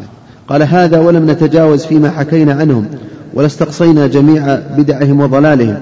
قال 0.52 0.62
هذا 0.62 1.00
ولم 1.00 1.30
نتجاوز 1.30 1.84
فيما 1.84 2.10
حكينا 2.10 2.52
عنهم 2.52 2.86
ولا 3.34 3.46
استقصينا 3.46 4.06
جميع 4.06 4.58
بدعهم 4.76 5.20
وضلالهم 5.20 5.76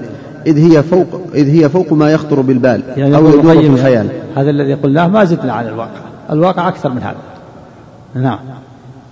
إذ 0.47 0.57
هي 0.57 0.83
فوق 0.83 1.07
إذ 1.35 1.49
هي 1.49 1.69
فوق 1.69 1.93
ما 1.93 2.11
يخطر 2.11 2.41
بالبال 2.41 2.81
يعني 2.97 3.15
أو 3.15 3.29
يدور 3.29 3.61
في 3.61 3.67
الخيال. 3.67 4.07
هذا 4.35 4.49
الذي 4.49 4.73
قلناه 4.73 5.07
ما 5.07 5.25
زدنا 5.25 5.53
عن 5.53 5.67
الواقع. 5.67 5.99
الواقع 6.31 6.67
أكثر 6.67 6.89
من 6.89 7.01
هذا. 7.03 7.15
نعم. 8.15 8.39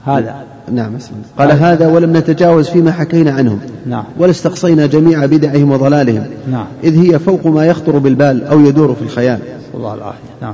هذا. 0.06 0.36
نعم 0.72 0.92
قال 1.38 1.52
هذا 1.52 1.88
ولم 1.88 2.18
نتجاوز 2.18 2.70
فيما 2.70 2.92
حكينا 2.92 3.32
عنهم 3.32 3.60
نعم. 3.86 4.04
ولا 4.18 4.32
استقصينا 4.32 4.86
جميع 4.86 5.26
بدعهم 5.26 5.72
وضلالهم 5.72 6.24
نعم. 6.52 6.66
إذ 6.84 6.98
هي 6.98 7.20
فوق 7.20 7.48
ما 7.48 7.66
يخطر 7.66 7.98
بالبال 7.98 8.44
أو 8.48 8.60
يدور 8.60 8.96
في 8.96 9.02
الخيال. 9.02 9.40
الله 9.76 9.94
العافية. 9.94 10.20
نعم. 10.42 10.54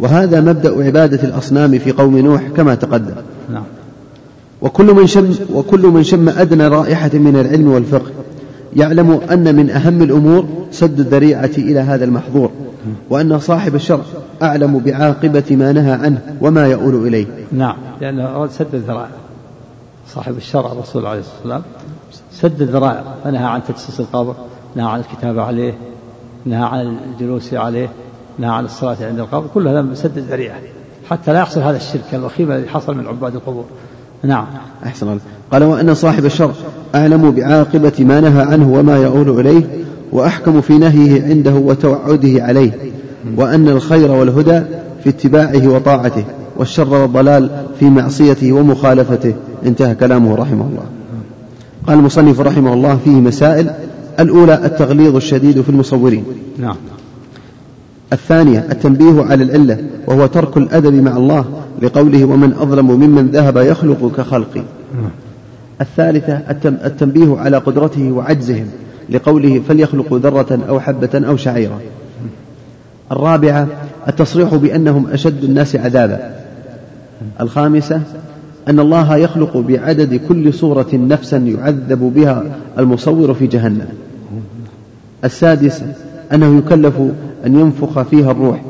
وهذا 0.00 0.40
مبدأ 0.40 0.84
عبادة 0.84 1.28
الأصنام 1.28 1.78
في 1.78 1.92
قوم 1.92 2.18
نوح 2.18 2.42
كما 2.56 2.74
تقدم. 2.74 3.14
نعم. 3.52 3.64
وكل 4.62 4.94
من 4.94 5.06
شم 5.06 5.34
وكل 5.54 5.86
من 5.86 6.02
شم 6.02 6.28
أدنى 6.28 6.68
رائحة 6.68 7.10
من 7.14 7.36
العلم 7.36 7.68
والفقه. 7.68 8.10
يعلم 8.76 9.20
أن 9.30 9.54
من 9.54 9.70
أهم 9.70 10.02
الأمور 10.02 10.46
سد 10.70 11.00
الذريعة 11.00 11.50
إلى 11.58 11.80
هذا 11.80 12.04
المحظور 12.04 12.50
وأن 13.10 13.38
صاحب 13.38 13.74
الشرع 13.74 14.02
أعلم 14.42 14.78
بعاقبة 14.78 15.44
ما 15.50 15.72
نهى 15.72 15.92
عنه 15.92 16.36
وما 16.40 16.66
يؤول 16.66 17.06
إليه. 17.06 17.26
نعم. 17.52 17.76
لأنه 18.00 18.46
سد 18.46 18.74
الذرائع. 18.74 19.10
صاحب 20.08 20.36
الشرع 20.36 20.72
الرسول 20.72 21.06
عليه 21.06 21.20
الصلاة 21.20 21.36
والسلام 21.36 21.62
سد 22.32 22.62
الذرائع 22.62 23.04
فنهى 23.24 23.44
عن 23.44 23.60
تجسيس 23.68 24.00
القبر 24.00 24.34
نهى 24.76 24.86
عن 24.90 25.00
الكتابة 25.00 25.42
عليه 25.42 25.74
نهى 26.46 26.64
عن 26.64 26.96
الجلوس 27.12 27.54
عليه 27.54 27.88
نهى 28.38 28.50
عن 28.50 28.64
الصلاة 28.64 28.96
عند 29.00 29.18
القبر 29.18 29.46
كل 29.54 29.68
هذا 29.68 29.94
سد 29.94 30.18
الذريعة. 30.18 30.58
حتى 31.10 31.32
لا 31.32 31.38
يحصل 31.38 31.60
هذا 31.60 31.76
الشرك 31.76 32.14
الوخيم 32.14 32.52
الذي 32.52 32.68
حصل 32.68 32.96
من 32.96 33.06
عباد 33.06 33.34
القبور. 33.34 33.64
نعم. 34.24 34.44
أحسن 34.86 35.08
الله. 35.08 35.20
قال 35.52 35.64
وأن 35.64 35.94
صاحب 35.94 36.24
الشر 36.24 36.52
أعلم 36.94 37.30
بعاقبة 37.30 37.92
ما 37.98 38.20
نهى 38.20 38.42
عنه 38.42 38.72
وما 38.72 38.96
يؤول 38.96 39.40
إليه 39.40 39.62
وأحكم 40.12 40.60
في 40.60 40.78
نهيه 40.78 41.22
عنده 41.22 41.54
وتوعده 41.54 42.44
عليه 42.44 42.72
وأن 43.36 43.68
الخير 43.68 44.10
والهدى 44.10 44.62
في 45.04 45.08
اتباعه 45.08 45.68
وطاعته 45.68 46.24
والشر 46.56 46.94
والضلال 46.94 47.50
في 47.80 47.84
معصيته 47.90 48.52
ومخالفته. 48.52 49.34
انتهى 49.66 49.94
كلامه 49.94 50.34
رحمه 50.34 50.66
الله. 50.70 50.84
قال 51.86 51.98
المصنف 51.98 52.40
رحمه 52.40 52.72
الله 52.72 52.98
فيه 53.04 53.10
مسائل 53.10 53.70
الأولى 54.20 54.54
التغليظ 54.54 55.16
الشديد 55.16 55.60
في 55.60 55.68
المصورين. 55.68 56.24
نعم. 56.58 56.76
الثانية 58.12 58.66
التنبيه 58.70 59.22
على 59.22 59.44
العلة 59.44 59.78
وهو 60.06 60.26
ترك 60.26 60.56
الأدب 60.56 60.94
مع 60.94 61.16
الله 61.16 61.44
لقوله 61.82 62.24
ومن 62.24 62.52
أظلم 62.52 62.90
ممن 62.90 63.26
ذهب 63.26 63.56
يخلق 63.56 64.12
كخلقي. 64.16 64.62
الثالثة 65.80 66.40
التنبيه 66.64 67.36
على 67.36 67.56
قدرته 67.56 68.12
وعجزهم 68.12 68.66
لقوله 69.10 69.62
فليخلقوا 69.68 70.18
ذرة 70.18 70.58
أو 70.68 70.80
حبة 70.80 71.10
أو 71.14 71.36
شعيرة 71.36 71.80
الرابعة 73.12 73.66
التصريح 74.08 74.54
بأنهم 74.54 75.06
أشد 75.06 75.44
الناس 75.44 75.76
عذابا. 75.76 76.34
الخامسة 77.40 78.00
أن 78.68 78.80
الله 78.80 79.16
يخلق 79.16 79.56
بعدد 79.56 80.20
كل 80.28 80.54
صورة 80.54 80.88
نفسا 80.92 81.36
يعذب 81.36 82.12
بها 82.14 82.44
المصور 82.78 83.34
في 83.34 83.46
جهنم. 83.46 83.88
السادسة 85.24 85.86
أنه 86.32 86.58
يكلف 86.58 86.94
أن 87.46 87.60
ينفخ 87.60 88.02
فيها 88.02 88.30
الروح. 88.30 88.62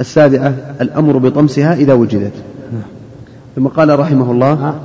السابعة 0.00 0.48
الأمر 0.80 1.18
بطمسها 1.18 1.74
إذا 1.74 1.94
وجدت. 1.94 2.32
ثم 3.56 3.68
قال 3.68 3.98
رحمه 3.98 4.30
الله 4.30 4.80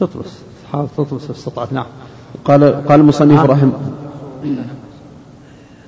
تطمس. 0.00 0.42
تحاول 0.64 0.88
تطمس 0.96 1.30
استطعت. 1.30 1.72
نعم. 1.72 1.86
قال 2.44 2.86
قال 2.86 3.00
المصنف 3.00 3.44
رحمه 3.44 3.72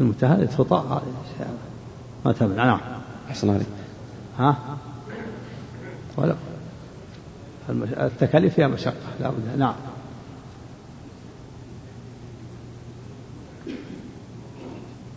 المنتهى 0.00 0.42
الفطاء 0.42 1.02
ما 2.24 2.32
تمنع 2.32 2.64
نعم. 2.64 2.80
أحسن 3.30 3.50
عليك. 3.50 3.66
ها؟ 4.38 4.56
ولو 6.16 6.34
التكاليف 8.00 8.54
فيها 8.54 8.66
مشقة. 8.66 8.94
لا 9.20 9.28
بد 9.28 9.58
نعم. 9.58 9.74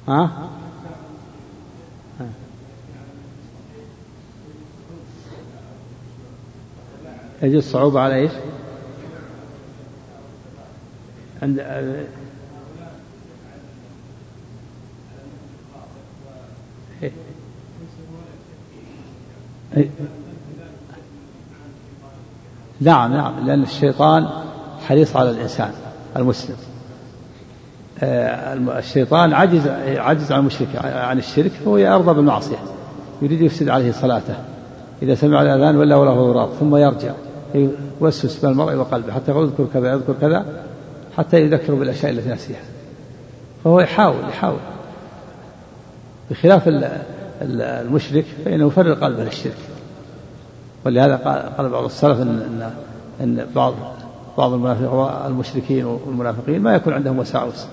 ها؟ 0.07 0.49
يجد 7.41 7.59
صعوبة 7.59 7.99
على 7.99 8.15
إيش؟ 8.15 8.31
عند. 11.41 11.59
نعم 22.81 23.13
نعم 23.13 23.47
لأن 23.47 23.63
الشيطان 23.63 24.27
حريص 24.87 25.15
على 25.15 25.29
الإنسان 25.29 25.73
المسلم 26.17 26.55
الشيطان 28.03 29.33
عجز 29.33 29.67
عجز 29.85 30.31
عن 30.31 30.39
المشرك 30.39 30.67
عن 30.83 31.17
الشرك 31.17 31.51
فهو 31.51 31.77
يرضى 31.77 32.13
بالمعصية 32.13 32.57
يريد 33.21 33.41
يفسد 33.41 33.69
عليه 33.69 33.91
صلاته 33.91 34.35
إذا 35.01 35.15
سمع 35.15 35.41
الأذان 35.41 35.77
ولا 35.77 35.95
وله 35.95 36.11
غراب 36.11 36.49
ثم 36.59 36.75
يرجع 36.75 37.11
يوسوس 38.01 38.45
بين 38.45 38.51
المرء 38.51 38.75
وقلبه 38.75 39.13
حتى 39.13 39.31
يقول 39.31 39.43
اذكر 39.45 39.65
كذا 39.73 39.95
اذكر 39.95 40.13
كذا 40.21 40.45
حتى 41.17 41.41
يذكره 41.41 41.75
بالأشياء 41.75 42.11
التي 42.11 42.29
نسيها. 42.29 42.61
فهو 43.63 43.79
يحاول 43.79 44.29
يحاول. 44.29 44.59
بخلاف 46.31 46.63
المشرك 47.41 48.25
فإنه 48.45 48.67
يفرغ 48.67 48.93
قلبه 48.93 49.23
للشرك. 49.23 49.57
ولهذا 50.85 51.15
قال 51.57 51.69
بعض 51.69 51.83
السلف 51.83 52.21
إن, 52.21 52.71
إن 53.21 53.45
بعض 53.55 53.73
بعض 54.37 54.53
المشركين 55.25 55.85
والمنافقين 55.85 56.61
ما 56.61 56.75
يكون 56.75 56.93
عندهم 56.93 57.19
وساوس. 57.19 57.65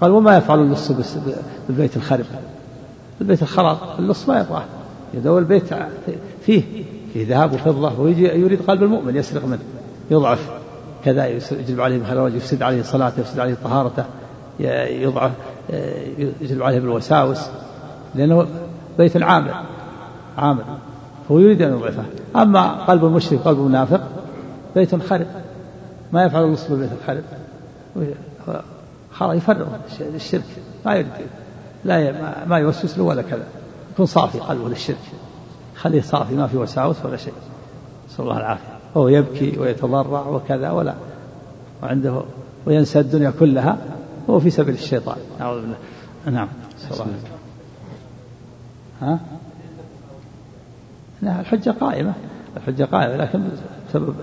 قال 0.00 0.10
وما 0.10 0.36
يفعل 0.36 0.58
اللص 0.58 0.92
بالبيت 1.68 1.96
الخرب؟ 1.96 2.24
البيت 3.20 3.42
الخراب 3.42 3.76
اللص 3.98 4.28
ما 4.28 4.40
يبغاه. 4.40 4.64
إذا 5.14 5.30
البيت 5.30 5.74
فيه 6.46 6.62
فيه 7.12 7.28
ذهب 7.28 7.52
وفضة 7.52 8.00
ويجي 8.00 8.24
يريد 8.28 8.62
قلب 8.62 8.82
المؤمن 8.82 9.16
يسرق 9.16 9.44
منه 9.44 9.58
يضعف. 10.10 10.50
كذا 11.04 11.26
يجلب 11.26 11.80
عليه 11.80 11.98
بخلاوج 11.98 12.34
يفسد 12.34 12.62
عليه 12.62 12.82
صلاته 12.82 13.20
يفسد 13.20 13.38
عليه 13.38 13.56
طهارته 13.64 14.04
يضعف 15.00 15.32
يجلب 16.40 16.62
عليه 16.62 16.80
بالوساوس. 16.80 17.40
لأنه 18.14 18.46
بيت 18.98 19.22
عامر 19.22 19.54
عامر 20.38 20.64
هو 21.30 21.38
يريد 21.38 21.62
أن 21.62 21.72
يضعفه. 21.72 22.02
أما 22.36 22.84
قلب 22.84 23.04
المشرك 23.04 23.40
قلب 23.40 23.58
المنافق 23.58 24.00
بيت 24.74 24.94
خرب 24.94 25.26
ما 26.12 26.24
يفعل 26.24 26.44
اللص 26.44 26.68
بالبيت 26.68 26.90
الخرب 26.92 27.22
خلاص 29.12 29.36
يفرغ 29.36 29.66
الشرك. 30.00 30.44
ما 30.86 30.94
يريد 30.94 31.06
لا 31.84 32.46
ما 32.46 32.58
يوسوس 32.58 32.98
له 32.98 33.04
ولا 33.04 33.22
كذا. 33.22 33.46
يكون 33.92 34.06
صافي 34.06 34.38
قلبه 34.38 34.68
للشرك. 34.68 34.96
خليه 35.76 36.00
صافي 36.00 36.34
ما 36.34 36.46
في 36.46 36.56
وساوس 36.56 36.96
ولا 37.04 37.16
شيء. 37.16 37.32
نسأل 38.08 38.24
الله 38.24 38.36
العافية. 38.36 38.78
هو 38.96 39.08
يبكي 39.08 39.58
ويتضرع 39.58 40.26
وكذا 40.26 40.70
ولا. 40.70 40.94
وعنده 41.82 42.22
وينسى 42.66 43.00
الدنيا 43.00 43.32
كلها. 43.40 43.78
هو 44.30 44.40
في 44.40 44.50
سبيل 44.50 44.74
الشيطان. 44.74 45.16
أعوذ 45.40 45.60
بالله. 45.60 45.76
نعم. 46.26 46.48
نسأل 46.76 47.02
الله 47.02 47.18
ها؟ 49.00 49.18
لا 51.22 51.40
الحجة 51.40 51.70
قائمة. 51.70 52.12
الحجة 52.56 52.84
قائمة 52.84 53.16
لكن 53.16 53.42
سبب 53.92 54.14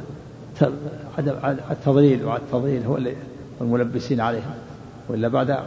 عدم 1.18 1.34
التضليل 1.72 2.26
وعدم 2.26 2.44
التضليل 2.44 2.84
هو 2.84 2.98
اللي 2.98 3.14
الملبسين 3.62 4.22
عليهم. 4.22 4.52
وإلا 5.10 5.28
بعد 5.28 5.58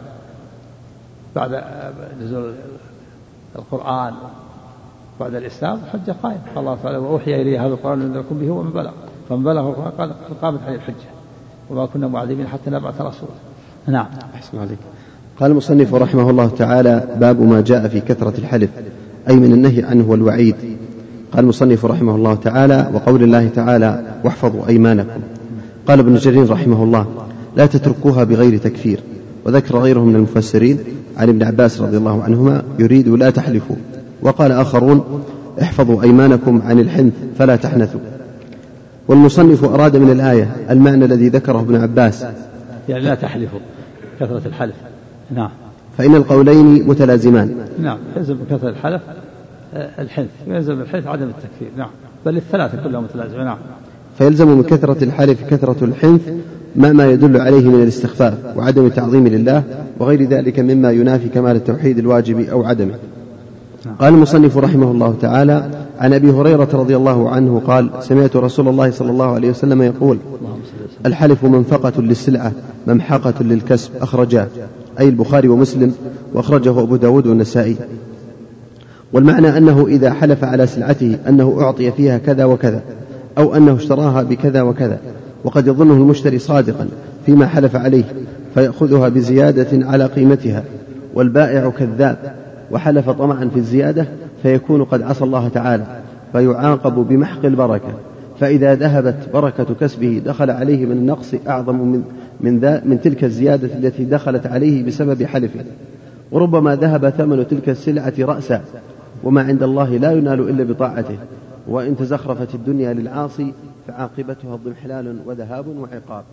بعد 1.36 1.64
نزول 2.22 2.52
القرآن 3.56 4.12
بعد 5.20 5.34
الإسلام 5.34 5.78
الحجة 5.84 6.14
قائمة 6.22 6.40
قال 6.54 6.58
الله 6.58 6.78
تعالى 6.82 6.98
وأوحي 6.98 7.42
إلي 7.42 7.58
هذا 7.58 7.66
القرآن 7.66 8.00
لأنذركم 8.00 8.38
به 8.38 8.50
ومن 8.50 8.70
بلغ. 8.70 8.90
فمن 9.28 9.42
بلغ 9.42 9.68
القرآن 9.68 9.90
قال 9.98 10.12
قامت 10.42 10.60
عليه 10.66 10.76
الحجة. 10.76 11.10
وما 11.70 11.86
كنا 11.86 12.08
معذبين 12.08 12.46
حتى 12.46 12.70
نبعث 12.70 13.00
رسولا. 13.00 13.32
نعم. 13.86 14.06
أحسن 14.34 14.58
عليك. 14.58 14.78
قال 15.40 15.50
المصنف 15.50 15.94
رحمه 15.94 16.30
الله 16.30 16.48
تعالى 16.48 17.16
باب 17.20 17.40
ما 17.40 17.60
جاء 17.60 17.88
في 17.88 18.00
كثرة 18.00 18.38
الحلف 18.38 18.70
أي 19.28 19.36
من 19.36 19.52
النهي 19.52 19.82
عنه 19.82 20.10
والوعيد. 20.10 20.56
قال 21.32 21.44
المصنف 21.44 21.84
رحمه 21.84 22.14
الله 22.14 22.34
تعالى 22.34 22.90
وقول 22.94 23.22
الله 23.22 23.48
تعالى 23.48 24.09
واحفظوا 24.24 24.68
أيمانكم. 24.68 25.20
قال 25.88 25.98
ابن 25.98 26.14
جرير 26.14 26.50
رحمه 26.50 26.84
الله 26.84 27.06
لا 27.56 27.66
تتركوها 27.66 28.24
بغير 28.24 28.58
تكفير. 28.58 29.00
وذكر 29.44 29.78
غيره 29.78 30.00
من 30.00 30.16
المفسرين 30.16 30.78
عن 31.16 31.28
ابن 31.28 31.42
عباس 31.42 31.80
رضي 31.80 31.96
الله 31.96 32.22
عنهما 32.22 32.62
يريد 32.78 33.08
لا 33.08 33.30
تحلفوا. 33.30 33.76
وقال 34.22 34.52
آخرون 34.52 35.22
احفظوا 35.62 36.02
أيمانكم 36.02 36.62
عن 36.62 36.78
الحنث 36.78 37.12
فلا 37.38 37.56
تحنثوا. 37.56 38.00
والمصنف 39.08 39.64
أراد 39.64 39.96
من 39.96 40.10
الآية 40.10 40.56
المعنى 40.70 41.04
الذي 41.04 41.28
ذكره 41.28 41.60
ابن 41.60 41.76
عباس. 41.76 42.24
يعني 42.88 43.04
لا 43.04 43.14
تحلفوا 43.14 43.60
كثرة 44.20 44.42
الحلف. 44.46 44.74
نعم. 45.30 45.50
فإن 45.98 46.14
القولين 46.14 46.88
متلازمان. 46.88 47.54
نعم. 47.78 47.98
يلزم 48.16 48.36
كثرة 48.50 48.68
الحلف 48.68 49.02
الحنث. 49.74 50.28
ويلزم 50.48 50.80
الحنث 50.80 51.06
عدم 51.06 51.28
التكفير. 51.28 51.68
نعم. 51.76 51.90
بل 52.26 52.36
الثلاثة 52.36 52.82
كلها 52.82 53.00
متلازمة. 53.00 53.44
نعم. 53.44 53.58
فيلزم 54.18 54.48
من 54.48 54.62
كثرة 54.62 55.04
الحلف 55.04 55.38
كثرة 55.50 55.84
الحنث 55.84 56.20
ما 56.76 56.92
ما 56.92 57.06
يدل 57.06 57.40
عليه 57.40 57.68
من 57.68 57.82
الاستخفاف 57.82 58.34
وعدم 58.56 58.86
التعظيم 58.86 59.28
لله 59.28 59.62
وغير 59.98 60.22
ذلك 60.28 60.60
مما 60.60 60.90
ينافي 60.90 61.28
كمال 61.28 61.56
التوحيد 61.56 61.98
الواجب 61.98 62.40
أو 62.40 62.64
عدمه. 62.64 62.94
نعم. 63.86 63.94
قال 63.94 64.14
المصنف 64.14 64.58
رحمه 64.58 64.90
الله 64.90 65.14
تعالى 65.20 65.70
عن 65.98 66.12
أبي 66.12 66.30
هريرة 66.30 66.68
رضي 66.72 66.96
الله 66.96 67.30
عنه 67.30 67.62
قال 67.66 67.90
سمعت 68.00 68.36
رسول 68.36 68.68
الله 68.68 68.90
صلى 68.90 69.10
الله 69.10 69.34
عليه 69.34 69.50
وسلم 69.50 69.82
يقول 69.82 70.18
الحلف 71.06 71.44
منفقة 71.44 72.02
للسلعة 72.02 72.52
ممحقة 72.86 73.34
للكسب 73.40 73.90
أخرجاه 74.00 74.46
أي 75.00 75.08
البخاري 75.08 75.48
ومسلم 75.48 75.94
وأخرجه 76.34 76.80
أبو 76.80 76.96
داود 76.96 77.26
والنسائي. 77.26 77.76
والمعنى 79.12 79.58
أنه 79.58 79.86
إذا 79.86 80.12
حلف 80.12 80.44
على 80.44 80.66
سلعته 80.66 81.18
أنه 81.28 81.56
أعطي 81.60 81.92
فيها 81.92 82.18
كذا 82.18 82.44
وكذا. 82.44 82.82
أو 83.40 83.54
أنه 83.54 83.76
اشتراها 83.76 84.22
بكذا 84.22 84.62
وكذا. 84.62 84.98
وقد 85.44 85.66
يظنه 85.66 85.94
المشتري 85.94 86.38
صادقا 86.38 86.88
فيما 87.26 87.46
حلف 87.46 87.76
عليه 87.76 88.04
فيأخذها 88.54 89.08
بزيادة 89.08 89.86
على 89.86 90.06
قيمتها. 90.06 90.62
والبائع 91.14 91.70
كذاب 91.70 92.34
وحلف 92.70 93.10
طمعا 93.10 93.48
في 93.54 93.58
الزيادة 93.58 94.06
فيكون 94.42 94.84
قد 94.84 95.02
عصى 95.02 95.24
الله 95.24 95.48
تعالى 95.48 95.84
فيعاقب 96.32 96.94
بمحق 97.08 97.44
البركة. 97.44 97.92
فإذا 98.40 98.74
ذهبت 98.74 99.16
بركة 99.34 99.66
كسبه 99.80 100.22
دخل 100.26 100.50
عليه 100.50 100.86
من 100.86 100.92
النقص 100.92 101.34
أعظم 101.48 101.74
من 101.74 102.02
من, 102.40 102.58
ذا 102.58 102.82
من 102.84 103.00
تلك 103.00 103.24
الزيادة 103.24 103.68
التي 103.78 104.04
دخلت 104.04 104.46
عليه 104.46 104.86
بسبب 104.86 105.22
حلفه. 105.22 105.60
وربما 106.32 106.76
ذهب 106.76 107.10
ثمن 107.10 107.48
تلك 107.48 107.68
السلعة 107.68 108.12
رأسا 108.18 108.60
وما 109.24 109.42
عند 109.42 109.62
الله 109.62 109.96
لا 109.96 110.12
ينال 110.12 110.48
إلا 110.48 110.64
بطاعته. 110.64 111.16
وإن 111.66 111.96
تزخرفت 111.96 112.54
الدنيا 112.54 112.92
للعاصي 112.92 113.54
فعاقبتها 113.86 114.54
اضمحلال 114.54 115.22
وذهاب 115.26 115.66
وعقاب. 115.66 116.24